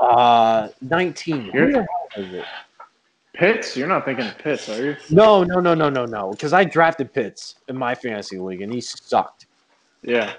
Uh, 0.00 0.68
nineteen. 0.80 1.50
Who 1.52 1.84
is 2.16 2.32
it? 2.34 2.44
Pitts, 3.32 3.76
you're 3.76 3.88
not 3.88 4.04
thinking 4.04 4.26
of 4.26 4.36
Pitts, 4.38 4.68
are 4.68 4.84
you? 4.84 4.96
No, 5.10 5.44
no, 5.44 5.60
no, 5.60 5.72
no, 5.74 5.88
no, 5.88 6.04
no. 6.04 6.30
Because 6.32 6.52
I 6.52 6.64
drafted 6.64 7.12
Pitts 7.12 7.56
in 7.68 7.76
my 7.76 7.94
fantasy 7.94 8.38
league 8.38 8.60
and 8.60 8.72
he 8.72 8.80
sucked. 8.80 9.46
Yeah. 10.02 10.32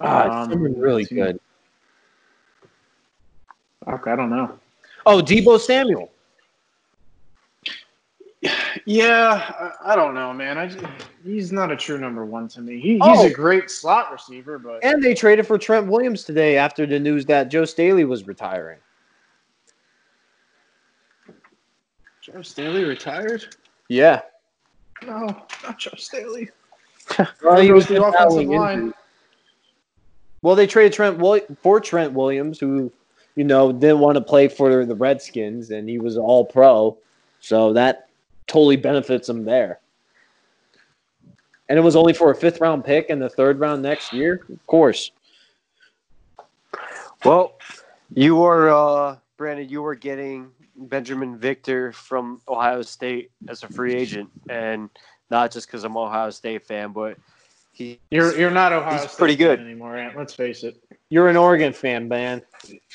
Uh, 0.00 0.28
Um, 0.30 0.50
someone 0.50 0.78
really 0.78 1.02
let's 1.02 1.12
good. 1.12 1.40
Fuck, 3.84 4.06
I 4.06 4.16
don't 4.16 4.30
know. 4.30 4.58
Oh, 5.06 5.20
Deebo 5.20 5.60
Samuel. 5.60 6.10
Yeah, 8.86 9.70
I, 9.84 9.92
I 9.92 9.96
don't 9.96 10.14
know, 10.14 10.32
man. 10.32 10.56
I 10.56 10.66
just, 10.66 10.84
he's 11.24 11.52
not 11.52 11.70
a 11.70 11.76
true 11.76 11.98
number 11.98 12.24
one 12.24 12.48
to 12.48 12.62
me. 12.62 12.80
He, 12.80 12.92
he's 12.92 13.00
Oh. 13.02 13.26
a 13.26 13.30
great 13.30 13.70
slot 13.70 14.10
receiver, 14.10 14.58
but 14.58 14.82
And 14.82 15.02
they 15.02 15.12
traded 15.14 15.46
for 15.46 15.58
Trent 15.58 15.86
Williams 15.86 16.24
today 16.24 16.56
after 16.56 16.86
the 16.86 16.98
news 16.98 17.26
that 17.26 17.50
Joe 17.50 17.66
Staley 17.66 18.04
was 18.04 18.26
retiring. 18.26 18.78
Joe 22.32 22.42
Staley 22.42 22.84
retired? 22.84 23.44
Yeah. 23.88 24.22
No, 25.02 25.26
not 25.62 25.78
Joe 25.78 25.92
Staley. 25.96 26.50
Well, 27.42 27.60
he 27.60 27.72
was 27.72 27.86
the 27.88 28.00
offensive 28.04 28.46
line. 28.46 28.78
injury. 28.78 28.92
Well, 30.42 30.54
they 30.54 30.68
traded 30.68 30.92
Trent 30.92 31.18
Will- 31.18 31.40
for 31.60 31.80
Trent 31.80 32.12
Williams, 32.12 32.60
who 32.60 32.92
you 33.34 33.42
know 33.42 33.72
didn't 33.72 33.98
want 33.98 34.14
to 34.14 34.20
play 34.20 34.46
for 34.46 34.86
the 34.86 34.94
Redskins, 34.94 35.70
and 35.70 35.88
he 35.88 35.98
was 35.98 36.16
all 36.16 36.44
pro, 36.44 36.96
so 37.40 37.72
that 37.72 38.08
totally 38.46 38.76
benefits 38.76 39.28
him 39.28 39.44
there. 39.44 39.80
And 41.68 41.78
it 41.78 41.82
was 41.82 41.96
only 41.96 42.12
for 42.12 42.30
a 42.30 42.34
fifth 42.34 42.60
round 42.60 42.84
pick 42.84 43.10
and 43.10 43.20
the 43.20 43.28
third 43.28 43.58
round 43.58 43.82
next 43.82 44.12
year, 44.12 44.40
of 44.48 44.64
course. 44.68 45.10
Well, 47.24 47.54
you 48.14 48.36
were 48.36 48.70
uh, 48.70 49.16
Brandon. 49.36 49.68
You 49.68 49.82
were 49.82 49.96
getting 49.96 50.50
Binjimen 50.80 51.36
Victor 51.38 51.92
from 51.92 52.40
Ohio 52.48 52.82
State 52.82 53.30
as 53.48 53.62
a 53.62 53.68
free 53.68 53.94
agent, 53.94 54.30
and 54.48 54.88
not 55.30 55.50
just 55.52 55.66
because 55.66 55.84
I'm 55.84 55.92
an 55.96 56.02
Ohio 56.02 56.30
State 56.30 56.66
fan, 56.66 56.92
but 56.92 57.16
he 57.72 58.00
You're 58.10 58.36
you're 58.38 58.50
not 58.50 58.72
Ohio 58.72 58.92
He's 58.92 59.02
State 59.02 59.18
pretty 59.18 59.36
good. 59.36 59.60
anymore, 59.60 59.96
Ant. 59.96 60.16
Let's 60.16 60.34
face 60.34 60.62
it. 60.64 60.82
You're 61.08 61.28
an 61.28 61.36
Oregon 61.36 61.72
fan, 61.72 62.08
man. 62.08 62.42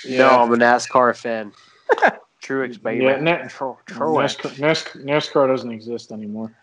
No, 0.07 0.29
I'm 0.41 0.51
a 0.53 0.57
NASCAR 0.57 1.15
fan. 1.15 1.51
Truex, 2.43 2.81
baby. 2.81 3.03
Yeah, 3.05 3.19
Na- 3.19 3.47
Tru- 3.47 3.77
NASCAR, 3.85 3.85
Truex. 3.87 4.55
NASCAR, 4.57 5.03
NASCAR 5.05 5.47
doesn't 5.47 5.71
exist 5.71 6.11
anymore. 6.11 6.55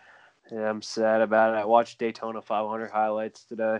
Yeah, 0.50 0.68
I'm 0.68 0.82
sad 0.82 1.20
about 1.22 1.54
it. 1.54 1.58
I 1.58 1.64
watched 1.64 1.98
Daytona 1.98 2.40
500 2.42 2.90
highlights 2.90 3.44
today. 3.44 3.78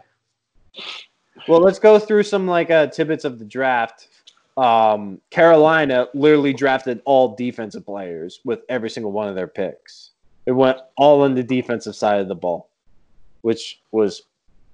Well, 1.48 1.61
let's 1.61 1.78
go 1.78 1.98
through 1.98 2.22
some 2.24 2.46
like 2.46 2.70
uh, 2.70 2.87
tidbits 2.88 3.24
of 3.24 3.38
the 3.38 3.44
draft. 3.44 4.09
Um, 4.56 5.20
Carolina 5.30 6.08
literally 6.14 6.52
drafted 6.52 7.00
all 7.04 7.34
defensive 7.34 7.86
players 7.86 8.40
with 8.44 8.60
every 8.68 8.90
single 8.90 9.12
one 9.12 9.29
of 9.29 9.35
their 9.35 9.46
picks. 9.46 10.10
It 10.46 10.52
went 10.52 10.79
all 10.96 11.22
on 11.22 11.35
the 11.35 11.42
defensive 11.42 11.94
side 11.94 12.20
of 12.20 12.29
the 12.29 12.35
ball, 12.35 12.68
which 13.42 13.81
was 13.92 14.22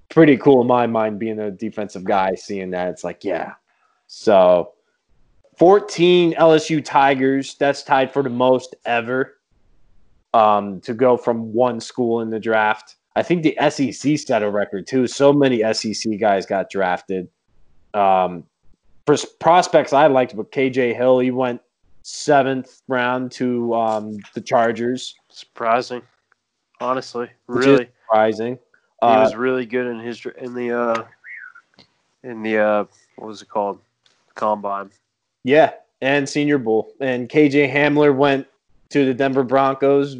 pretty 0.08 0.36
cool 0.36 0.62
in 0.62 0.66
my 0.66 0.86
mind. 0.86 1.18
Being 1.18 1.38
a 1.38 1.50
defensive 1.50 2.04
guy, 2.04 2.34
seeing 2.34 2.70
that 2.70 2.88
it's 2.88 3.04
like, 3.04 3.22
yeah. 3.22 3.52
So, 4.06 4.72
fourteen 5.58 6.32
LSU 6.34 6.84
Tigers. 6.84 7.54
That's 7.56 7.82
tied 7.82 8.12
for 8.12 8.22
the 8.22 8.30
most 8.30 8.74
ever. 8.84 9.34
Um, 10.34 10.80
to 10.82 10.92
go 10.92 11.16
from 11.16 11.52
one 11.54 11.80
school 11.80 12.20
in 12.20 12.30
the 12.30 12.38
draft. 12.38 12.96
I 13.16 13.22
think 13.22 13.42
the 13.42 13.56
SEC 13.70 14.18
set 14.18 14.42
a 14.42 14.50
record 14.50 14.86
too. 14.86 15.06
So 15.06 15.32
many 15.32 15.62
SEC 15.72 16.18
guys 16.20 16.46
got 16.46 16.70
drafted. 16.70 17.28
Um, 17.94 18.44
prospects 19.40 19.92
I 19.92 20.06
liked, 20.06 20.36
but 20.36 20.52
KJ 20.52 20.94
Hill, 20.96 21.18
he 21.20 21.30
went 21.30 21.60
seventh 22.02 22.80
round 22.88 23.32
to 23.32 23.74
um, 23.74 24.18
the 24.34 24.40
Chargers. 24.40 25.14
Surprising, 25.28 26.02
honestly, 26.80 27.28
really. 27.46 27.88
Surprising. 28.06 28.54
he 28.54 28.58
Uh, 29.02 29.20
was 29.24 29.34
really 29.34 29.66
good 29.66 29.86
in 29.86 29.98
his 30.00 30.24
in 30.38 30.54
the 30.54 30.72
uh 30.72 31.04
in 32.24 32.42
the 32.42 32.58
uh 32.58 32.84
what 33.16 33.28
was 33.28 33.42
it 33.42 33.48
called 33.48 33.80
combine. 34.34 34.90
yeah, 35.44 35.72
and 36.00 36.28
Senior 36.28 36.58
Bowl. 36.58 36.92
And 37.00 37.28
KJ 37.28 37.72
Hamler 37.72 38.14
went 38.14 38.46
to 38.90 39.04
the 39.04 39.12
Denver 39.12 39.42
Broncos. 39.42 40.16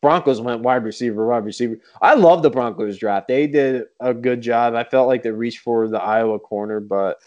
Broncos 0.00 0.40
went 0.40 0.60
wide 0.60 0.84
receiver, 0.84 1.26
wide 1.26 1.44
receiver. 1.44 1.76
I 2.00 2.14
love 2.14 2.42
the 2.42 2.50
Broncos 2.50 2.98
draft. 2.98 3.28
They 3.28 3.46
did 3.46 3.86
a 4.00 4.14
good 4.14 4.40
job. 4.40 4.74
I 4.74 4.84
felt 4.84 5.08
like 5.08 5.22
they 5.22 5.30
reached 5.30 5.58
for 5.60 5.88
the 5.88 6.00
Iowa 6.00 6.38
corner, 6.38 6.78
but 6.80 7.18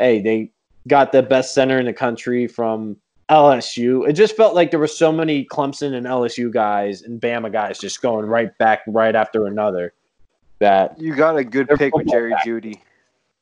hey, 0.00 0.20
they 0.20 0.50
got 0.88 1.12
the 1.12 1.22
best 1.22 1.54
center 1.54 1.78
in 1.78 1.86
the 1.86 1.92
country 1.92 2.46
from 2.46 2.96
LSU. 3.30 4.08
It 4.08 4.14
just 4.14 4.36
felt 4.36 4.54
like 4.54 4.70
there 4.70 4.80
were 4.80 4.88
so 4.88 5.12
many 5.12 5.44
Clemson 5.44 5.94
and 5.94 6.06
LSU 6.06 6.52
guys 6.52 7.02
and 7.02 7.20
Bama 7.20 7.52
guys 7.52 7.78
just 7.78 8.02
going 8.02 8.26
right 8.26 8.56
back 8.58 8.80
right 8.88 9.14
after 9.14 9.46
another. 9.46 9.92
That 10.58 11.00
You 11.00 11.14
got 11.14 11.36
a 11.38 11.44
good 11.44 11.68
pick 11.68 11.94
with 11.94 12.08
Jerry 12.08 12.32
back. 12.32 12.44
Jeudy. 12.44 12.80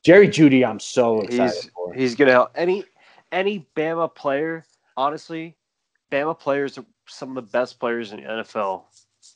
Jerry 0.04 0.28
Jeudy, 0.28 0.64
I'm 0.64 0.78
so 0.78 1.22
excited 1.22 1.54
He's 1.54 1.70
for. 1.74 1.92
he's 1.92 2.14
gonna 2.14 2.30
help 2.30 2.50
any 2.54 2.84
any 3.32 3.66
Bama 3.74 4.14
player. 4.14 4.64
Honestly, 4.96 5.56
Bama 6.12 6.38
players 6.38 6.78
are 6.78 6.84
some 7.06 7.30
of 7.30 7.34
the 7.34 7.50
best 7.50 7.80
players 7.80 8.12
in 8.12 8.22
the 8.22 8.28
NFL. 8.28 8.84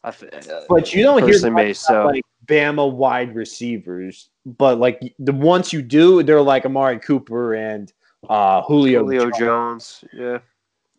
I 0.04 0.08
uh, 0.08 0.64
But 0.68 0.94
you 0.94 1.02
don't 1.02 1.22
hear 1.22 1.32
personally 1.32 1.68
much 1.68 1.76
so 1.76 2.06
like 2.06 2.22
Bama 2.46 2.90
wide 2.90 3.34
receivers. 3.34 4.28
But 4.44 4.78
like 4.78 5.14
the 5.18 5.32
ones 5.32 5.72
you 5.72 5.82
do, 5.82 6.22
they're 6.22 6.42
like 6.42 6.66
Amari 6.66 6.98
Cooper 6.98 7.54
and 7.54 7.92
uh, 8.28 8.62
Julio. 8.62 9.00
Julio 9.04 9.30
Jones. 9.30 9.38
Jones. 9.38 10.04
Yeah, 10.12 10.38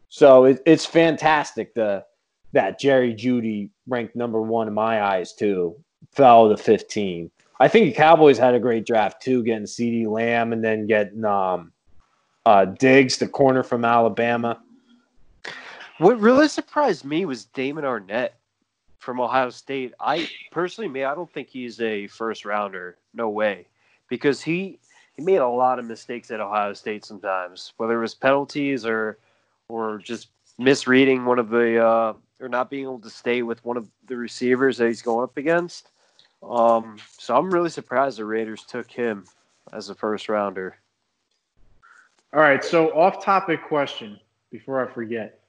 So 0.09 0.45
it, 0.45 0.61
it's 0.65 0.85
fantastic 0.85 1.73
the 1.73 2.05
that 2.53 2.79
Jerry 2.79 3.13
Jeudy 3.13 3.69
ranked 3.87 4.15
number 4.15 4.41
one 4.41 4.67
in 4.67 4.73
my 4.73 5.01
eyes 5.01 5.33
too. 5.33 5.75
Fell 6.11 6.49
to 6.49 6.57
fifteen. 6.57 7.31
I 7.59 7.67
think 7.67 7.85
the 7.85 7.93
Cowboys 7.93 8.37
had 8.37 8.53
a 8.53 8.59
great 8.59 8.85
draft 8.85 9.21
too, 9.21 9.43
getting 9.43 9.63
CeeDee 9.65 10.07
Lamb 10.07 10.53
and 10.53 10.63
then 10.63 10.85
getting 10.85 11.23
um, 11.23 11.71
uh, 12.45 12.65
Diggs, 12.65 13.17
the 13.17 13.27
corner 13.27 13.63
from 13.63 13.85
Alabama. 13.85 14.61
What 15.99 16.19
really 16.19 16.47
surprised 16.47 17.05
me 17.05 17.25
was 17.25 17.45
Damon 17.45 17.85
Arnette 17.85 18.31
from 19.04 19.20
Ohio 19.20 19.49
State. 19.49 19.93
I 19.99 20.30
personally, 20.51 20.88
me, 20.88 21.04
I 21.04 21.14
don't 21.14 21.32
think 21.32 21.49
he's 21.49 21.80
a 21.82 22.08
first 22.08 22.45
rounder. 22.45 22.97
No 23.14 23.30
way, 23.30 23.68
because 24.10 24.41
he 24.41 24.80
he 25.16 25.24
made 25.24 25.38
a 25.38 25.47
lot 25.47 25.78
of 25.78 25.86
mistakes 25.86 26.32
at 26.32 26.39
Ohio 26.39 26.74
State 26.74 27.06
sometimes, 27.06 27.74
whether 27.78 27.97
it 27.97 28.01
was 28.01 28.16
penalties 28.16 28.86
or 28.86 29.20
or 29.68 29.99
just 29.99 30.30
misreading 30.58 31.26
one 31.26 31.39
of 31.39 31.49
the 31.49 31.86
uh, 31.86 32.14
or 32.39 32.49
not 32.49 32.70
being 32.70 32.84
able 32.84 32.99
to 32.99 33.10
stay 33.10 33.43
with 33.43 33.64
one 33.66 33.78
of 33.78 33.88
the 34.08 34.16
receivers 34.16 34.78
that 34.78 34.88
he's 34.88 35.01
going 35.01 35.24
up 35.24 35.38
against. 35.38 35.89
Um, 36.41 36.97
so 37.18 37.36
I'm 37.38 37.54
really 37.54 37.70
surprised 37.70 38.18
the 38.18 38.26
Raiders 38.26 38.64
took 38.64 38.89
him 38.89 39.26
as 39.72 39.89
a 39.89 39.95
first 39.95 40.28
rounder. 40.30 40.78
All 42.34 42.41
right, 42.41 42.64
so 42.64 42.89
off 42.97 43.24
topic 43.24 43.64
question 43.64 44.20
before 44.51 44.86
I 44.86 44.91
forget. 44.91 45.42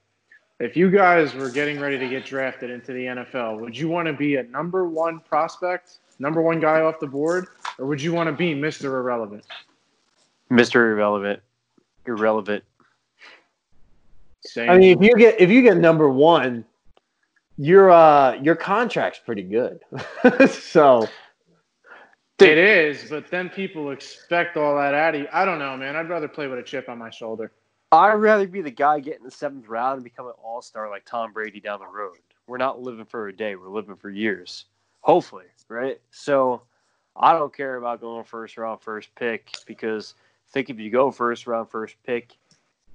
If 0.61 0.77
you 0.77 0.91
guys 0.91 1.35
were 1.35 1.51
getting 1.51 1.81
ready 1.81 1.99
to 1.99 2.09
get 2.09 2.25
drafted 2.25 2.71
into 2.71 2.93
the 2.93 3.07
NFL, 3.07 3.61
would 3.61 3.77
you 3.77 3.89
want 3.89 4.07
to 4.07 4.13
be 4.13 4.37
a 4.37 4.45
number 4.45 4.89
one 4.89 5.19
prospect, 5.21 5.99
number 6.21 6.41
one 6.43 6.61
guy 6.61 6.81
off 6.81 7.01
the 7.01 7.09
board, 7.09 7.49
or 7.79 7.87
would 7.87 8.01
you 8.01 8.13
want 8.13 8.29
to 8.29 8.33
be 8.33 8.55
Mr. 8.55 8.85
Irrelevant? 8.85 9.45
Mr. 10.51 10.77
Irrelevant, 10.77 11.41
irrelevant. 12.07 12.63
Same. 14.47 14.71
I 14.71 14.79
mean, 14.79 14.97
if 14.97 15.05
you 15.05 15.17
get 15.17 15.41
if 15.41 15.51
you 15.51 15.63
get 15.63 15.77
number 15.77 16.09
one, 16.09 16.65
your 17.57 17.91
uh 17.91 18.35
your 18.35 18.55
contract's 18.55 19.19
pretty 19.19 19.43
good. 19.43 19.81
so 20.51 21.09
it 22.39 22.59
is, 22.59 23.09
but 23.09 23.31
then 23.31 23.49
people 23.49 23.91
expect 23.91 24.57
all 24.57 24.77
that 24.77 24.95
out 24.95 25.15
of 25.15 25.23
you. 25.23 25.29
I 25.33 25.45
don't 25.45 25.59
know, 25.59 25.77
man. 25.77 25.97
I'd 25.97 26.09
rather 26.09 26.29
play 26.29 26.47
with 26.47 26.59
a 26.59 26.63
chip 26.63 26.89
on 26.89 26.99
my 26.99 27.11
shoulder. 27.11 27.51
I'd 27.95 28.15
rather 28.15 28.47
be 28.47 28.61
the 28.61 28.71
guy 28.71 29.01
getting 29.01 29.25
the 29.25 29.31
seventh 29.31 29.69
round 29.69 29.95
and 29.95 30.05
become 30.05 30.27
an 30.27 30.33
all 30.43 30.63
star 30.63 30.91
like 30.91 31.05
Tom 31.05 31.33
Brady 31.33 31.61
down 31.61 31.81
the 31.81 31.87
road. 31.87 32.17
We're 32.47 32.59
not 32.59 32.81
living 32.83 33.05
for 33.05 33.29
a 33.29 33.37
day, 33.37 33.57
we're 33.57 33.69
living 33.69 33.97
for 33.97 34.11
years. 34.11 34.67
Hopefully, 35.01 35.47
right? 35.69 36.01
So 36.11 36.63
I 37.17 37.33
don't 37.33 37.55
care 37.55 37.77
about 37.77 38.01
going 38.01 38.25
first 38.25 38.57
round, 38.57 38.81
first 38.81 39.15
pick 39.15 39.51
because 39.67 40.15
I 40.49 40.53
think 40.53 40.71
if 40.71 40.79
you 40.79 40.91
go 40.91 41.11
first 41.11 41.47
round, 41.47 41.71
first 41.71 41.97
pick, 42.05 42.37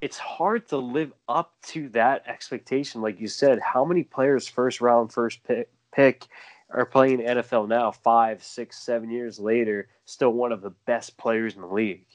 it's 0.02 0.18
hard 0.18 0.68
to 0.70 0.78
live 0.78 1.14
up 1.28 1.54
to 1.68 1.90
that 1.90 2.24
expectation. 2.28 3.02
Like 3.02 3.20
you 3.20 3.28
said, 3.28 3.60
how 3.60 3.86
many 3.86 4.04
players 4.04 4.48
first 4.48 4.82
round, 4.82 5.12
first 5.12 5.44
pick, 5.44 5.70
pick 5.94 6.28
are 6.70 6.86
playing 6.86 7.20
NFL 7.20 7.68
now, 7.68 7.92
five, 7.92 8.44
six, 8.44 8.82
seven 8.82 9.10
years 9.10 9.40
later, 9.40 9.88
still 10.06 10.32
one 10.32 10.52
of 10.52 10.62
the 10.62 10.74
best 10.86 11.18
players 11.18 11.56
in 11.56 11.62
the 11.62 11.68
league? 11.68 12.06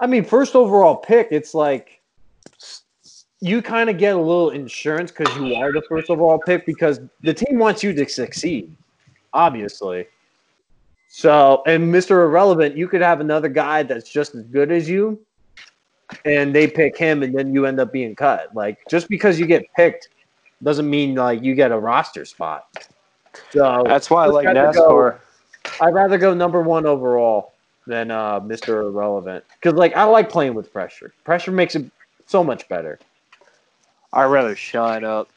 I 0.00 0.06
mean, 0.06 0.24
first 0.24 0.54
overall 0.54 0.96
pick, 0.96 1.28
it's 1.30 1.54
like 1.54 2.00
you 3.40 3.62
kind 3.62 3.90
of 3.90 3.98
get 3.98 4.14
a 4.16 4.18
little 4.18 4.50
insurance 4.50 5.10
because 5.10 5.34
you 5.36 5.54
are 5.54 5.72
the 5.72 5.82
first 5.88 6.10
overall 6.10 6.38
pick 6.38 6.66
because 6.66 7.00
the 7.22 7.34
team 7.34 7.58
wants 7.58 7.82
you 7.82 7.92
to 7.92 8.08
succeed, 8.08 8.74
obviously. 9.32 10.06
So, 11.08 11.62
and 11.66 11.94
Mr. 11.94 12.24
Irrelevant, 12.24 12.76
you 12.76 12.88
could 12.88 13.02
have 13.02 13.20
another 13.20 13.48
guy 13.48 13.84
that's 13.84 14.10
just 14.10 14.34
as 14.34 14.42
good 14.44 14.72
as 14.72 14.88
you, 14.88 15.20
and 16.24 16.54
they 16.54 16.66
pick 16.66 16.96
him, 16.96 17.22
and 17.22 17.32
then 17.32 17.54
you 17.54 17.66
end 17.66 17.78
up 17.78 17.92
being 17.92 18.16
cut. 18.16 18.54
Like, 18.54 18.78
just 18.90 19.08
because 19.08 19.38
you 19.38 19.46
get 19.46 19.62
picked 19.76 20.08
doesn't 20.62 20.90
mean 20.90 21.14
like 21.14 21.42
you 21.42 21.54
get 21.54 21.70
a 21.70 21.78
roster 21.78 22.24
spot. 22.24 22.66
So 23.50 23.84
That's 23.86 24.10
why 24.10 24.24
I 24.24 24.28
like 24.28 24.46
NASCAR. 24.48 24.74
go. 24.74 25.18
I'd 25.80 25.94
rather 25.94 26.18
go 26.18 26.34
number 26.34 26.62
one 26.62 26.84
overall 26.84 27.53
than 27.86 28.10
uh, 28.10 28.40
Mr. 28.40 28.82
Irrelevant 28.82 29.44
because, 29.60 29.74
like, 29.74 29.94
I 29.96 30.04
like 30.04 30.28
playing 30.30 30.54
with 30.54 30.72
pressure. 30.72 31.12
Pressure 31.24 31.52
makes 31.52 31.74
it 31.74 31.84
so 32.26 32.42
much 32.42 32.68
better. 32.68 32.98
I'd 34.12 34.26
rather 34.26 34.54
shine 34.56 35.04
up. 35.04 35.28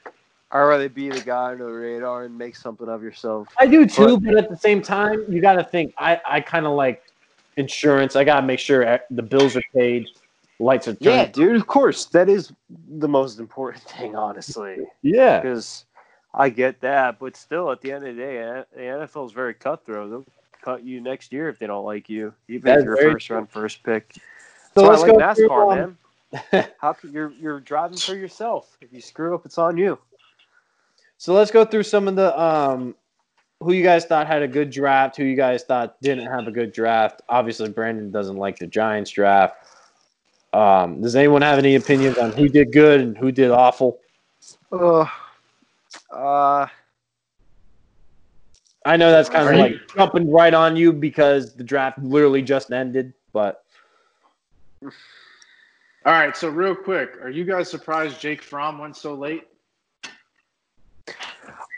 I'd 0.52 0.62
rather 0.62 0.88
be 0.88 1.10
the 1.10 1.20
guy 1.22 1.52
under 1.52 1.66
the 1.66 1.72
radar 1.72 2.24
and 2.24 2.38
make 2.38 2.56
something 2.56 2.88
of 2.88 3.04
yourself. 3.04 3.48
I 3.60 3.68
do 3.68 3.86
too, 3.86 4.20
but 4.20 4.38
at 4.38 4.50
the 4.50 4.56
same 4.56 4.82
time, 4.82 5.26
you 5.28 5.42
got 5.42 5.54
to 5.54 5.64
think. 5.64 5.94
I 5.98 6.22
I 6.26 6.42
kind 6.42 6.66
of 6.66 6.74
like 6.74 7.04
insurance. 7.58 8.16
I 8.16 8.24
got 8.24 8.40
to 8.42 8.48
make 8.48 8.60
sure 8.60 8.84
e, 8.84 8.98
the 9.10 9.24
bills 9.24 9.58
are 9.58 9.64
paid, 9.74 10.08
lights 10.60 10.88
are 10.88 10.94
turned. 10.94 11.02
Yeah, 11.04 11.26
dude, 11.26 11.56
of 11.56 11.68
course. 11.68 12.06
That 12.06 12.30
is 12.30 12.54
the 12.90 13.10
most 13.10 13.40
important 13.40 13.84
thing, 13.98 14.16
honestly. 14.16 14.78
yeah. 15.02 15.42
Because 15.42 15.86
I 16.34 16.50
get 16.50 16.80
that, 16.82 17.20
but 17.20 17.36
still, 17.36 17.72
at 17.72 17.82
the 17.82 17.92
end 17.92 18.08
of 18.08 18.16
the 18.16 18.22
day, 18.22 18.42
uh, 18.44 18.64
the 18.74 18.82
NFL 18.82 19.26
is 19.26 19.32
very 19.34 19.54
cutthroat. 19.54 20.10
They'll 20.10 20.26
cut 20.68 20.84
you 20.84 21.00
next 21.00 21.32
year 21.32 21.48
if 21.48 21.60
they 21.60 21.68
don't 21.68 21.86
like 21.86 22.10
you, 22.10 22.34
even 22.50 22.66
That's 22.66 22.80
if 22.80 22.86
you're 22.86 22.94
a 22.94 22.98
very 22.98 23.14
first 23.14 23.30
round, 23.30 23.50
first 23.50 23.84
pick. 23.84 24.16
So 24.76 24.82
So 24.82 24.90
let's 24.90 25.02
I 25.02 25.08
like 25.08 25.18
go 25.18 25.34
through, 25.34 25.48
NASCAR, 25.50 25.84
um, 25.84 25.98
man. 26.54 26.68
How 26.80 26.92
can 26.92 27.14
you're 27.14 27.32
you're 27.40 27.62
driving 27.62 27.98
for 27.98 28.16
yourself? 28.16 28.78
If 28.82 28.92
you 28.92 29.00
screw 29.00 29.34
up, 29.34 29.46
it's 29.46 29.58
on 29.58 29.78
you. 29.78 29.98
So 31.18 31.34
let's 31.34 31.52
go 31.52 31.64
through 31.64 31.84
some 31.84 32.10
of 32.10 32.18
the 32.18 32.38
um 32.40 32.96
who 33.62 33.72
you 33.72 33.82
guys 33.82 34.04
thought 34.06 34.28
had 34.28 34.42
a 34.42 34.48
good 34.48 34.70
draft, 34.70 35.16
who 35.16 35.24
you 35.24 35.38
guys 35.38 35.64
thought 35.64 35.96
didn't 36.02 36.28
have 36.28 36.48
a 36.48 36.52
good 36.52 36.74
draft. 36.74 37.22
Obviously, 37.30 37.70
Brandon 37.70 38.12
doesn't 38.12 38.36
like 38.36 38.60
the 38.60 38.68
Giants 38.68 39.10
draft. 39.10 39.56
Um, 40.52 41.02
does 41.02 41.16
anyone 41.16 41.42
have 41.44 41.58
any 41.60 41.76
opinions 41.76 42.18
on 42.18 42.34
who 42.34 42.50
did 42.50 42.74
good 42.74 43.00
and 43.00 43.18
who 43.18 43.32
did 43.32 43.52
awful? 43.52 44.00
Uh, 44.72 45.06
uh, 46.12 46.68
I 48.88 48.96
know 48.96 49.12
that's 49.12 49.28
kind 49.28 49.46
of 49.50 49.54
Are 49.54 49.58
like 49.58 49.72
you- 49.74 49.80
jumping 49.94 50.32
right 50.32 50.54
on 50.54 50.78
you 50.78 50.94
because 50.94 51.54
the 51.54 51.64
draft 51.64 52.00
literally 52.00 52.42
just 52.42 52.72
ended, 52.72 53.14
but 53.34 53.64
All 54.82 56.14
right, 56.14 56.38
so 56.38 56.48
real 56.48 56.74
quick, 56.74 57.18
are 57.22 57.30
you 57.30 57.44
guys 57.44 57.70
surprised 57.70 58.22
Jake 58.22 58.42
Fromm 58.42 58.78
went 58.80 58.96
so 58.96 59.14
late? 59.14 59.44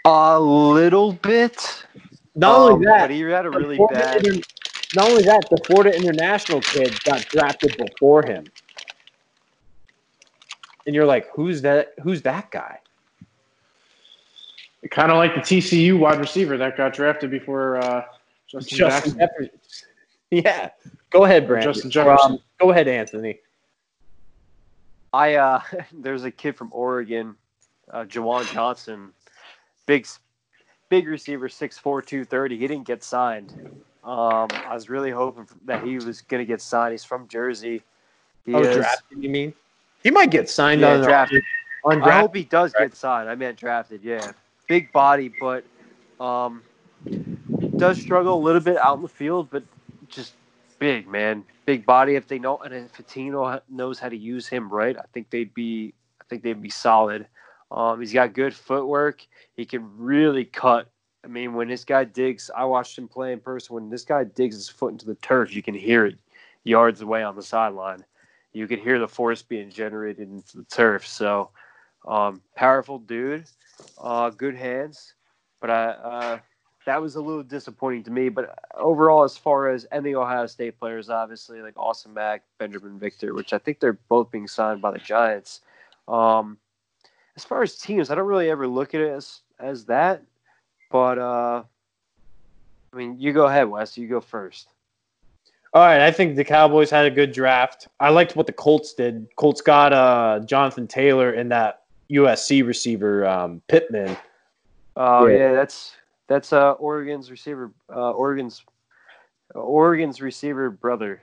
a 0.05 0.39
little 0.39 1.14
bit. 1.14 1.84
not 2.36 2.55
Um, 2.55 2.74
only 2.74 2.86
that, 2.86 2.99
but 3.01 3.10
he 3.12 3.22
had 3.22 3.45
a 3.47 3.49
really 3.49 3.78
Florida 3.78 3.99
bad. 3.99 4.26
Inter- 4.26 4.41
not 4.95 5.10
only 5.10 5.24
that, 5.24 5.43
the 5.49 5.57
Florida 5.66 5.95
International 5.95 6.62
kid 6.62 6.95
got 7.05 7.26
drafted 7.26 7.76
before 7.78 8.22
him, 8.24 8.45
and 10.86 10.93
you're 10.95 11.05
like, 11.07 11.28
who's 11.34 11.64
that? 11.64 11.93
Who's 12.03 12.22
that 12.22 12.51
guy? 12.51 12.80
Kind 14.91 15.11
of 15.11 15.17
like 15.17 15.36
the 15.36 15.41
TCU 15.41 15.99
wide 15.99 16.19
receiver 16.19 16.57
that 16.57 16.77
got 16.77 16.93
drafted 16.93 17.30
before 17.32 17.77
uh, 17.77 18.05
Justin, 18.47 18.77
Justin 18.77 19.17
Jackson. 19.17 19.19
Jefferson. 19.19 19.49
Yeah, 20.32 20.69
go 21.09 21.25
ahead, 21.25 21.47
Brandon. 21.47 21.73
Justin 21.73 21.89
Jefferson. 21.89 22.34
Um, 22.34 22.39
go 22.59 22.69
ahead, 22.69 22.88
Anthony. 22.88 23.39
I 25.11 25.36
uh, 25.36 25.61
there's 25.93 26.23
a 26.23 26.30
kid 26.32 26.55
from 26.55 26.69
Oregon, 26.71 27.36
uh, 27.91 28.03
Juwan 28.05 28.51
Johnson, 28.53 29.09
big, 29.88 30.05
big 30.89 31.07
receiver, 31.07 31.47
6'4", 31.47 31.82
230. 32.05 32.57
He 32.57 32.67
didn't 32.67 32.86
get 32.86 33.03
signed. 33.03 33.51
Um, 34.03 34.47
I 34.51 34.73
was 34.73 34.88
really 34.88 35.11
hoping 35.11 35.47
that 35.65 35.84
he 35.84 35.95
was 35.95 36.21
going 36.21 36.41
to 36.41 36.45
get 36.45 36.61
signed. 36.61 36.91
He's 36.91 37.03
from 37.03 37.27
Jersey. 37.27 37.82
He 38.45 38.53
Oh, 38.53 38.59
is- 38.59 38.75
drafted? 38.77 39.23
You 39.23 39.30
mean? 39.30 39.53
He 40.03 40.11
might 40.11 40.32
get 40.32 40.49
signed 40.49 40.82
Yeah, 40.82 40.93
on 40.93 41.01
drafted. 41.01 41.43
on 41.84 42.01
I 42.03 42.19
hope 42.19 42.36
he 42.36 42.43
does 42.45 42.71
get 42.73 42.95
signed. 42.95 43.27
I 43.30 43.36
meant 43.36 43.57
drafted. 43.57 44.01
Yeah, 44.03 44.32
big 44.70 44.91
body, 44.93 45.34
but 45.41 45.65
um, 46.24 46.63
does 47.76 47.99
struggle 47.99 48.36
a 48.36 48.41
little 48.41 48.61
bit 48.61 48.78
out 48.78 48.95
in 48.95 49.01
the 49.01 49.09
field, 49.09 49.49
but 49.51 49.63
just 50.07 50.34
big 50.78 51.07
man, 51.07 51.43
big 51.65 51.86
body. 51.86 52.15
If 52.15 52.30
they 52.30 52.39
know 52.39 52.57
and 52.59 52.74
if 52.74 53.07
team 53.07 53.36
knows 53.70 53.99
how 53.99 54.07
to 54.07 54.15
use 54.15 54.47
him 54.47 54.70
right, 54.70 54.95
I 54.97 55.03
think 55.11 55.30
they'd 55.30 55.53
be. 55.53 55.93
I 56.22 56.26
think 56.30 56.43
they'd 56.43 56.61
be 56.61 56.70
solid. 56.70 57.28
Um, 57.72 57.99
he's 57.99 58.13
got 58.13 58.34
good 58.34 58.53
footwork. 58.53 59.26
He 59.57 59.65
can 59.65 59.89
really 59.97 60.45
cut. 60.45 60.88
I 61.24 61.28
mean, 61.28 61.53
when 61.53 61.67
this 61.67 61.84
guy 61.84 62.03
digs, 62.03 62.51
I 62.55 62.65
watched 62.65 62.97
him 62.97 63.07
play 63.07 63.34
in 63.34 63.39
person. 63.39 63.74
When 63.74 63.89
this 63.89 64.05
guy 64.05 64.24
digs 64.24 64.55
his 64.55 64.70
foot 64.70 64.91
into 64.91 65.05
the 65.05 65.15
turf, 65.15 65.53
you 65.53 65.63
can 65.63 65.74
hear 65.74 66.05
it 66.05 66.17
yards 66.63 67.01
away 67.01 67.24
on 67.24 67.36
the 67.36 67.41
sideline. 67.41 68.05
You 68.53 68.67
can 68.67 68.80
hear 68.80 68.99
the 68.99 69.07
force 69.07 69.41
being 69.41 69.70
generated 69.70 70.30
into 70.30 70.57
the 70.57 70.63
turf. 70.65 71.05
So, 71.07 71.49
um, 72.08 72.41
powerful 72.56 73.00
dude, 73.00 73.45
uh, 74.02 74.30
good 74.30 74.56
hands. 74.56 75.14
But 75.62 75.70
I, 75.70 75.86
uh, 75.89 76.39
that 76.86 77.02
was 77.02 77.16
a 77.16 77.22
little 77.22 77.43
disappointing 77.43 78.04
to 78.04 78.12
me. 78.12 78.30
But 78.30 78.58
overall, 78.76 79.24
as 79.24 79.38
far 79.38 79.70
as 79.70 79.86
the 79.91 80.16
Ohio 80.16 80.45
State 80.47 80.80
players, 80.80 81.10
obviously 81.10 81.62
like 81.62 81.78
Austin 81.78 82.14
Mack, 82.14 82.43
Binjimen 82.60 83.00
Victor, 83.00 83.34
which 83.34 83.54
I 83.54 83.58
think 83.58 83.80
they're 83.80 84.00
both 84.10 84.32
being 84.32 84.47
signed 84.47 84.82
by 84.82 84.91
the 84.91 85.00
Giants. 85.00 85.62
Um, 86.08 86.58
as 87.36 87.45
far 87.45 87.62
as 87.62 87.78
teams, 87.78 88.10
I 88.10 88.16
don't 88.16 88.28
really 88.28 88.50
ever 88.50 88.68
look 88.68 88.93
at 88.95 89.02
it 89.02 89.12
as 89.12 89.41
as 89.60 89.86
that. 89.86 90.24
But 90.91 91.20
uh, 91.20 91.64
I 92.91 92.97
mean, 92.97 93.18
you 93.20 93.34
go 93.34 93.45
ahead, 93.45 93.70
Wes. 93.70 93.97
You 93.97 94.08
go 94.08 94.22
first. 94.22 94.70
All 95.72 95.84
right, 95.84 96.02
I 96.02 96.10
think 96.10 96.36
the 96.36 96.43
Cowboys 96.43 96.89
had 96.89 97.06
a 97.06 97.12
good 97.12 97.32
draft. 97.32 97.88
I 98.00 98.10
liked 98.10 98.36
what 98.36 98.47
the 98.47 98.54
Colts 98.54 98.95
did. 98.95 99.28
Colts 99.36 99.62
got 99.62 99.93
uh, 99.93 100.39
Jonathan 100.39 100.88
Taylor 100.88 101.34
in 101.34 101.50
that 101.50 101.78
USC 102.12 102.66
receiver 102.66 103.26
um, 103.26 103.62
Pittman. 103.68 104.18
Oh 104.95 105.26
Yeah. 105.28 105.38
yeah. 105.38 105.53
that's 105.53 105.95
that's 106.28 106.53
uh, 106.53 106.74
Oregon's 106.74 107.32
receiver. 107.32 107.72
Uh, 107.93 108.12
Oregon's 108.12 108.64
Oregon's 109.55 110.22
receiver 110.22 110.70
brother. 110.70 111.22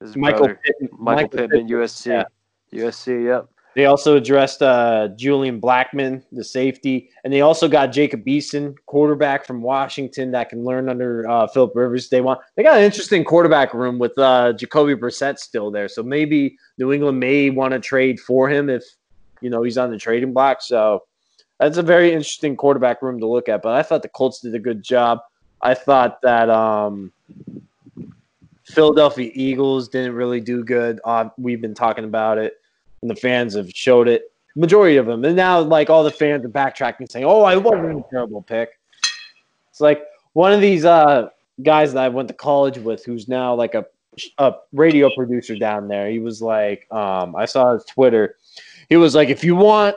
His 0.00 0.16
Michael 0.16 0.40
brother. 0.46 0.60
Pittman. 0.64 0.90
Michael, 0.98 1.28
Pittman, 1.28 1.68
USC. 1.68 2.06
yeah. 2.06 2.24
USC. 2.72 3.24
Yep. 3.24 3.48
They 3.74 3.86
also 3.86 4.16
addressed 4.16 4.62
uh, 4.62 5.08
Julian 5.16 5.60
Blackmon, 5.60 6.22
the 6.30 6.44
safety, 6.44 7.10
and 7.24 7.32
they 7.32 7.40
also 7.40 7.66
got 7.66 7.88
Jacob 7.88 8.24
Eason, 8.24 8.76
quarterback 8.86 9.44
from 9.44 9.62
Washington, 9.62 10.30
that 10.30 10.48
can 10.48 10.64
learn 10.64 10.88
under 10.88 11.28
uh, 11.28 11.48
Philip 11.48 11.72
Rivers. 11.74 12.08
They 12.08 12.20
want 12.20 12.40
they 12.56 12.62
got 12.62 12.76
an 12.76 12.84
interesting 12.84 13.24
quarterback 13.24 13.74
room 13.74 13.98
with 13.98 14.16
uh, 14.16 14.52
Jacoby 14.52 14.94
Brissett 14.94 15.38
still 15.38 15.72
there, 15.72 15.88
so 15.88 16.04
maybe 16.04 16.56
New 16.78 16.92
England 16.92 17.18
may 17.18 17.50
want 17.50 17.72
to 17.72 17.80
trade 17.80 18.20
for 18.20 18.48
him 18.48 18.70
if 18.70 18.84
you 19.44 19.50
know 19.50 19.62
he's 19.62 19.78
on 19.78 19.90
the 19.90 19.98
trading 19.98 20.32
block. 20.32 20.62
So 20.62 21.04
that's 21.60 21.76
a 21.76 21.82
very 21.82 22.08
interesting 22.08 22.56
quarterback 22.56 23.02
room 23.02 23.20
to 23.20 23.26
look 23.26 23.48
at. 23.48 23.62
But 23.62 23.76
I 23.76 23.82
thought 23.82 24.02
the 24.02 24.08
Colts 24.08 24.40
did 24.40 24.54
a 24.54 24.58
good 24.58 24.82
job. 24.82 25.20
I 25.60 25.74
thought 25.74 26.20
that 26.22 26.50
um, 26.50 27.12
Philadelphia 28.64 29.30
Eagles 29.34 29.88
didn't 29.88 30.14
really 30.14 30.40
do 30.40 30.64
good. 30.64 31.00
Uh, 31.04 31.28
we've 31.38 31.60
been 31.60 31.74
talking 31.74 32.04
about 32.04 32.38
it 32.38 32.54
and 33.04 33.10
the 33.10 33.16
fans 33.16 33.54
have 33.54 33.70
showed 33.70 34.08
it. 34.08 34.32
Majority 34.56 34.96
of 34.96 35.04
them, 35.04 35.24
and 35.24 35.36
now 35.36 35.60
like 35.60 35.90
all 35.90 36.04
the 36.04 36.10
fans 36.10 36.44
are 36.44 36.48
backtracking, 36.48 37.10
saying, 37.10 37.24
"Oh, 37.24 37.42
I 37.42 37.56
wasn't 37.56 37.98
a 37.98 38.04
terrible 38.08 38.40
pick." 38.40 38.70
It's 39.68 39.80
like 39.80 40.04
one 40.32 40.52
of 40.52 40.60
these 40.60 40.84
uh, 40.84 41.28
guys 41.62 41.92
that 41.92 42.02
I 42.04 42.08
went 42.08 42.28
to 42.28 42.34
college 42.34 42.78
with, 42.78 43.04
who's 43.04 43.28
now 43.28 43.54
like 43.54 43.74
a 43.74 43.84
a 44.38 44.54
radio 44.72 45.10
producer 45.14 45.56
down 45.56 45.88
there. 45.88 46.08
He 46.08 46.20
was 46.20 46.40
like, 46.40 46.86
um, 46.92 47.34
I 47.34 47.46
saw 47.46 47.74
his 47.74 47.84
Twitter. 47.84 48.36
He 48.88 48.96
was 48.96 49.14
like, 49.14 49.28
if 49.28 49.44
you 49.44 49.56
want 49.56 49.96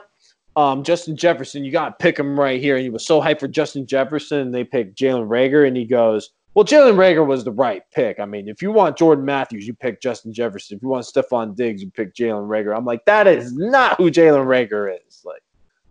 um, 0.56 0.82
Justin 0.82 1.16
Jefferson, 1.16 1.64
you 1.64 1.70
got 1.70 1.88
to 1.88 2.02
pick 2.02 2.18
him 2.18 2.38
right 2.38 2.60
here. 2.60 2.76
And 2.76 2.82
he 2.82 2.90
was 2.90 3.06
so 3.06 3.20
hyped 3.20 3.40
for 3.40 3.48
Justin 3.48 3.86
Jefferson, 3.86 4.38
and 4.38 4.54
they 4.54 4.64
picked 4.64 4.98
Jalen 4.98 5.28
Reagor, 5.28 5.66
and 5.66 5.76
he 5.76 5.84
goes, 5.84 6.30
well, 6.54 6.64
Jalen 6.64 6.96
Reagor 6.96 7.24
was 7.24 7.44
the 7.44 7.52
right 7.52 7.82
pick. 7.94 8.18
I 8.18 8.24
mean, 8.24 8.48
if 8.48 8.60
you 8.62 8.72
want 8.72 8.96
Jordan 8.96 9.24
Matthews, 9.24 9.66
you 9.66 9.74
pick 9.74 10.00
Justin 10.00 10.32
Jefferson. 10.32 10.76
If 10.76 10.82
you 10.82 10.88
want 10.88 11.04
Stefon 11.04 11.54
Diggs, 11.54 11.82
you 11.82 11.90
pick 11.90 12.14
Jalen 12.14 12.48
Reagor. 12.48 12.76
I'm 12.76 12.84
like, 12.84 13.04
that 13.04 13.28
is 13.28 13.52
not 13.56 13.96
who 13.96 14.10
Jalen 14.10 14.46
Reagor 14.46 14.96
is. 15.06 15.22
Like, 15.24 15.42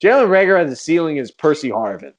Jalen 0.02 0.28
Reagor 0.28 0.60
at 0.62 0.70
the 0.70 0.76
ceiling 0.76 1.18
is 1.18 1.32
Percy 1.32 1.70
Harvin. 1.70 2.14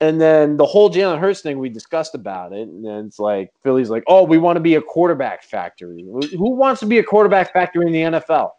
And 0.00 0.20
then 0.20 0.58
the 0.58 0.66
whole 0.66 0.90
Jalen 0.90 1.18
Hurts 1.18 1.40
thing, 1.40 1.58
we 1.58 1.70
discussed 1.70 2.14
about 2.14 2.52
it. 2.52 2.68
And 2.68 2.84
then 2.84 3.06
it's 3.06 3.18
like, 3.18 3.52
Philly's 3.62 3.88
like, 3.88 4.02
oh, 4.06 4.24
we 4.24 4.36
want 4.36 4.56
to 4.56 4.60
be 4.60 4.74
a 4.74 4.82
quarterback 4.82 5.44
factory. 5.44 6.02
Who 6.02 6.50
wants 6.50 6.80
to 6.80 6.86
be 6.86 6.98
a 6.98 7.02
quarterback 7.02 7.52
factory 7.54 7.86
in 7.86 7.92
the 7.92 8.18
NFL? 8.18 8.50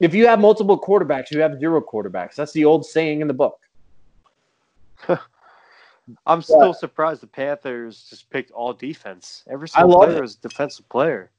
If 0.00 0.14
you 0.14 0.26
have 0.26 0.40
multiple 0.40 0.80
quarterbacks, 0.80 1.30
you 1.30 1.40
have 1.40 1.58
zero 1.58 1.80
quarterbacks. 1.80 2.34
That's 2.34 2.52
the 2.52 2.64
old 2.64 2.86
saying 2.86 3.20
in 3.20 3.28
the 3.28 3.34
book. 3.34 3.58
I'm 6.26 6.40
still 6.40 6.72
surprised 6.72 7.20
the 7.20 7.26
Panthers 7.26 8.06
just 8.08 8.30
picked 8.30 8.50
all 8.52 8.72
defense. 8.72 9.44
Every 9.50 9.68
single 9.68 9.98
player 9.98 10.22
it. 10.22 10.30
a 10.30 10.40
defensive 10.40 10.88
player. 10.88 11.30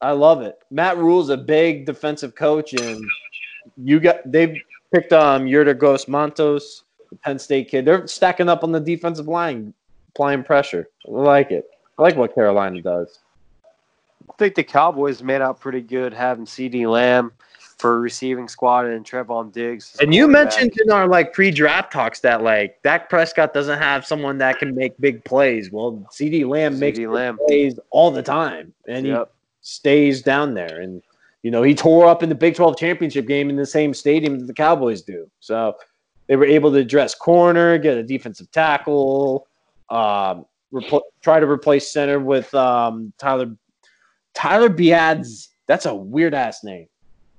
I 0.00 0.12
love 0.12 0.42
it. 0.42 0.58
Matt 0.70 0.98
Rhule's 0.98 1.30
a 1.30 1.36
big 1.36 1.86
defensive 1.86 2.34
coach, 2.34 2.74
and 2.74 3.04
you 3.76 4.00
got 4.00 4.30
they've 4.30 4.60
picked 4.92 5.12
um 5.12 5.44
Yetur 5.44 5.78
Gross-Matos, 5.78 6.84
the 7.10 7.16
Penn 7.16 7.38
State 7.38 7.68
kid. 7.68 7.84
They're 7.84 8.06
stacking 8.06 8.48
up 8.48 8.64
on 8.64 8.72
the 8.72 8.80
defensive 8.80 9.28
line, 9.28 9.72
applying 10.10 10.42
pressure. 10.42 10.88
I 11.06 11.10
like 11.10 11.50
it. 11.50 11.68
I 11.98 12.02
like 12.02 12.16
what 12.16 12.34
Carolina 12.34 12.82
does. 12.82 13.20
I 14.28 14.32
think 14.38 14.54
the 14.54 14.64
Cowboys 14.64 15.22
made 15.22 15.40
out 15.40 15.60
pretty 15.60 15.80
good 15.80 16.12
having 16.12 16.44
CeeDee 16.44 16.90
Lamb 16.90 17.32
for 17.78 18.00
receiving 18.00 18.48
squad 18.48 18.86
and 18.86 19.04
Trevon 19.04 19.52
Diggs. 19.52 19.96
And 20.00 20.14
you 20.14 20.28
mentioned 20.28 20.72
in 20.82 20.90
our 20.90 21.06
like 21.06 21.32
pre-draft 21.32 21.92
talks 21.92 22.20
that 22.20 22.42
like 22.42 22.82
Dak 22.82 23.10
Prescott 23.10 23.52
doesn't 23.52 23.78
have 23.78 24.06
someone 24.06 24.38
that 24.38 24.58
can 24.58 24.74
make 24.74 24.98
big 24.98 25.24
plays. 25.24 25.70
Well, 25.70 26.06
CeeDee 26.10 26.48
Lamb 26.48 26.78
makes 26.78 26.96
CD 26.96 27.06
big 27.06 27.14
Lamb. 27.14 27.38
plays 27.46 27.78
all 27.90 28.10
the 28.10 28.22
time, 28.22 28.72
and 28.88 29.06
he 29.06 29.16
stays 29.60 30.22
down 30.22 30.54
there. 30.54 30.80
And 30.80 31.02
you 31.42 31.50
know, 31.50 31.62
he 31.62 31.74
tore 31.74 32.06
up 32.06 32.22
in 32.22 32.28
the 32.28 32.34
Big 32.34 32.56
12 32.56 32.76
championship 32.76 33.26
game 33.26 33.50
in 33.50 33.56
the 33.56 33.66
same 33.66 33.94
stadium 33.94 34.38
that 34.38 34.46
the 34.46 34.54
Cowboys 34.54 35.02
do. 35.02 35.30
So 35.40 35.76
they 36.26 36.36
were 36.36 36.44
able 36.46 36.72
to 36.72 36.78
address 36.78 37.14
corner, 37.14 37.78
get 37.78 37.96
a 37.96 38.02
defensive 38.02 38.50
tackle, 38.50 39.46
um, 39.90 40.46
repl- 40.72 41.02
try 41.22 41.38
to 41.38 41.46
replace 41.46 41.92
center 41.92 42.18
with 42.18 42.52
um, 42.54 43.12
Tyler 43.18 43.54
Tyler 44.34 44.70
Biadasz. 44.70 45.48
That's 45.66 45.86
a 45.86 45.94
weird 45.94 46.34
ass 46.34 46.64
name. 46.64 46.88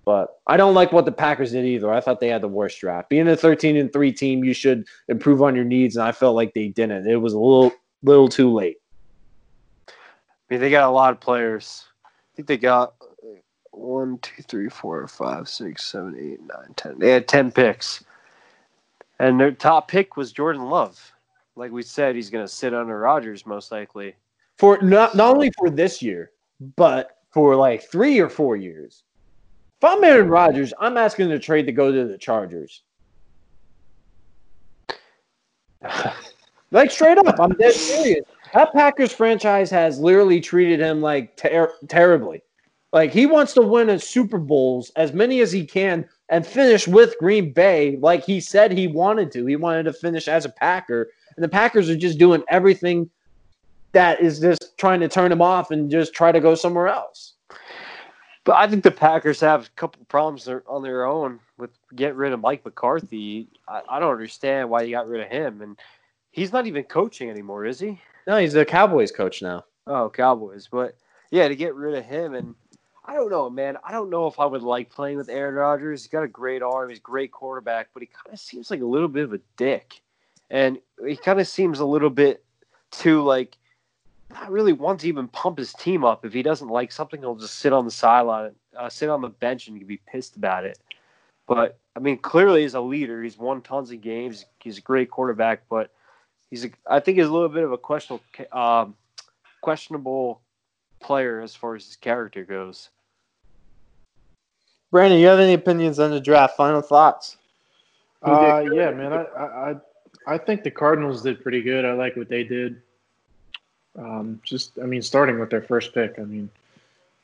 But 0.08 0.39
I 0.47 0.55
don't 0.55 0.74
like 0.74 0.93
what 0.93 1.03
the 1.03 1.12
Packers 1.12 1.51
did 1.51 1.66
either. 1.66 1.91
I 1.91 1.99
thought 1.99 2.22
they 2.22 2.30
had 2.30 2.41
the 2.41 2.47
worst 2.47 2.80
draft. 2.80 3.10
Being 3.10 3.28
a 3.28 3.36
13 3.36 3.76
and 3.76 3.91
3 3.91 4.14
team, 4.14 4.41
you 4.41 4.53
should 4.53 4.88
improve 5.10 5.41
on 5.41 5.53
your 5.53 5.66
needs, 5.66 5.97
and 5.97 6.08
I 6.08 6.14
felt 6.14 6.34
like 6.34 6.53
they 6.53 6.70
didn't. 6.70 7.05
It 7.08 7.18
was 7.18 7.34
a 7.34 7.38
little 7.38 7.74
little 8.03 8.30
too 8.30 8.49
late. 8.49 8.78
I 9.89 9.91
mean, 10.49 10.62
they 10.62 10.70
got 10.70 10.88
a 10.88 10.93
lot 10.93 11.12
of 11.12 11.20
players. 11.20 11.84
I 12.05 12.10
think 12.38 12.47
they 12.47 12.55
got 12.55 12.93
uh, 13.22 13.39
one, 13.72 14.18
two, 14.20 14.43
three, 14.43 14.70
four, 14.70 15.05
five, 15.10 15.49
six, 15.49 15.84
seven, 15.84 16.16
eight, 16.18 16.39
nine, 16.39 16.74
ten. 16.78 16.97
They 16.99 17.12
had 17.12 17.28
ten 17.28 17.51
picks, 17.51 18.01
and 19.20 19.38
their 19.38 19.51
top 19.51 19.89
pick 19.89 20.16
was 20.16 20.32
Jordan 20.32 20.70
Love. 20.70 20.97
Like 21.58 21.74
we 21.74 21.84
said, 21.84 22.16
he's 22.16 22.30
going 22.30 22.45
to 22.45 22.53
sit 22.53 22.74
under 22.74 22.97
Rodgers 22.97 23.45
most 23.45 23.74
likely. 23.74 24.16
for 24.58 24.82
not 24.82 25.16
not 25.16 25.36
only 25.36 25.51
for 25.58 25.70
this 25.70 26.01
year, 26.01 26.32
but 26.78 27.18
for 27.32 27.58
like 27.58 27.84
three 27.91 28.20
or 28.20 28.30
four 28.30 28.55
years. 28.55 29.03
If 29.80 29.84
I'm 29.84 30.03
Aaron 30.03 30.28
Rodgers, 30.28 30.73
I'm 30.80 30.97
asking 30.97 31.30
the 31.30 31.38
trade 31.38 31.67
to 31.67 31.71
go 31.71 31.91
to 31.91 32.07
the 32.07 32.17
Chargers. 32.17 32.82
Like 36.71 36.91
straight 36.91 37.17
up, 37.17 37.39
I'm 37.39 37.51
dead 37.51 37.73
serious. 37.73 38.25
That 38.53 38.73
Packers 38.73 39.13
franchise 39.13 39.69
has 39.69 39.99
literally 39.99 40.41
treated 40.41 40.80
him 40.80 41.01
like 41.01 41.38
ter- 41.38 41.71
terribly. 41.88 42.41
Like 42.91 43.13
he 43.13 43.25
wants 43.25 43.53
to 43.53 43.61
win 43.61 43.89
a 43.89 43.99
Super 43.99 44.38
Bowls 44.38 44.91
as 44.97 45.13
many 45.13 45.39
as 45.39 45.51
he 45.51 45.65
can 45.65 46.09
and 46.30 46.45
finish 46.45 46.88
with 46.88 47.17
Green 47.19 47.53
Bay, 47.53 47.97
like 48.01 48.25
he 48.25 48.41
said 48.41 48.71
he 48.71 48.88
wanted 48.88 49.32
to. 49.32 49.45
He 49.45 49.55
wanted 49.55 49.84
to 49.84 49.93
finish 49.93 50.28
as 50.28 50.43
a 50.43 50.49
Packer, 50.49 51.09
and 51.36 51.43
the 51.43 51.49
Packers 51.49 51.89
are 51.89 51.95
just 51.95 52.17
doing 52.17 52.43
everything 52.49 53.09
that 53.93 54.19
is 54.19 54.39
just 54.39 54.78
trying 54.78 54.99
to 54.99 55.07
turn 55.07 55.32
him 55.32 55.41
off 55.41 55.71
and 55.71 55.89
just 55.89 56.13
try 56.13 56.34
to 56.34 56.41
go 56.41 56.53
somewhere 56.53 56.89
else. 56.89 57.36
But 58.47 58.55
I 58.55 58.65
think 58.69 58.83
the 58.83 58.91
Packers 58.91 59.41
have 59.41 59.65
a 59.65 59.69
couple 59.75 60.05
problems 60.05 60.47
on 60.47 60.81
their 60.81 61.05
own 61.05 61.41
with 61.57 61.71
getting 61.93 62.15
rid 62.15 62.31
of 62.31 62.39
Mike 62.39 62.63
McCarthy. 62.63 63.49
I, 63.67 63.81
I 63.89 63.99
don't 63.99 64.13
understand 64.13 64.69
why 64.69 64.83
you 64.83 64.91
got 64.91 65.09
rid 65.09 65.19
of 65.19 65.27
him, 65.27 65.61
and 65.61 65.77
he's 66.31 66.53
not 66.53 66.65
even 66.65 66.85
coaching 66.85 67.29
anymore, 67.29 67.65
is 67.65 67.77
he? 67.77 67.99
No, 68.25 68.37
he's 68.37 68.55
a 68.55 68.63
Cowboys 68.63 69.11
coach 69.11 69.41
now. 69.41 69.65
Oh, 69.85 70.09
Cowboys. 70.09 70.69
But 70.71 70.95
yeah, 71.29 71.49
to 71.49 71.57
get 71.57 71.75
rid 71.75 71.95
of 71.95 72.05
him 72.05 72.35
and 72.35 72.55
I 73.03 73.15
don't 73.15 73.29
know, 73.29 73.49
man. 73.49 73.75
I 73.83 73.91
don't 73.91 74.09
know 74.09 74.27
if 74.27 74.39
I 74.39 74.45
would 74.45 74.63
like 74.63 74.89
playing 74.89 75.17
with 75.17 75.27
Aaron 75.27 75.55
Rodgers. 75.55 76.03
He's 76.03 76.11
got 76.11 76.23
a 76.23 76.27
great 76.29 76.61
arm, 76.61 76.87
he's 76.87 76.99
a 76.99 77.01
great 77.01 77.33
quarterback, 77.33 77.89
but 77.93 78.01
he 78.01 78.07
kind 78.07 78.33
of 78.33 78.39
seems 78.39 78.71
like 78.71 78.79
a 78.79 78.85
little 78.85 79.09
bit 79.09 79.25
of 79.25 79.33
a 79.33 79.41
dick. 79.57 80.01
And 80.49 80.77
he 81.05 81.17
kind 81.17 81.41
of 81.41 81.49
seems 81.49 81.79
a 81.79 81.85
little 81.85 82.09
bit 82.09 82.45
too 82.91 83.23
like 83.23 83.57
not 84.30 84.51
really 84.51 84.73
want 84.73 84.99
to 85.01 85.07
even 85.07 85.28
pump 85.30 85.57
his 85.57 85.73
team 85.73 86.03
up. 86.03 86.25
If 86.25 86.34
he 86.34 86.41
doesn't 86.43 86.67
like 86.67 86.91
something, 86.91 87.19
he'll 87.21 87.36
just 87.36 87.55
sit 87.55 87.73
on 87.73 87.86
the 87.86 87.91
sideline, 87.91 88.51
uh, 88.78 88.89
sit 88.89 89.09
on 89.09 89.21
the 89.21 89.30
bench, 89.30 89.67
and 89.67 89.88
be 89.88 89.97
pissed 90.07 90.36
about 90.36 90.65
it. 90.65 90.80
But 91.47 91.78
I 91.95 91.99
mean, 91.99 92.17
clearly 92.17 92.61
he's 92.63 92.73
a 92.73 92.82
leader. 92.82 93.23
He's 93.23 93.38
won 93.38 93.61
tons 93.61 93.91
of 93.91 94.01
games. 94.01 94.45
He's 94.59 94.78
a 94.78 94.82
great 94.82 95.09
quarterback, 95.09 95.63
but 95.69 95.91
he's 96.49 96.65
a, 96.65 96.69
I 96.86 96.99
think 96.99 97.17
he's 97.17 97.28
a 97.28 97.32
little 97.32 97.49
bit 97.49 97.63
of 97.63 97.71
a 97.71 97.78
questionable 97.78 98.23
um, 98.51 98.95
questionable 99.61 100.41
player 100.99 101.41
as 101.41 101.55
far 101.55 101.75
as 101.75 101.86
his 101.86 101.95
character 101.95 102.43
goes. 102.43 102.89
Brandon, 104.91 105.19
you 105.19 105.28
have 105.28 105.39
any 105.39 105.53
opinions 105.53 105.99
on 105.99 106.11
the 106.11 106.19
draft? 106.19 106.55
Final 106.57 106.82
thoughts? 106.82 107.38
Uh, 108.23 108.63
yeah, 108.73 108.91
man. 108.91 109.13
I, 109.13 109.23
I 109.23 109.71
I- 109.71 109.82
I 110.30 110.38
think 110.38 110.63
the 110.63 110.71
Cardinals 110.71 111.21
did 111.21 111.41
pretty 111.41 111.61
good. 111.61 111.86
I 111.86 111.93
like 111.93 112.17
what 112.17 112.28
they 112.28 112.43
did. 112.43 112.82
Um, 113.97 114.39
just, 114.43 114.77
I 114.81 114.85
mean, 114.85 115.01
starting 115.01 115.39
with 115.39 115.49
their 115.49 115.61
first 115.61 115.93
pick. 115.93 116.19
I 116.19 116.23
mean, 116.23 116.49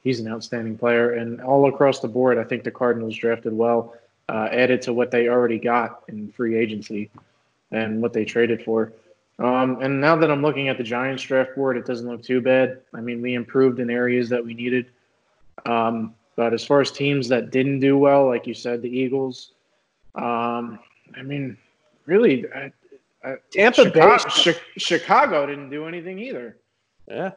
he's 0.04 0.20
an 0.20 0.28
outstanding 0.28 0.78
player, 0.78 1.14
and 1.14 1.42
all 1.42 1.68
across 1.68 2.00
the 2.00 2.08
board, 2.08 2.38
I 2.38 2.44
think 2.44 2.64
the 2.64 2.72
Cardinals 2.72 3.16
drafted 3.16 3.54
well. 3.54 3.96
Uh, 4.30 4.48
added 4.52 4.82
to 4.82 4.94
what 4.94 5.12
they 5.12 5.28
already 5.28 5.60
got 5.60 6.04
in 6.08 6.32
free 6.32 6.56
agency 6.56 7.10
and 7.72 8.02
what 8.02 8.14
they 8.14 8.24
traded 8.24 8.64
for. 8.64 8.94
Um, 9.40 9.82
and 9.82 10.00
now 10.00 10.16
that 10.16 10.32
I'm 10.32 10.42
looking 10.42 10.70
at 10.70 10.78
the 10.78 10.84
Giants 10.84 11.24
draft 11.24 11.56
board, 11.56 11.76
it 11.76 11.86
doesn't 11.86 12.08
look 12.08 12.24
too 12.24 12.40
bad. 12.40 12.80
I 12.94 13.02
mean, 13.02 13.22
we 13.22 13.34
improved 13.34 13.80
in 13.80 13.90
areas 13.90 14.30
that 14.30 14.44
we 14.44 14.54
needed. 14.54 14.86
Um, 15.66 16.16
but 16.36 16.54
as 16.54 16.66
far 16.66 16.82
as 16.82 16.92
teams 16.92 17.28
that 17.30 17.52
didn't 17.52 17.80
do 17.80 17.98
well, 17.98 18.28
like 18.28 18.48
you 18.48 18.54
said, 18.54 18.82
the 18.82 18.90
Eagles. 18.90 19.52
Um, 20.16 20.80
I 21.18 21.22
mean, 21.22 21.58
really, 22.06 22.46
I, 22.54 22.72
I, 23.24 23.36
Tampa 23.52 23.86
Bay. 23.86 24.18
Chicago, 24.18 24.24
Chi- 24.30 24.62
Chicago 24.78 25.46
didn't 25.46 25.70
do 25.70 25.86
anything 25.86 26.20
either. 26.20 26.58
Yeah. 27.08 27.32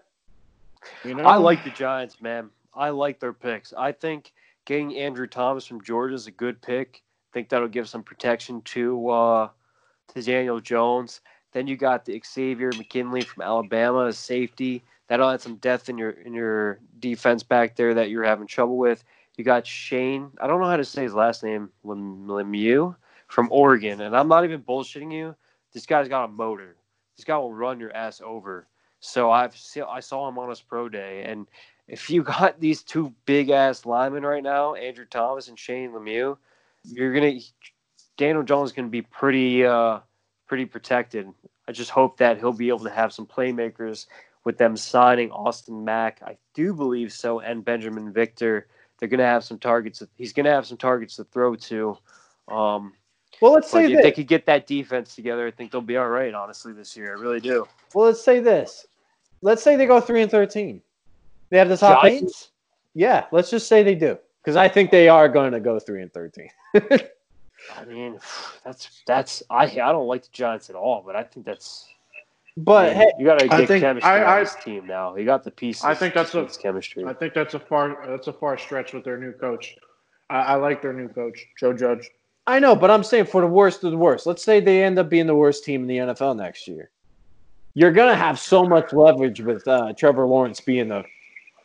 You 1.05 1.15
know, 1.15 1.25
I 1.25 1.37
like 1.37 1.65
the 1.65 1.71
Giants, 1.71 2.21
man. 2.21 2.51
I 2.75 2.91
like 2.91 3.19
their 3.19 3.33
picks. 3.33 3.73
I 3.73 3.93
think 3.93 4.33
getting 4.65 4.97
Andrew 4.97 5.27
Thomas 5.27 5.67
from 5.67 5.83
Georgia 5.83 6.15
is 6.15 6.27
a 6.27 6.31
good 6.31 6.61
pick. 6.61 7.03
I 7.03 7.33
think 7.33 7.49
that'll 7.49 7.69
give 7.69 7.89
some 7.89 8.03
protection 8.03 8.63
to 8.63 9.09
uh, 9.09 9.49
to 10.15 10.23
Daniel 10.23 10.61
Jones. 10.61 11.21
Then 11.53 11.67
you 11.67 11.77
got 11.77 12.05
the 12.05 12.21
Xavier 12.25 12.71
McKinley 12.77 13.23
from 13.23 13.43
Alabama 13.43 14.07
as 14.07 14.19
safety. 14.19 14.83
That'll 15.09 15.31
add 15.31 15.41
some 15.41 15.57
depth 15.57 15.89
in 15.89 15.97
your 15.97 16.11
in 16.11 16.35
your 16.35 16.81
defense 16.99 17.43
back 17.43 17.77
there 17.77 17.95
that 17.95 18.11
you're 18.11 18.25
having 18.25 18.47
trouble 18.47 18.77
with. 18.77 19.05
You 19.37 19.45
got 19.45 19.67
Shane. 19.67 20.31
I 20.41 20.47
don't 20.47 20.61
know 20.61 20.69
how 20.69 20.77
to 20.77 20.85
say 20.85 21.03
his 21.03 21.15
last 21.15 21.43
name. 21.43 21.71
Lem- 21.85 22.27
Lemieux 22.27 22.95
from 23.29 23.49
Oregon, 23.51 24.01
and 24.01 24.17
I'm 24.17 24.29
not 24.29 24.45
even 24.45 24.63
bullshitting 24.63 25.13
you. 25.13 25.35
This 25.73 25.87
guy's 25.87 26.09
got 26.09 26.25
a 26.25 26.29
motor. 26.29 26.77
This 27.17 27.25
guy 27.25 27.37
will 27.37 27.53
run 27.53 27.81
your 27.81 27.95
ass 27.95 28.21
over. 28.25 28.67
So 29.01 29.31
I've 29.31 29.57
see, 29.57 29.81
I 29.81 30.01
saw 30.01 30.29
him 30.29 30.39
on 30.39 30.49
his 30.49 30.61
pro 30.61 30.89
day, 30.89 31.25
and 31.25 31.47
if 31.89 32.11
you 32.11 32.23
got 32.39 32.61
these 32.61 32.83
two 32.83 33.13
big 33.25 33.51
ass 33.51 33.87
linemen 33.87 34.25
right 34.25 34.43
now, 34.43 34.75
Andrew 34.75 35.07
Thomas 35.09 35.49
and 35.49 35.59
Shane 35.59 35.93
Lemieux, 35.93 36.37
you're 36.85 37.15
gonna 37.15 37.39
Daniel 38.17 38.43
Jones 38.43 38.73
gonna 38.73 38.89
be 38.89 39.03
pretty 39.03 39.65
uh 39.65 40.01
pretty 40.47 40.65
protected. 40.65 41.29
I 41.69 41.73
just 41.73 41.91
hope 41.91 42.19
that 42.19 42.39
he'll 42.39 42.53
be 42.53 42.69
able 42.69 42.85
to 42.85 42.91
have 42.91 43.13
some 43.13 43.27
playmakers 43.27 44.07
with 44.45 44.57
them 44.59 44.77
signing 44.77 45.33
Austin 45.33 45.85
Mack. 45.85 46.23
I 46.25 46.37
do 46.55 46.73
believe 46.73 47.13
so, 47.13 47.41
and 47.41 47.65
Binjimen 47.65 48.13
Victor. 48.13 48.69
They're 48.99 49.09
gonna 49.09 49.25
have 49.25 49.45
some 49.45 49.59
targets. 49.59 50.03
He's 50.15 50.33
gonna 50.33 50.53
have 50.53 50.67
some 50.67 50.79
targets 50.79 51.17
to 51.17 51.25
throw 51.25 51.55
to. 51.57 51.99
Um, 52.49 52.95
Well, 53.41 53.53
let's 53.53 53.71
but 53.71 53.79
say 53.79 53.85
if 53.87 53.91
this. 53.93 54.03
they 54.03 54.13
could 54.13 54.27
get 54.27 54.47
that 54.47 54.67
defense 54.67 55.15
together, 55.15 55.47
I 55.47 55.51
think 55.51 55.71
they'll 55.73 55.81
be 55.81 55.97
all 55.97 56.09
right. 56.09 56.33
Honestly, 56.33 56.73
this 56.73 56.97
year, 56.97 57.17
I 57.17 57.21
really 57.21 57.41
do. 57.41 57.67
Well, 57.95 58.07
let's 58.07 58.23
say 58.23 58.41
this. 58.41 58.87
Let's 59.43 59.63
say 59.63 59.77
they 59.77 59.87
go 59.87 60.01
three 60.01 60.23
and 60.23 60.31
thirteen. 60.31 60.81
They 61.51 61.59
have 61.59 61.69
the 61.69 61.77
top 61.77 62.05
eight. 62.05 62.21
Giants? 62.21 62.51
Yeah, 62.95 63.27
let's 63.33 63.51
just 63.51 63.69
say 63.69 63.83
they 63.83 63.95
do, 63.95 64.19
because 64.43 64.57
I 64.57 64.69
think 64.69 64.91
they 64.91 65.09
are 65.09 65.29
going 65.29 65.53
to 65.53 65.61
go 65.61 65.79
three 65.79 66.03
and 66.03 66.13
thirteen. 66.13 66.49
I 66.75 67.85
mean, 67.87 68.19
that's 68.65 69.03
that's 69.07 69.43
I 69.51 69.65
I 69.65 69.69
don't 69.93 70.07
like 70.07 70.23
the 70.23 70.31
Giants 70.33 70.71
at 70.71 70.77
all, 70.77 71.03
but 71.05 71.15
I 71.17 71.23
think 71.23 71.47
that's. 71.47 71.87
But 72.59 72.87
I 72.87 72.89
mean, 72.89 72.97
hey, 72.97 73.13
you 73.19 73.27
got 73.27 73.43
a 73.43 73.53
I 73.53 73.59
good 73.59 73.69
think- 73.69 73.83
chemistry 73.83 74.11
I- 74.11 74.39
on 74.39 74.45
this 74.45 74.55
team 74.65 74.87
now. 74.87 75.15
You 75.15 75.27
got 75.27 75.45
the 75.45 75.51
pieces. 75.51 75.85
I 75.85 75.95
think 75.95 76.15
that's 76.15 76.31
to 76.33 76.41
a- 76.41 76.49
chemistry. 76.49 77.05
I 77.05 77.13
think 77.13 77.35
that's 77.35 77.53
a 77.53 77.61
far 77.61 78.03
that's 78.09 78.29
a 78.29 78.33
far 78.33 78.57
stretch 78.57 78.95
with 78.95 79.05
their 79.05 79.19
new 79.19 79.33
coach. 79.33 79.77
I, 80.31 80.39
I 80.39 80.55
like 80.55 80.81
their 80.81 80.95
new 80.95 81.09
coach, 81.09 81.47
Joe 81.61 81.75
Judge. 81.75 82.09
I 82.47 82.59
know, 82.61 82.77
but 82.77 82.91
I'm 82.91 83.03
saying 83.03 83.27
for 83.27 83.41
the 83.41 83.47
worst 83.47 83.83
of 83.83 83.91
the 83.91 83.97
worst. 83.97 84.27
Let's 84.27 84.43
say 84.43 84.61
they 84.61 84.85
end 84.85 84.99
up 84.99 85.09
being 85.09 85.27
the 85.27 85.35
worst 85.35 85.65
team 85.65 85.83
in 85.83 85.87
the 85.89 86.15
NFL 86.15 86.37
next 86.37 86.69
year. 86.69 86.91
You're 87.75 87.93
gonna 87.93 88.15
have 88.15 88.39
so 88.39 88.65
much 88.65 88.93
leverage 88.93 89.41
with 89.41 89.67
uh, 89.67 89.93
Trevor 89.95 90.27
Lawrence 90.27 90.61
being 90.61 90.89
the 90.89 91.05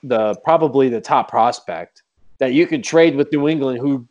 the 0.04 0.34
probably 0.44 0.90
the 0.90 1.00
top 1.00 1.30
prospect 1.30 2.02
that 2.40 2.54
you 2.54 2.66
could 2.66 2.84
trade 2.84 3.16
with 3.16 3.32
New 3.32 3.48
England, 3.48 3.80
who 3.80 4.08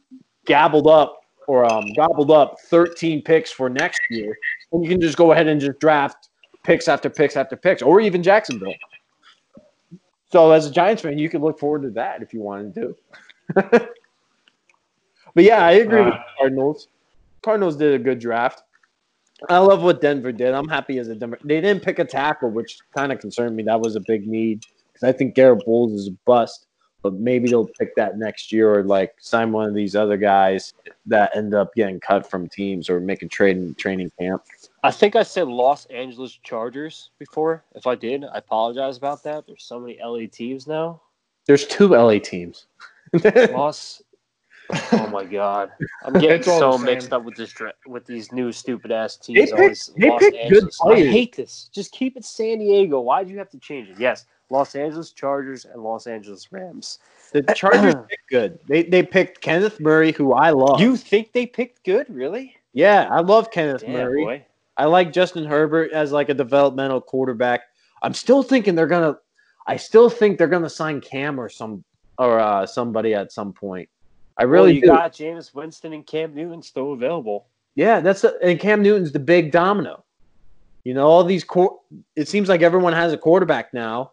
gabbled 0.47 0.87
up 0.87 1.21
or 1.49 1.65
um, 1.71 1.85
gobbled 1.97 2.31
up 2.31 2.61
13 2.61 3.23
picks 3.23 3.51
for 3.51 3.69
next 3.69 4.01
year, 4.09 4.37
and 4.73 4.85
you 4.85 4.89
can 4.89 5.01
just 5.01 5.17
go 5.17 5.33
ahead 5.33 5.49
and 5.49 5.61
just 5.61 5.81
draft 5.81 6.29
picks 6.63 6.87
after 6.87 7.11
picks 7.11 7.37
after 7.37 7.57
picks, 7.57 7.83
or 7.83 8.01
even 8.01 8.23
Jacksonville. 8.23 8.75
So 10.31 10.53
as 10.53 10.67
a 10.67 10.71
Giants 10.71 11.03
fan, 11.03 11.19
you 11.19 11.29
could 11.29 11.41
look 11.41 11.59
forward 11.59 11.83
to 11.83 11.91
that 11.91 12.23
if 12.23 12.33
you 12.33 12.41
wanted 12.41 12.75
to. 12.77 13.89
but 15.35 15.45
yeah, 15.45 15.65
I 15.65 15.73
agree 15.73 16.01
with 16.03 16.15
Uh, 16.15 16.17
the 16.19 16.25
Cardinals. 16.39 16.89
Cardinals 17.43 17.77
did 17.77 17.95
a 17.95 17.99
good 17.99 18.19
draft. 18.19 18.63
I 19.49 19.59
love 19.59 19.83
what 19.83 20.01
Denver 20.03 20.33
did. 20.33 20.53
I'm 20.53 20.69
happy 20.69 20.99
as 20.99 21.09
a 21.09 21.15
Denver. 21.15 21.39
They 21.43 21.61
didn't 21.61 21.83
pick 21.83 21.99
a 21.99 22.05
tackle, 22.05 22.51
which 22.51 22.79
kind 22.95 23.11
of 23.11 23.21
concerned 23.21 23.57
me. 23.57 23.63
That 23.63 23.81
was 23.81 23.97
a 23.97 24.01
big 24.01 24.27
need 24.27 24.67
because 24.93 25.09
I 25.09 25.13
think 25.13 25.35
Garett 25.35 25.65
Bolles 25.65 25.93
is 25.93 26.09
a 26.09 26.17
bust. 26.27 26.67
But 27.03 27.15
maybe 27.15 27.49
they'll 27.49 27.67
pick 27.79 27.95
that 27.97 28.19
next 28.19 28.53
year, 28.53 28.71
or 28.75 28.85
like 28.85 29.15
sign 29.19 29.53
one 29.53 29.67
of 29.67 29.75
these 29.75 29.97
other 29.97 30.19
guys 30.19 30.75
that 31.07 31.35
end 31.35 31.55
up 31.55 31.75
getting 31.75 31.99
cut 31.99 32.29
from 32.29 32.47
teams 32.47 32.91
or 32.91 33.01
making 33.01 33.31
trade 33.31 33.57
in 33.57 33.75
training 33.77 34.13
camp. 34.21 34.43
I 34.83 34.91
think 34.91 35.17
I 35.17 35.23
said 35.23 35.49
Los 35.49 35.87
Angeles 35.87 36.39
Chargers 36.43 37.09
before. 37.19 37.65
If 37.75 37.87
I 37.87 37.95
did, 37.95 38.25
I 38.27 38.37
apologize 38.37 38.99
about 38.99 39.23
that. 39.23 39.47
There's 39.47 39.65
so 39.65 39.81
many 39.81 39.99
LA 40.05 40.27
teams 40.31 40.67
now. 40.67 41.01
There's 41.47 41.67
two 41.67 41.89
LA 41.89 42.19
teams. 42.19 42.67
Los. 43.25 44.03
Oh 44.93 45.09
my 45.09 45.25
god, 45.25 45.71
I'm 46.05 46.15
getting 46.15 46.43
so 46.43 46.77
mixed 46.79 47.13
up 47.13 47.25
with 47.25 47.37
this 47.37 47.55
with 47.87 48.07
these 48.07 48.33
new 48.33 48.53
stupid 48.53 48.93
ass 48.93 49.17
teams. 49.17 49.51
picked- 49.53 49.91
they 49.97 50.11
picked 50.11 50.21
good 50.21 50.35
Angeles. 50.37 50.79
I 50.85 50.97
hate 50.97 51.37
this. 51.37 51.69
Just 51.73 51.93
keep 51.93 52.17
it 52.17 52.25
San 52.25 52.59
Diego. 52.59 53.01
Why 53.01 53.25
do 53.25 53.33
you 53.33 53.39
have 53.39 53.51
to 53.51 53.59
change 53.59 53.89
it? 53.89 53.99
Yes, 53.99 54.27
Los 54.51 54.75
Angeles 54.75 55.13
Chargers 55.13 55.65
and 55.65 55.83
Los 55.83 56.07
Angeles 56.07 56.51
Rams. 56.53 56.99
the 57.33 57.43
Chargers 57.55 57.95
picked 58.09 58.29
good. 58.31 58.59
They 58.69 58.83
they 58.83 59.03
picked 59.03 59.41
Kenneth 59.41 59.81
Murray, 59.81 60.13
who 60.13 60.33
I 60.33 60.51
love. 60.51 60.81
You 60.81 60.97
think 60.97 61.33
they 61.33 61.47
picked 61.47 61.85
good? 61.85 62.07
Really? 62.09 62.57
yeah, 62.73 63.09
I 63.11 63.21
love 63.21 63.51
Kenneth 63.51 63.83
Damn, 63.83 63.93
Murray. 63.93 64.25
boy. 64.25 64.47
I 64.77 64.85
like 64.87 65.13
Justin 65.13 65.45
Herbert 65.45 65.93
as 65.93 66.13
like 66.13 66.29
a 66.29 66.35
developmental 66.35 67.01
quarterback. 67.01 67.63
I'm 68.03 68.15
still 68.15 68.43
thinking 68.43 68.75
they're 68.75 68.87
gonna. 68.87 69.19
I 69.67 69.77
still 69.77 70.09
think 70.09 70.39
they're 70.39 70.49
gonna 70.49 70.71
sign 70.71 71.01
Cam 71.01 71.39
or 71.39 71.49
some 71.49 71.85
or 72.19 72.41
uh, 72.41 72.67
somebody 72.67 73.15
at 73.15 73.33
some 73.33 73.53
point. 73.53 73.89
I 74.41 74.45
Well, 74.45 74.65
really 74.65 74.75
you 74.77 74.81
do. 74.83 74.87
got 74.89 75.13
Jameis 75.13 75.55
Winston 75.55 75.93
and 75.93 76.07
Cam 76.07 76.35
Newton 76.35 76.63
still 76.63 76.93
available. 76.93 77.47
yeah, 77.77 78.01
that's 78.01 78.23
the, 78.23 78.37
and 78.43 78.59
Cam 78.59 78.83
Newton's 78.83 79.13
the 79.13 79.19
big 79.21 79.53
domino. 79.53 80.03
You 80.85 80.95
know, 80.95 81.07
all 81.07 81.23
these. 81.25 81.45
Qu- 81.45 81.79
it 82.17 82.27
seems 82.27 82.49
like 82.49 82.63
everyone 82.63 82.95
has 82.95 83.13
a 83.13 83.19
quarterback 83.19 83.73
now, 83.75 84.13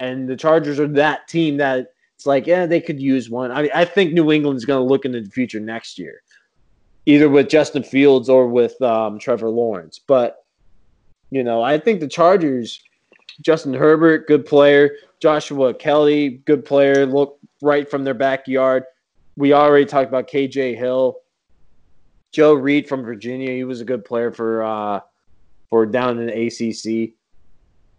and 0.00 0.28
the 0.28 0.36
Chargers 0.36 0.80
are 0.80 0.88
that 0.88 1.28
team 1.28 1.56
that 1.58 1.92
it's 2.16 2.26
like, 2.26 2.44
yeah, 2.46 2.66
they 2.66 2.80
could 2.80 3.00
use 3.00 3.30
one. 3.30 3.52
I 3.52 3.62
mean, 3.62 3.70
I 3.72 3.84
think 3.84 4.12
New 4.12 4.32
England's 4.32 4.64
going 4.64 4.80
to 4.84 4.84
look 4.84 5.04
into 5.04 5.20
the 5.20 5.30
future 5.30 5.60
next 5.60 5.96
year, 5.96 6.22
either 7.06 7.28
with 7.28 7.48
Justin 7.48 7.84
Fields 7.84 8.28
or 8.28 8.48
with 8.48 8.80
um, 8.82 9.20
Trevor 9.20 9.48
Lawrence. 9.48 10.00
But 10.00 10.44
you 11.30 11.44
know, 11.44 11.62
I 11.62 11.78
think 11.78 12.00
the 12.00 12.08
Chargers, 12.08 12.80
Justin 13.40 13.74
Herbert, 13.74 14.26
good 14.26 14.44
player. 14.44 14.90
Joshua 15.20 15.72
Kelley, 15.74 16.42
good 16.46 16.64
player. 16.64 17.06
Look 17.06 17.38
right 17.62 17.88
from 17.88 18.02
their 18.02 18.14
backyard. 18.14 18.82
We 19.38 19.52
already 19.52 19.86
talked 19.86 20.08
about 20.08 20.28
KJ 20.28 20.76
Hill. 20.76 21.20
Joe 22.32 22.54
Reed 22.54 22.88
from 22.88 23.04
Virginia, 23.04 23.52
he 23.52 23.62
was 23.62 23.80
a 23.80 23.84
good 23.84 24.04
player 24.04 24.32
for 24.32 24.64
uh, 24.64 25.00
for 25.70 25.86
down 25.86 26.18
in 26.18 26.26
the 26.26 26.46
ACC. 26.46 27.14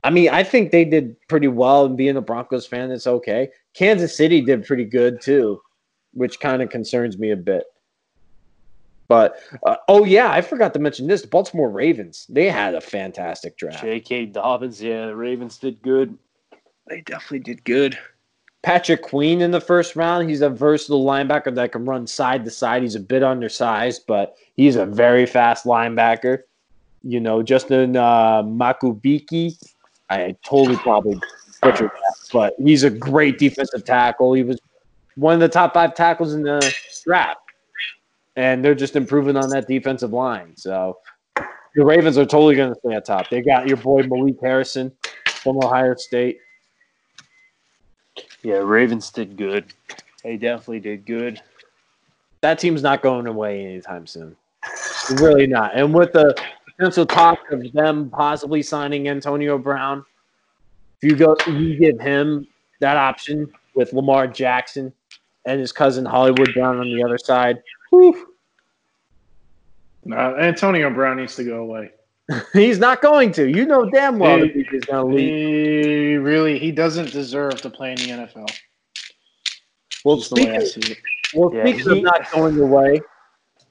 I 0.03 0.09
mean, 0.09 0.29
I 0.29 0.43
think 0.43 0.71
they 0.71 0.83
did 0.83 1.15
pretty 1.29 1.47
well. 1.47 1.85
And 1.85 1.95
being 1.95 2.17
a 2.17 2.21
Broncos 2.21 2.67
fan, 2.67 2.91
it's 2.91 3.07
okay. 3.07 3.49
Kansas 3.73 4.15
City 4.15 4.41
did 4.41 4.65
pretty 4.65 4.83
good 4.83 5.21
too, 5.21 5.61
which 6.13 6.41
kind 6.41 6.61
of 6.61 6.69
concerns 6.69 7.17
me 7.17 7.31
a 7.31 7.37
bit. 7.37 7.63
But 9.07 9.39
uh, 9.65 9.77
oh 9.87 10.03
yeah, 10.03 10.31
I 10.31 10.41
forgot 10.41 10.73
to 10.73 10.79
mention 10.79 11.07
this: 11.07 11.21
the 11.21 11.29
Baltimore 11.29 11.71
Ravens. 11.71 12.27
They 12.27 12.49
had 12.49 12.75
a 12.75 12.81
fantastic 12.81 13.57
draft. 13.57 13.81
J.K. 13.81 14.27
Dobbins, 14.27 14.81
yeah, 14.81 15.07
the 15.07 15.15
Ravens 15.15 15.57
did 15.57 15.81
good. 15.81 16.17
They 16.87 16.99
definitely 17.01 17.39
did 17.39 17.63
good. 17.63 17.97
Patrick 18.61 19.01
Queen 19.01 19.41
in 19.41 19.51
the 19.51 19.61
first 19.61 19.95
round. 19.95 20.29
He's 20.29 20.41
a 20.41 20.49
versatile 20.49 21.05
linebacker 21.05 21.53
that 21.55 21.71
can 21.71 21.85
run 21.85 22.05
side 22.07 22.43
to 22.45 22.51
side. 22.51 22.81
He's 22.81 22.95
a 22.95 22.99
bit 22.99 23.23
undersized, 23.23 24.03
but 24.07 24.35
he's 24.55 24.75
a 24.75 24.85
very 24.85 25.25
fast 25.25 25.65
linebacker. 25.65 26.39
You 27.03 27.19
know, 27.21 27.41
Justin 27.41 27.95
uh, 27.95 28.43
Makubiki. 28.43 29.57
I 30.09 30.35
totally 30.43 30.75
probably 30.77 31.19
butchered 31.61 31.91
that, 31.91 32.15
but 32.33 32.55
he's 32.57 32.83
a 32.83 32.89
great 32.89 33.37
defensive 33.37 33.85
tackle. 33.85 34.33
He 34.33 34.43
was 34.43 34.59
one 35.15 35.33
of 35.33 35.39
the 35.39 35.47
top 35.47 35.73
five 35.73 35.93
tackles 35.95 36.33
in 36.33 36.43
the 36.43 36.75
draft, 37.05 37.39
and 38.35 38.65
they're 38.65 38.75
just 38.75 38.95
improving 38.95 39.37
on 39.37 39.49
that 39.51 39.67
defensive 39.67 40.11
line. 40.11 40.57
So 40.57 40.97
the 41.75 41.85
Ravens 41.85 42.17
are 42.17 42.25
totally 42.25 42.55
going 42.55 42.73
to 42.73 42.79
stay 42.79 42.95
at 42.95 43.05
top. 43.05 43.29
They 43.29 43.41
got 43.41 43.67
your 43.67 43.77
boy 43.77 44.03
Malik 44.03 44.35
Harrison 44.41 44.91
from 45.27 45.63
Ohio 45.63 45.95
State. 45.95 46.39
Yeah, 48.43 48.57
Ravens 48.57 49.09
did 49.11 49.35
good. 49.37 49.65
They 50.23 50.37
definitely 50.37 50.79
did 50.79 51.05
good. 51.05 51.41
that 52.41 52.59
team's 52.59 52.81
not 52.81 53.01
going 53.01 53.27
away 53.27 53.65
anytime 53.65 54.07
soon. 54.07 54.35
Really 55.15 55.47
not. 55.47 55.75
And 55.75 55.93
with 55.93 56.13
the 56.13 56.35
potential 56.65 57.05
talk 57.05 57.39
of 57.51 57.71
them 57.73 58.09
possibly 58.09 58.61
signing 58.61 59.09
Antonio 59.09 59.57
Brown, 59.57 60.05
if 61.01 61.09
you 61.09 61.15
go, 61.15 61.35
you 61.47 61.77
give 61.77 61.99
him 61.99 62.47
that 62.79 62.95
option 62.97 63.51
with 63.75 63.91
Lamar 63.93 64.27
Jackson 64.27 64.93
and 65.45 65.59
his 65.59 65.71
cousin 65.71 66.05
Hollywood 66.05 66.53
Brown 66.53 66.77
on 66.79 66.85
the 66.85 67.03
other 67.03 67.17
side. 67.17 67.61
whew, 67.89 68.27
Uh, 70.11 70.35
Antonio 70.37 70.89
Brown 70.89 71.17
needs 71.17 71.35
to 71.35 71.43
go 71.43 71.57
away. 71.61 71.91
he's 72.53 72.79
not 72.79 73.01
going 73.01 73.31
to. 73.33 73.47
You 73.49 73.65
know 73.65 73.89
damn 73.89 74.19
well 74.19 74.37
He- 74.37 74.47
that 74.47 74.67
he's 74.71 74.85
going 74.85 75.09
to 75.09 75.15
leave. 75.15 75.29
He 76.11 76.17
really 76.17 76.59
he 76.59 76.71
doesn't 76.71 77.11
deserve 77.11 77.61
to 77.61 77.69
play 77.69 77.91
in 77.91 77.97
the 77.97 78.09
NFL. 78.09 78.47
Well, 80.05 80.17
Just 80.17 80.33
the 80.35 80.45
way 80.45 80.55
I 80.57 80.63
speaking, 80.63 80.95
see 80.95 81.01
well, 81.33 81.53
Yeah, 81.53 81.63
speaking 81.63 81.91
he- 81.91 81.97
of 81.99 82.03
not 82.03 82.31
going 82.31 82.59
away, 82.59 83.01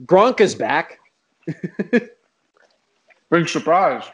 Gronk 0.05 0.41
is 0.41 0.55
back. 0.55 0.99
Big 3.31 3.49
surprise. 3.49 4.05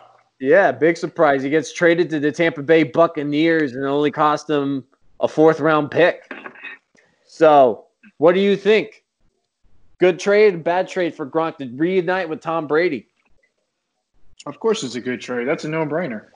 Yeah, 0.41 0.73
big 0.73 0.97
surprise. 0.97 1.43
He 1.43 1.49
gets 1.51 1.73
traded 1.73 2.11
to 2.11 2.19
the 2.21 2.33
Tampa 2.33 2.63
Bay 2.63 2.83
Buccaneers 2.83 3.75
and 3.75 3.85
it 3.85 3.89
only 3.89 4.11
cost 4.11 4.51
him 4.51 4.85
a 5.21 5.29
fourth 5.29 5.61
round 5.61 5.91
pick. 5.93 6.31
So, 7.25 7.85
what 8.19 8.33
do 8.35 8.41
you 8.41 8.57
think? 8.57 9.05
Good 10.01 10.19
trade, 10.19 10.65
bad 10.65 10.89
trade 10.89 11.15
for 11.15 11.25
Gronk 11.27 11.59
to 11.59 11.71
reunite 11.77 12.29
with 12.29 12.41
Tom 12.41 12.67
Brady. 12.67 13.07
Of 14.47 14.61
course, 14.61 14.83
it's 14.83 14.95
a 14.95 15.01
good 15.01 15.21
trade. 15.21 15.49
That's 15.49 15.65
a 15.65 15.69
no 15.69 15.87
brainer. 15.87 16.27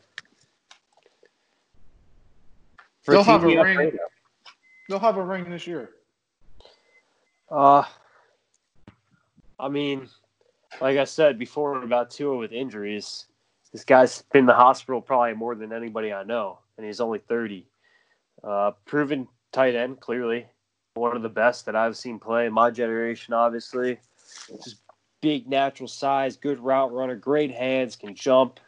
For 3.02 3.12
They'll 3.12 3.24
have 3.24 3.44
a 3.44 3.46
ring. 3.46 3.92
They'll 4.88 4.98
have 4.98 5.16
a 5.16 5.24
ring 5.24 5.50
this 5.50 5.66
year. 5.66 5.90
Uh, 7.50 7.84
I 9.58 9.68
mean, 9.68 10.08
like 10.80 10.98
I 10.98 11.04
said 11.04 11.38
before 11.38 11.82
about 11.82 12.10
Tua 12.10 12.36
with 12.36 12.52
injuries, 12.52 13.26
this 13.72 13.84
guy's 13.84 14.22
been 14.32 14.40
in 14.40 14.46
the 14.46 14.54
hospital 14.54 15.00
probably 15.00 15.34
more 15.34 15.54
than 15.54 15.72
anybody 15.72 16.12
I 16.12 16.22
know, 16.24 16.58
and 16.76 16.86
he's 16.86 17.00
only 17.00 17.18
30. 17.18 17.66
Uh, 18.42 18.72
proven 18.86 19.28
tight 19.52 19.74
end, 19.74 20.00
clearly. 20.00 20.46
One 20.94 21.16
of 21.16 21.22
the 21.22 21.28
best 21.28 21.66
that 21.66 21.76
I've 21.76 21.96
seen 21.96 22.18
play 22.18 22.46
in 22.46 22.52
my 22.52 22.70
generation, 22.70 23.34
obviously. 23.34 23.98
Just 24.64 24.76
big 25.20 25.48
natural 25.48 25.88
size, 25.88 26.36
good 26.36 26.60
route 26.60 26.92
runner, 26.92 27.16
great 27.16 27.50
hands, 27.50 27.96
can 27.96 28.14
jump, 28.14 28.60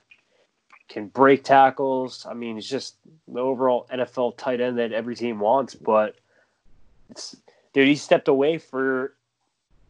can 0.89 1.07
break 1.09 1.45
tackles. 1.45 2.27
I 2.29 2.35
mean, 2.35 2.57
he's 2.57 2.69
just 2.69 2.97
the 3.29 3.41
overall 3.41 3.87
NFL 3.93 4.37
tight 4.37 4.61
end 4.61 4.79
that 4.79 4.93
every 4.93 5.15
team 5.15 5.39
wants, 5.39 5.75
but 5.75 6.17
it's 7.11 7.37
dude, 7.73 7.89
he 7.89 7.97
stepped 7.97 8.29
away 8.29 8.59
for 8.59 9.15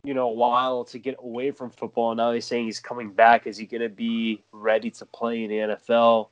you 0.05 0.15
know 0.15 0.29
a 0.29 0.33
while 0.33 0.85
to 0.85 0.99
get 0.99 1.17
away 1.19 1.51
from 1.51 1.71
football. 1.71 2.13
And 2.13 2.19
Now 2.19 2.33
he's 2.33 2.45
saying 2.45 2.67
he's 2.67 2.81
coming 2.81 3.11
back. 3.11 3.47
Is 3.47 3.57
he 3.57 3.67
going 3.67 3.83
to 3.83 3.89
be 3.89 4.43
ready 4.53 4.91
to 4.91 5.07
play 5.07 5.45
in 5.45 5.51
the 5.51 5.57
NFL? 5.57 6.29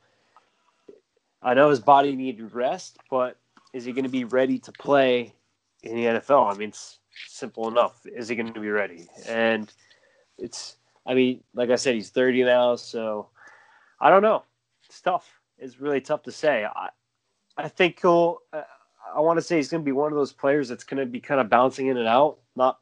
I 1.43 1.55
know 1.55 1.71
his 1.71 1.81
body 1.81 2.15
needed 2.17 2.53
rest, 2.53 2.99
but 3.11 3.37
is 3.73 3.85
he 3.85 3.93
going 3.93 4.05
to 4.05 4.11
be 4.11 4.25
ready 4.25 4.59
to 4.61 4.73
play 4.73 5.33
in 5.83 5.95
the 5.95 6.05
NFL? 6.05 6.53
I 6.53 6.57
mean, 6.57 6.71
it's 6.71 6.99
simple 7.29 7.69
enough. 7.69 8.05
Is 8.07 8.29
he 8.29 8.35
going 8.35 8.53
to 8.53 8.61
be 8.61 8.71
ready? 8.71 9.07
And 9.27 9.73
it's, 10.39 10.77
I 11.07 11.15
mean, 11.15 11.43
like 11.55 11.71
I 11.71 11.77
said, 11.77 11.95
he's 11.95 12.11
30 12.11 12.45
now, 12.45 12.77
so 12.77 13.29
I 14.01 14.11
don't 14.11 14.23
know. 14.23 14.45
It's 14.87 15.01
tough. 15.01 15.41
It's 15.59 15.81
really 15.81 16.01
tough 16.01 16.23
to 16.25 16.33
say. 16.33 16.65
I, 16.65 16.89
I 17.57 17.69
think 17.69 18.01
he'll. 18.01 18.39
Uh, 18.53 18.63
I 19.15 19.21
want 19.21 19.39
to 19.39 19.43
say 19.43 19.57
he's 19.57 19.69
going 19.69 19.83
to 19.83 19.85
be 19.85 19.93
one 19.93 20.13
of 20.13 20.19
those 20.19 20.33
players 20.33 20.69
that's 20.69 20.85
going 20.85 21.01
to 21.01 21.07
be 21.07 21.21
kind 21.21 21.41
of 21.41 21.49
bouncing 21.49 21.87
in 21.87 21.97
and 21.97 22.07
out, 22.07 22.39
not 22.57 22.79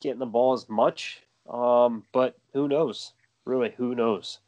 getting 0.00 0.20
the 0.20 0.26
ball 0.26 0.52
as 0.52 0.68
much. 0.68 1.22
Um, 1.50 2.04
but 2.12 2.36
who 2.52 2.68
knows? 2.68 3.12
Really, 3.44 3.74
who 3.76 3.94
knows? 3.94 4.38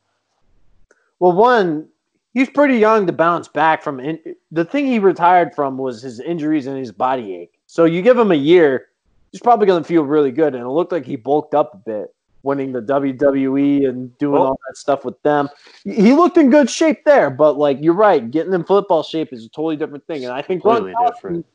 Well, 1.18 1.32
one, 1.32 1.88
he's 2.32 2.48
pretty 2.48 2.78
young 2.78 3.07
to 3.07 3.12
bounce 3.12 3.48
back 3.48 3.82
from. 3.82 4.00
In- 4.00 4.36
the 4.50 4.64
thing 4.64 4.86
he 4.86 4.98
retired 4.98 5.54
from 5.54 5.78
was 5.78 6.02
his 6.02 6.20
injuries 6.20 6.66
and 6.66 6.78
his 6.78 6.92
body 6.92 7.34
ache. 7.34 7.59
So 7.66 7.84
you 7.84 8.02
give 8.02 8.18
him 8.18 8.30
a 8.30 8.36
year, 8.36 8.88
he's 9.32 9.40
probably 9.40 9.66
going 9.66 9.82
to 9.82 9.88
feel 9.88 10.04
really 10.04 10.30
good. 10.30 10.54
And 10.54 10.62
it 10.62 10.68
looked 10.68 10.92
like 10.92 11.04
he 11.04 11.16
bulked 11.16 11.54
up 11.54 11.74
a 11.74 11.78
bit, 11.78 12.14
winning 12.47 12.72
the 12.72 12.80
WWE 12.80 13.86
and 13.88 14.16
doing 14.18 14.34
Well- 14.34 14.47
all 14.51 14.61
that 14.68 14.76
stuff 14.76 15.05
with 15.05 15.20
them. 15.22 15.51
He 15.84 16.14
looked 16.14 16.38
in 16.38 16.49
good 16.49 16.70
shape 16.70 17.05
there, 17.05 17.28
but 17.28 17.59
like 17.59 17.78
you're 17.82 17.92
right, 17.92 18.30
getting 18.30 18.55
in 18.55 18.64
football 18.64 19.03
shape 19.03 19.32
is 19.32 19.44
a 19.44 19.51
totally 19.51 19.76
different 19.76 20.07
thing. 20.07 20.24
And 20.24 20.32
I 20.32 20.40
think 20.40 20.62
Gronkowski, 20.62 21.07
different. 21.07 21.47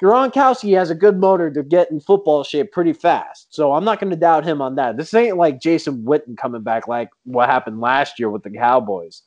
Gronkowski 0.00 0.76
has 0.78 0.90
a 0.90 0.94
good 0.94 1.18
motor 1.18 1.50
to 1.50 1.62
get 1.62 1.90
in 1.90 2.00
football 2.00 2.44
shape 2.44 2.72
pretty 2.72 2.92
fast. 2.92 3.54
So 3.54 3.72
I'm 3.72 3.84
not 3.84 4.00
going 4.00 4.10
to 4.10 4.16
doubt 4.16 4.44
him 4.44 4.62
on 4.62 4.74
that. 4.76 4.96
This 4.96 5.12
ain't 5.12 5.36
like 5.36 5.60
Jason 5.60 6.04
Witten 6.04 6.36
coming 6.36 6.62
back 6.62 6.86
like 6.88 7.10
what 7.24 7.48
happened 7.48 7.80
last 7.80 8.18
year 8.18 8.30
with 8.30 8.42
the 8.42 8.50
Cowboys. 8.50 9.22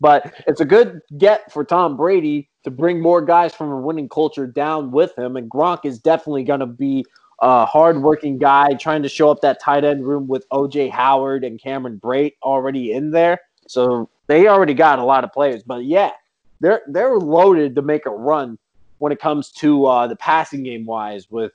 But 0.00 0.34
it's 0.46 0.60
a 0.60 0.64
good 0.64 1.00
get 1.16 1.52
for 1.52 1.64
Tom 1.64 1.96
Brady 1.96 2.50
to 2.64 2.70
bring 2.70 3.00
more 3.00 3.22
guys 3.22 3.54
from 3.54 3.70
a 3.70 3.80
winning 3.80 4.08
culture 4.08 4.46
down 4.46 4.90
with 4.90 5.16
him. 5.16 5.36
And 5.36 5.50
Gronk 5.50 5.84
is 5.84 5.98
definitely 5.98 6.44
going 6.44 6.60
to 6.60 6.66
be 6.66 7.04
a 7.40 7.66
hardworking 7.66 8.38
guy 8.38 8.74
trying 8.74 9.02
to 9.02 9.08
show 9.08 9.30
up 9.30 9.40
that 9.42 9.60
tight 9.60 9.84
end 9.84 10.06
room 10.06 10.26
with 10.26 10.48
OJ 10.50 10.90
Howard 10.90 11.44
and 11.44 11.60
Cameron 11.60 12.00
Brate 12.02 12.34
already 12.42 12.92
in 12.92 13.10
there. 13.10 13.40
So 13.68 14.08
they 14.26 14.48
already 14.48 14.74
got 14.74 14.98
a 14.98 15.04
lot 15.04 15.24
of 15.24 15.32
players. 15.32 15.62
But 15.62 15.84
yeah, 15.84 16.12
they're 16.60 16.82
they're 16.88 17.18
loaded 17.18 17.74
to 17.74 17.82
make 17.82 18.06
a 18.06 18.10
run 18.10 18.58
when 18.98 19.12
it 19.12 19.20
comes 19.20 19.50
to 19.52 19.86
uh, 19.86 20.06
the 20.06 20.16
passing 20.16 20.62
game 20.62 20.86
wise 20.86 21.30
with 21.30 21.52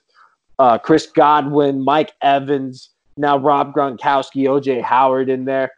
uh, 0.60 0.78
Chris 0.78 1.08
Godwin, 1.08 1.82
Mike 1.82 2.14
Evans, 2.22 2.92
now 3.18 3.38
Rob 3.38 3.74
Gronkowski, 3.74 4.44
OJ 4.44 4.84
Howard 4.84 5.30
in 5.30 5.46
there. 5.46 5.72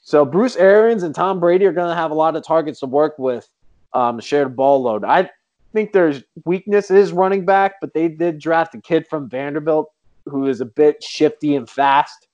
So 0.00 0.24
Bruce 0.24 0.56
Arians 0.56 1.02
and 1.02 1.14
Tom 1.14 1.40
Brady 1.40 1.66
are 1.66 1.72
going 1.72 1.90
to 1.90 1.94
have 1.94 2.12
a 2.12 2.14
lot 2.14 2.36
of 2.36 2.46
targets 2.46 2.80
to 2.80 2.86
work 2.86 3.18
with, 3.18 3.48
um, 3.92 4.20
share 4.20 4.44
the 4.44 4.50
ball 4.50 4.80
load. 4.80 5.04
I 5.04 5.28
think 5.72 5.92
there's 5.92 6.22
weakness 6.44 6.90
is 6.90 7.12
running 7.12 7.44
back, 7.44 7.74
but 7.80 7.94
they 7.94 8.08
did 8.08 8.38
draft 8.38 8.74
a 8.74 8.80
kid 8.80 9.06
from 9.06 9.28
Vanderbilt 9.28 9.92
who 10.24 10.46
is 10.46 10.60
a 10.60 10.64
bit 10.64 11.02
shifty 11.02 11.56
and 11.56 11.68
fast. 11.68 12.28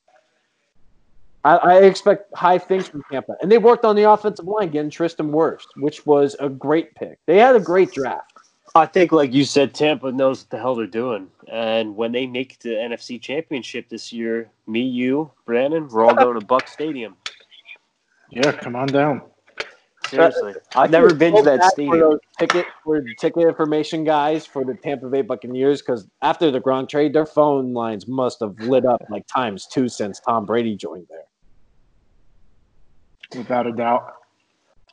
I, 1.45 1.57
I 1.57 1.75
expect 1.83 2.35
high 2.35 2.59
things 2.59 2.89
from 2.89 3.03
Tampa, 3.11 3.37
and 3.43 3.53
they 3.53 3.59
worked 3.59 3.85
on 3.85 3.97
the 3.97 4.11
offensive 4.11 4.47
line 4.47 4.71
getting 4.71 4.91
Tristan 4.91 5.31
Wirfs, 5.31 5.65
which 5.77 6.07
was 6.07 6.37
a 6.41 6.49
great 6.49 6.95
pick. 6.95 7.19
They 7.27 7.39
had 7.39 7.55
a 7.55 7.61
great 7.61 7.93
draft. 7.93 8.33
I 8.75 8.87
think, 8.87 9.13
like 9.13 9.33
you 9.33 9.45
said, 9.45 9.73
Tampa 9.73 10.11
knows 10.11 10.43
what 10.43 10.51
the 10.51 10.59
hell 10.59 10.75
they're 10.75 10.87
doing. 10.87 11.29
And 11.47 11.95
when 11.95 12.11
they 12.11 12.27
make 12.27 12.59
the 12.59 12.71
NFC 12.71 13.21
Championship 13.21 13.89
this 13.89 14.13
year, 14.13 14.51
me, 14.67 14.81
you, 14.81 15.31
Brandon, 15.45 15.87
we're 15.87 16.05
all 16.05 16.15
going 16.15 16.41
to 16.41 16.45
Buck 16.45 16.67
Stadium. 16.67 17.15
Yeah, 18.31 18.51
come 18.51 18.75
on 18.75 18.89
down. 18.89 19.23
Seriously, 20.15 20.55
I 20.75 20.83
I've 20.83 20.91
never 20.91 21.11
feel 21.11 21.19
been 21.19 21.37
to 21.37 21.43
that 21.43 21.61
bad 21.61 21.71
stadium. 21.71 22.19
ticket 22.39 22.67
for 22.83 23.01
the 23.01 23.15
ticket 23.19 23.43
information 23.43 24.05
guys 24.05 24.47
for 24.47 24.65
the 24.65 24.75
Tampa 24.75 25.09
Bay 25.09 25.23
Buccaneers 25.23 25.83
because 25.83 26.09
after 26.23 26.51
the 26.51 26.61
Gronk 26.61 26.89
trade, 26.89 27.13
their 27.13 27.27
phone 27.27 27.73
lines 27.73 28.07
must 28.07 28.41
have 28.41 28.59
lit 28.61 28.87
up 28.87 29.03
like 29.11 29.27
times 29.27 29.67
two 29.67 29.89
since 29.89 30.21
Tom 30.21 30.47
Brady 30.47 30.77
joined 30.77 31.07
there. 31.09 31.25
Without 33.37 33.67
a 33.67 33.73
doubt. 33.73 34.15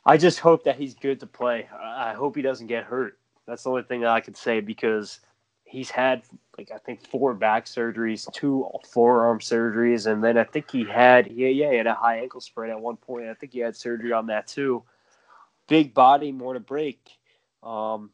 I 0.04 0.16
just 0.16 0.40
hope 0.40 0.64
that 0.64 0.76
he's 0.76 0.94
good 0.94 1.20
to 1.20 1.26
play. 1.26 1.68
I 1.72 2.10
I 2.10 2.14
hope 2.14 2.34
he 2.36 2.42
doesn't 2.42 2.66
get 2.66 2.84
hurt. 2.84 3.18
That's 3.46 3.62
the 3.62 3.70
only 3.70 3.82
thing 3.82 4.00
that 4.00 4.10
I 4.10 4.20
can 4.20 4.34
say 4.34 4.60
because 4.60 5.20
he's 5.64 5.90
had 5.90 6.22
like 6.58 6.70
I 6.72 6.78
think 6.78 7.06
four 7.08 7.34
back 7.34 7.66
surgeries, 7.66 8.30
two 8.32 8.66
forearm 8.90 9.38
surgeries, 9.38 10.10
and 10.10 10.22
then 10.22 10.36
I 10.36 10.44
think 10.44 10.70
he 10.70 10.84
had 10.84 11.30
yeah 11.30 11.48
yeah 11.48 11.70
he 11.70 11.76
had 11.76 11.86
a 11.86 11.94
high 11.94 12.18
ankle 12.18 12.40
sprain 12.40 12.70
at 12.70 12.80
one 12.80 12.96
point. 12.96 13.26
I 13.26 13.34
think 13.34 13.52
he 13.52 13.60
had 13.60 13.74
surgery 13.76 14.12
on 14.12 14.26
that 14.26 14.46
too. 14.46 14.82
Big 15.72 15.94
body, 15.94 16.32
more 16.32 16.52
to 16.52 16.60
break. 16.60 17.00
Um, 17.62 18.10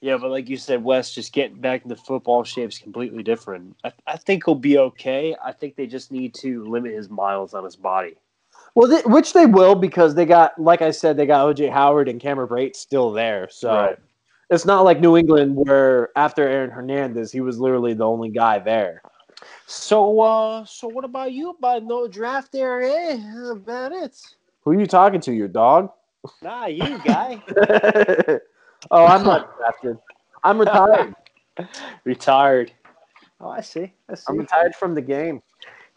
yeah, 0.00 0.16
but 0.16 0.32
like 0.32 0.48
you 0.48 0.56
said, 0.56 0.82
Wes, 0.82 1.14
just 1.14 1.32
getting 1.32 1.60
back 1.60 1.84
into 1.84 1.94
football 1.94 2.42
shape 2.42 2.70
is 2.70 2.78
completely 2.80 3.22
different. 3.22 3.76
I, 3.84 3.92
I 4.04 4.16
think 4.16 4.44
he'll 4.44 4.56
be 4.56 4.76
okay. 4.78 5.36
I 5.40 5.52
think 5.52 5.76
they 5.76 5.86
just 5.86 6.10
need 6.10 6.34
to 6.40 6.64
limit 6.64 6.92
his 6.92 7.08
miles 7.08 7.54
on 7.54 7.62
his 7.62 7.76
body. 7.76 8.16
Well, 8.74 8.90
th- 8.90 9.04
which 9.04 9.32
they 9.32 9.46
will 9.46 9.76
because 9.76 10.16
they 10.16 10.26
got, 10.26 10.60
like 10.60 10.82
I 10.82 10.90
said, 10.90 11.16
they 11.16 11.24
got 11.24 11.46
OJ 11.54 11.70
Howard 11.70 12.08
and 12.08 12.20
Cameron 12.20 12.48
Brate 12.48 12.74
still 12.74 13.12
there. 13.12 13.48
So 13.48 13.72
Right. 13.72 13.98
it's 14.50 14.64
not 14.64 14.80
like 14.80 14.98
New 14.98 15.16
England 15.16 15.54
where 15.54 16.10
after 16.18 16.42
Aaron 16.48 16.70
Hernandez, 16.70 17.30
he 17.30 17.42
was 17.42 17.60
literally 17.60 17.94
the 17.94 18.08
only 18.08 18.30
guy 18.30 18.58
there. 18.58 19.02
So, 19.66 20.20
uh, 20.20 20.64
so 20.64 20.88
what 20.88 21.04
about 21.04 21.30
you? 21.30 21.50
About 21.50 21.84
no 21.84 22.08
draft 22.08 22.50
there, 22.50 22.82
eh? 22.82 23.18
How 23.18 23.52
about 23.52 23.92
it? 23.92 24.20
Who 24.62 24.72
are 24.72 24.80
you 24.80 24.86
talking 24.86 25.20
to? 25.20 25.32
Your 25.32 25.46
dog? 25.46 25.92
Nah, 26.42 26.66
you 26.66 26.98
guy. 27.04 27.42
oh, 28.90 29.04
I'm 29.04 29.24
not 29.24 29.56
drafted. 29.56 29.98
I'm 30.42 30.58
retired. 30.58 31.14
Retired. 32.04 32.72
Oh, 33.40 33.48
I 33.48 33.60
see. 33.60 33.92
I 34.08 34.14
see. 34.16 34.24
I'm 34.28 34.38
retired 34.38 34.74
from 34.74 34.94
the 34.94 35.02
game. 35.02 35.40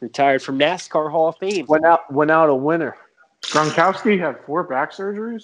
Retired 0.02 0.44
from 0.44 0.60
NASCAR 0.60 1.10
Hall 1.10 1.30
of 1.30 1.38
Fame. 1.38 1.66
Went 1.68 1.84
out, 1.84 2.12
went 2.14 2.30
out 2.30 2.50
a 2.50 2.56
winner. 2.56 2.96
Gronkowski 3.42 4.20
had 4.20 4.38
four 4.46 4.64
back 4.64 4.92
surgeries. 4.92 5.44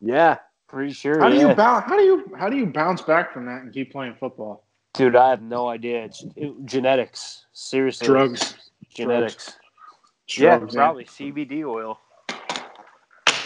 Yeah. 0.00 0.38
Pretty 0.70 0.92
sure. 0.92 1.18
How 1.18 1.28
do 1.28 1.36
yeah. 1.36 1.48
you 1.48 1.54
bounce? 1.54 1.84
How 1.86 1.96
do 1.96 2.02
you 2.02 2.32
how 2.38 2.48
do 2.48 2.56
you 2.56 2.66
bounce 2.66 3.02
back 3.02 3.32
from 3.32 3.44
that 3.46 3.62
and 3.62 3.72
keep 3.72 3.90
playing 3.90 4.14
football? 4.20 4.64
Dude, 4.94 5.16
I 5.16 5.30
have 5.30 5.42
no 5.42 5.68
idea. 5.68 6.04
It's 6.04 6.24
it, 6.36 6.54
genetics. 6.64 7.46
Seriously. 7.52 8.06
Drugs. 8.06 8.54
Genetics. 8.88 9.56
yeah, 10.36 10.58
Drugs, 10.58 10.74
probably 10.74 11.04
CBD 11.04 11.64
oil. 11.64 11.98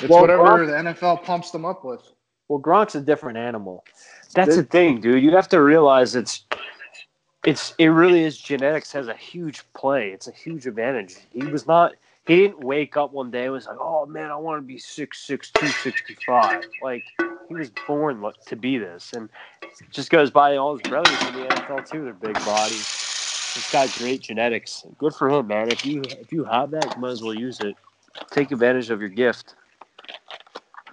It's 0.04 0.10
Well, 0.10 0.20
whatever 0.20 0.42
Gronk- 0.42 0.84
the 0.84 0.90
NFL 0.90 1.24
pumps 1.24 1.50
them 1.50 1.64
up 1.64 1.82
with. 1.82 2.02
Well, 2.48 2.60
Gronk's 2.60 2.94
a 2.94 3.00
different 3.00 3.38
animal. 3.38 3.84
That's 4.34 4.54
the 4.54 4.62
thing, 4.62 5.00
dude. 5.00 5.22
You 5.22 5.30
have 5.30 5.48
to 5.48 5.62
realize 5.62 6.14
it's 6.14 6.44
it's 7.46 7.74
it 7.78 7.86
really 7.86 8.22
is 8.22 8.36
genetics 8.36 8.92
has 8.92 9.08
a 9.08 9.14
huge 9.14 9.62
play. 9.72 10.10
It's 10.10 10.28
a 10.28 10.32
huge 10.32 10.66
advantage. 10.66 11.16
He 11.30 11.46
was 11.46 11.66
not 11.66 11.94
he 12.26 12.36
didn't 12.36 12.60
wake 12.60 12.98
up 12.98 13.12
one 13.12 13.30
day 13.30 13.44
and 13.44 13.52
was 13.52 13.66
like, 13.66 13.78
Oh 13.80 14.04
man, 14.04 14.30
I 14.30 14.36
want 14.36 14.58
to 14.58 14.66
be 14.66 14.76
six 14.76 15.26
six 15.26 15.50
two 15.50 15.68
sixty 15.68 16.18
five. 16.26 16.64
Like 16.82 17.04
he 17.48 17.54
was 17.54 17.70
born 17.86 18.20
like, 18.20 18.34
to 18.44 18.56
be 18.56 18.76
this 18.76 19.14
and 19.14 19.30
it 19.62 19.70
just 19.90 20.10
goes 20.10 20.30
by 20.30 20.56
all 20.56 20.76
his 20.76 20.86
brothers 20.86 21.18
in 21.28 21.34
the 21.34 21.48
NFL 21.48 21.88
too, 21.88 22.04
they're 22.04 22.12
big 22.12 22.44
bodies. 22.44 22.86
He's 23.54 23.70
got 23.70 23.90
great 23.94 24.20
genetics. 24.20 24.84
Good 24.98 25.14
for 25.14 25.30
him, 25.30 25.46
man. 25.46 25.70
If 25.70 25.86
you 25.86 26.02
if 26.20 26.30
you 26.30 26.44
have 26.44 26.72
that, 26.72 26.94
you 26.94 27.00
might 27.00 27.10
as 27.10 27.22
well 27.22 27.34
use 27.34 27.58
it. 27.60 27.74
Take 28.30 28.52
advantage 28.52 28.90
of 28.90 29.00
your 29.00 29.08
gift. 29.08 29.54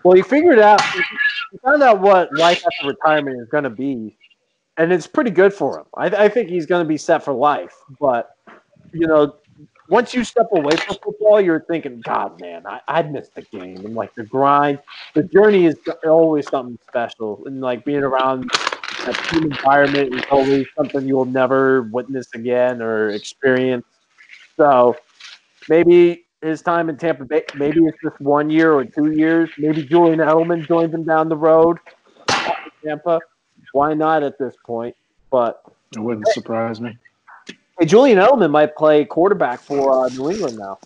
Well, 0.04 0.16
he 0.16 0.22
figured 0.22 0.60
out, 0.60 0.82
he 0.82 1.58
found 1.64 1.84
out 1.84 2.02
what 2.02 2.36
life 2.36 2.64
after 2.66 2.88
retirement 2.88 3.40
is 3.42 3.48
going 3.50 3.66
to 3.66 3.70
be, 3.70 4.18
and 4.78 4.92
it's 4.92 5.06
pretty 5.08 5.32
good 5.32 5.54
for 5.54 5.80
him. 5.80 5.86
I, 5.96 6.06
I 6.26 6.30
think 6.30 6.50
he's 6.50 6.66
going 6.66 6.84
to 6.84 6.88
be 6.88 6.98
set 6.98 7.24
for 7.24 7.34
life. 7.34 7.76
But, 8.00 8.36
you 8.94 9.06
know, 9.06 9.36
once 9.90 10.14
you 10.14 10.24
step 10.24 10.48
away 10.54 10.76
from 10.78 10.96
football, 11.04 11.40
you're 11.42 11.60
thinking, 11.62 12.02
God, 12.02 12.40
man, 12.42 12.66
I, 12.66 12.80
I'd 12.88 13.12
miss 13.12 13.30
the 13.30 13.42
game. 13.44 13.78
And, 13.86 13.94
like, 13.94 14.16
the 14.16 14.24
grind, 14.24 14.80
the 15.14 15.24
journey 15.24 15.66
is 15.66 15.76
always 16.04 16.48
something 16.48 16.80
special. 16.88 17.44
And, 17.46 17.62
like, 17.62 17.86
being 17.86 18.04
around 18.04 18.50
that 19.06 19.16
team 19.30 19.44
environment 19.44 20.16
is 20.16 20.24
always 20.32 20.66
something 20.78 21.08
you'll 21.08 21.26
never 21.26 21.84
witness 21.84 22.28
again 22.34 22.82
or 22.82 23.10
experience. 23.10 23.86
So 24.58 24.96
maybe 25.70 26.26
his 26.42 26.62
time 26.62 26.90
in 26.90 26.98
Tampa 26.98 27.26
Bay, 27.26 27.44
maybe 27.56 27.80
it's 27.86 27.98
just 28.04 28.20
one 28.20 28.50
year 28.50 28.74
or 28.74 28.84
two 28.86 29.12
years. 29.12 29.50
Maybe 29.58 29.84
Julian 29.84 30.20
Edelman 30.20 30.68
joins 30.68 30.94
him 30.94 31.04
down 31.04 31.30
the 31.30 31.38
road. 31.38 31.78
Tampa. 32.84 33.20
Why 33.74 33.94
not 33.94 34.24
at 34.24 34.38
this 34.40 34.56
point? 34.66 34.96
But 35.30 35.62
It 35.96 36.00
wouldn't 36.00 36.28
surprise 36.30 36.82
me. 36.82 36.98
hey, 37.80 37.86
Julian 37.86 38.18
Edelman 38.18 38.52
might 38.52 38.76
play 38.76 39.06
quarterback 39.06 39.60
for 39.62 40.06
uh, 40.06 40.10
New 40.10 40.30
England 40.32 40.58
now. 40.58 40.80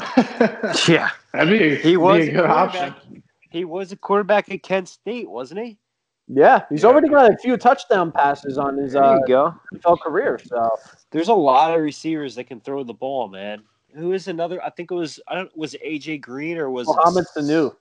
Yeah. 0.88 1.10
That'd 1.32 1.58
be, 1.58 1.76
He 1.76 1.96
was 1.96 2.26
be 2.26 2.30
a 2.30 2.30
a 2.30 2.34
good 2.42 2.46
quarterback. 2.50 2.92
option. 2.96 3.22
He 3.50 3.64
was 3.64 3.92
a 3.92 3.96
quarterback 3.96 4.50
at 4.50 4.62
Kent 4.62 4.88
State, 4.88 5.30
wasn't 5.30 5.60
he? 5.60 5.78
Yeah, 6.26 6.62
he's 6.70 6.82
Yeah. 6.82 6.88
already 6.88 7.08
got 7.08 7.32
a 7.32 7.36
few 7.38 7.56
touchdown 7.56 8.10
passes 8.10 8.58
on 8.58 8.76
his 8.76 8.96
uh, 8.96 9.18
you 9.20 9.26
go. 9.28 9.54
NFL 9.74 10.00
career. 10.00 10.40
So 10.44 10.68
There's 11.10 11.28
a 11.28 11.34
lot 11.34 11.74
of 11.74 11.80
receivers 11.82 12.34
that 12.36 12.44
can 12.44 12.60
throw 12.60 12.82
the 12.82 12.94
ball, 12.94 13.28
man. 13.28 13.62
Who 13.94 14.12
is 14.12 14.28
another? 14.28 14.62
I 14.62 14.70
think 14.70 14.90
it 14.90 14.94
was 14.94 15.20
I 15.28 15.34
don't 15.34 15.56
was 15.56 15.74
AJ 15.84 16.20
Green 16.20 16.58
or 16.58 16.70
was 16.70 16.86
Mohamed 16.86 17.24
it 17.36 17.38
Sanu. 17.38 17.76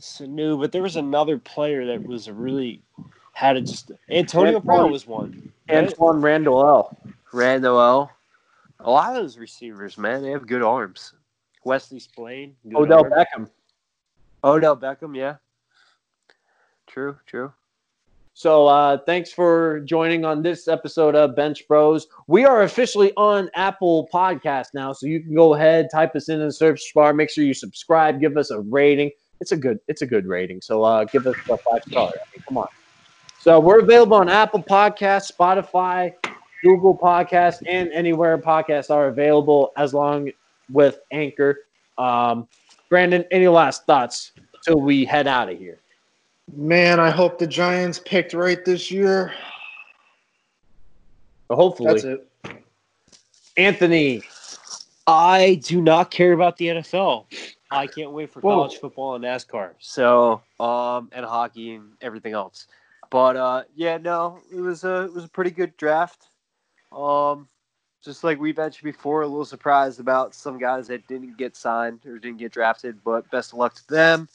Sanu? 0.00 0.60
But 0.60 0.72
there 0.72 0.82
was 0.82 0.96
another 0.96 1.38
player 1.38 1.86
that 1.86 2.02
was 2.06 2.30
really 2.30 2.82
had 3.32 3.56
it 3.56 3.62
just 3.62 3.90
Antonio 4.10 4.56
Antoine- 4.56 4.64
Brown 4.64 4.92
was 4.92 5.06
one. 5.06 5.52
right? 5.68 5.88
Antwaan 5.88 6.22
Randle 6.22 6.66
El 6.66 6.96
Randle 7.32 7.80
El 7.80 8.10
A 8.80 8.90
lot 8.90 9.10
of 9.16 9.22
those 9.22 9.38
receivers, 9.38 9.96
man, 9.96 10.22
they 10.22 10.30
have 10.30 10.46
good 10.46 10.62
arms. 10.62 11.14
Wesley 11.64 12.00
Splain, 12.00 12.56
Odell 12.74 13.04
arm. 13.04 13.12
Beckham. 13.12 13.50
Odell 14.44 14.76
Beckham, 14.76 15.16
yeah. 15.16 15.36
True, 16.88 17.16
true. 17.26 17.52
So 18.34 18.66
uh, 18.66 18.98
thanks 19.04 19.30
for 19.30 19.80
joining 19.80 20.24
on 20.24 20.42
this 20.42 20.66
episode 20.66 21.14
of 21.14 21.36
Bench 21.36 21.68
Bros. 21.68 22.06
We 22.28 22.46
are 22.46 22.62
officially 22.62 23.12
on 23.16 23.50
Apple 23.54 24.08
Podcast 24.12 24.68
now, 24.72 24.94
so 24.94 25.06
you 25.06 25.20
can 25.20 25.34
go 25.34 25.54
ahead, 25.54 25.88
type 25.92 26.16
us 26.16 26.30
in 26.30 26.40
the 26.40 26.50
search 26.50 26.80
bar, 26.94 27.12
make 27.12 27.28
sure 27.28 27.44
you 27.44 27.52
subscribe, 27.52 28.20
give 28.20 28.38
us 28.38 28.50
a 28.50 28.60
rating. 28.60 29.10
It's 29.40 29.52
a 29.52 29.56
good, 29.56 29.80
it's 29.86 30.00
a 30.00 30.06
good 30.06 30.26
rating. 30.26 30.62
So 30.62 30.82
uh, 30.82 31.04
give 31.04 31.26
us 31.26 31.36
a 31.50 31.58
five 31.58 31.82
star. 31.86 32.08
I 32.08 32.24
mean, 32.34 32.42
come 32.48 32.56
on. 32.56 32.68
So 33.38 33.60
we're 33.60 33.80
available 33.80 34.16
on 34.16 34.30
Apple 34.30 34.62
Podcast, 34.62 35.30
Spotify, 35.30 36.14
Google 36.62 36.96
Podcast, 36.96 37.62
and 37.66 37.90
anywhere 37.92 38.38
podcasts 38.38 38.88
are 38.88 39.08
available, 39.08 39.72
as 39.76 39.92
long 39.92 40.30
with 40.70 41.00
Anchor. 41.10 41.58
Um, 41.98 42.48
Brandon, 42.88 43.26
any 43.30 43.48
last 43.48 43.84
thoughts 43.84 44.32
till 44.64 44.80
we 44.80 45.04
head 45.04 45.26
out 45.26 45.50
of 45.50 45.58
here? 45.58 45.81
Man, 46.54 47.00
I 47.00 47.10
hope 47.10 47.38
the 47.38 47.46
Giants 47.46 47.98
picked 47.98 48.34
right 48.34 48.62
this 48.62 48.90
year. 48.90 49.32
Hopefully, 51.50 51.92
That's 51.92 52.04
it. 52.04 52.28
Anthony. 53.56 54.22
I 55.06 55.60
do 55.64 55.80
not 55.80 56.10
care 56.10 56.32
about 56.32 56.58
the 56.58 56.66
NFL. 56.66 57.26
I 57.70 57.86
can't 57.86 58.12
wait 58.12 58.30
for 58.30 58.40
Whoa. 58.40 58.54
college 58.54 58.76
football 58.76 59.14
and 59.14 59.24
NASCAR. 59.24 59.72
So, 59.80 60.42
um, 60.60 61.10
and 61.12 61.24
hockey 61.24 61.74
and 61.74 61.92
everything 62.00 62.34
else. 62.34 62.68
But 63.10 63.36
uh, 63.36 63.62
yeah, 63.74 63.98
no, 63.98 64.38
it 64.50 64.60
was 64.60 64.84
a 64.84 65.04
it 65.04 65.12
was 65.12 65.24
a 65.24 65.28
pretty 65.28 65.50
good 65.50 65.76
draft. 65.76 66.28
Um, 66.92 67.48
just 68.04 68.24
like 68.24 68.38
we 68.38 68.52
mentioned 68.52 68.84
before, 68.84 69.22
a 69.22 69.26
little 69.26 69.44
surprised 69.44 70.00
about 70.00 70.34
some 70.34 70.58
guys 70.58 70.88
that 70.88 71.06
didn't 71.08 71.36
get 71.36 71.56
signed 71.56 72.04
or 72.06 72.18
didn't 72.18 72.38
get 72.38 72.52
drafted, 72.52 73.02
but 73.04 73.30
best 73.30 73.52
of 73.52 73.58
luck 73.58 73.74
to 73.74 73.88
them. 73.88 74.28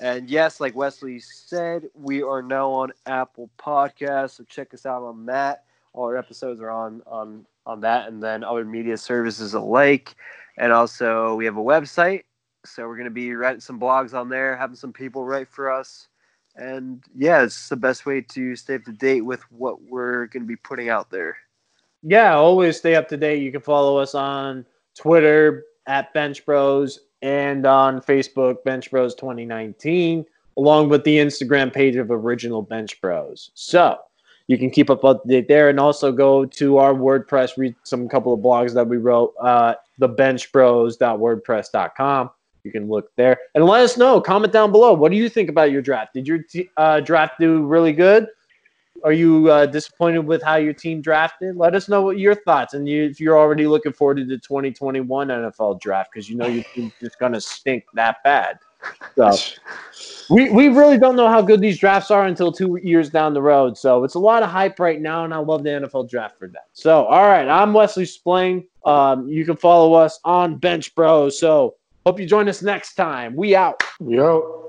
And 0.00 0.30
yes, 0.30 0.60
like 0.60 0.76
Wesley 0.76 1.18
said, 1.18 1.88
we 1.94 2.22
are 2.22 2.42
now 2.42 2.70
on 2.70 2.92
Apple 3.06 3.50
Podcasts, 3.58 4.36
so 4.36 4.44
check 4.44 4.72
us 4.72 4.86
out 4.86 5.02
on 5.02 5.26
that. 5.26 5.64
All 5.92 6.04
our 6.04 6.16
episodes 6.16 6.60
are 6.60 6.70
on 6.70 7.02
on 7.06 7.44
on 7.66 7.80
that, 7.80 8.08
and 8.08 8.22
then 8.22 8.44
other 8.44 8.64
media 8.64 8.96
services 8.96 9.54
alike. 9.54 10.14
And 10.56 10.72
also, 10.72 11.34
we 11.34 11.44
have 11.44 11.56
a 11.56 11.62
website, 11.62 12.24
so 12.64 12.86
we're 12.86 12.96
going 12.96 13.04
to 13.04 13.10
be 13.10 13.34
writing 13.34 13.60
some 13.60 13.80
blogs 13.80 14.14
on 14.14 14.28
there, 14.28 14.56
having 14.56 14.76
some 14.76 14.92
people 14.92 15.24
write 15.24 15.48
for 15.48 15.70
us. 15.70 16.08
And 16.56 17.02
yeah, 17.16 17.42
it's 17.42 17.68
the 17.68 17.76
best 17.76 18.06
way 18.06 18.20
to 18.20 18.56
stay 18.56 18.74
up 18.74 18.84
to 18.84 18.92
date 18.92 19.20
with 19.22 19.42
what 19.50 19.82
we're 19.82 20.26
going 20.26 20.42
to 20.42 20.48
be 20.48 20.56
putting 20.56 20.88
out 20.88 21.10
there. 21.10 21.36
Yeah, 22.02 22.34
always 22.34 22.76
stay 22.76 22.94
up 22.94 23.08
to 23.08 23.16
date. 23.16 23.42
You 23.42 23.52
can 23.52 23.60
follow 23.60 23.98
us 23.98 24.14
on 24.14 24.64
Twitter 24.96 25.64
at 25.86 26.12
Bench 26.12 26.44
Bros 26.44 27.00
and 27.22 27.66
on 27.66 28.00
Facebook, 28.00 28.64
Bench 28.64 28.90
Bros 28.90 29.14
2019, 29.14 30.24
along 30.56 30.88
with 30.88 31.04
the 31.04 31.18
Instagram 31.18 31.72
page 31.72 31.94
of 31.96 32.10
Original 32.10 32.62
Bench 32.62 33.00
Bros. 33.00 33.50
So 33.54 33.98
you 34.48 34.58
can 34.58 34.70
keep 34.70 34.90
up 34.90 35.04
up 35.04 35.22
to 35.22 35.28
date 35.28 35.46
there 35.48 35.68
and 35.68 35.78
also 35.78 36.10
go 36.10 36.44
to 36.44 36.78
our 36.78 36.94
WordPress, 36.94 37.56
read 37.56 37.76
some 37.84 38.08
couple 38.08 38.32
of 38.32 38.40
blogs 38.40 38.74
that 38.74 38.88
we 38.88 38.96
wrote, 38.96 39.32
uh, 39.40 39.74
thebenchbros.wordpress.com. 40.00 42.30
You 42.64 42.72
can 42.72 42.88
look 42.88 43.14
there 43.16 43.38
and 43.54 43.64
let 43.64 43.82
us 43.82 43.96
know. 43.96 44.20
Comment 44.20 44.52
down 44.52 44.72
below. 44.72 44.92
What 44.92 45.12
do 45.12 45.16
you 45.16 45.28
think 45.28 45.48
about 45.48 45.70
your 45.70 45.80
draft? 45.80 46.14
Did 46.14 46.26
your 46.26 46.40
uh, 46.76 46.98
draft 47.00 47.38
do 47.38 47.64
really 47.64 47.92
good? 47.92 48.26
Are 49.04 49.12
you 49.12 49.50
uh, 49.50 49.66
disappointed 49.66 50.20
with 50.20 50.42
how 50.42 50.56
your 50.56 50.72
team 50.72 51.00
drafted? 51.00 51.56
Let 51.56 51.74
us 51.74 51.88
know 51.88 52.02
what 52.02 52.18
your 52.18 52.34
thoughts 52.34 52.74
and 52.74 52.88
you, 52.88 53.04
if 53.04 53.20
you're 53.20 53.38
already 53.38 53.66
looking 53.66 53.92
forward 53.92 54.16
to 54.18 54.24
the 54.24 54.38
2021 54.38 55.28
NFL 55.28 55.80
draft 55.80 56.10
because 56.12 56.28
you 56.28 56.36
know 56.36 56.46
your 56.46 56.64
team's 56.74 56.92
just 57.00 57.18
gonna 57.18 57.40
stink 57.40 57.84
that 57.94 58.16
bad. 58.24 58.58
So 59.16 59.36
we 60.30 60.50
we 60.50 60.68
really 60.68 60.98
don't 60.98 61.16
know 61.16 61.28
how 61.28 61.42
good 61.42 61.60
these 61.60 61.78
drafts 61.78 62.10
are 62.10 62.26
until 62.26 62.52
two 62.52 62.78
years 62.82 63.10
down 63.10 63.34
the 63.34 63.42
road. 63.42 63.76
So 63.76 64.04
it's 64.04 64.14
a 64.14 64.20
lot 64.20 64.42
of 64.42 64.50
hype 64.50 64.78
right 64.78 65.00
now, 65.00 65.24
and 65.24 65.32
I 65.32 65.38
love 65.38 65.62
the 65.62 65.70
NFL 65.70 66.08
draft 66.10 66.38
for 66.38 66.48
that. 66.48 66.66
So 66.72 67.04
all 67.06 67.26
right, 67.26 67.48
I'm 67.48 67.72
Wesley 67.72 68.06
Splain. 68.06 68.66
Um, 68.84 69.28
you 69.28 69.44
can 69.44 69.56
follow 69.56 69.94
us 69.94 70.18
on 70.24 70.56
Bench 70.56 70.94
Bros. 70.94 71.38
So 71.38 71.76
hope 72.06 72.18
you 72.18 72.26
join 72.26 72.48
us 72.48 72.62
next 72.62 72.94
time. 72.94 73.36
We 73.36 73.54
out. 73.54 73.82
Yo. 74.00 74.67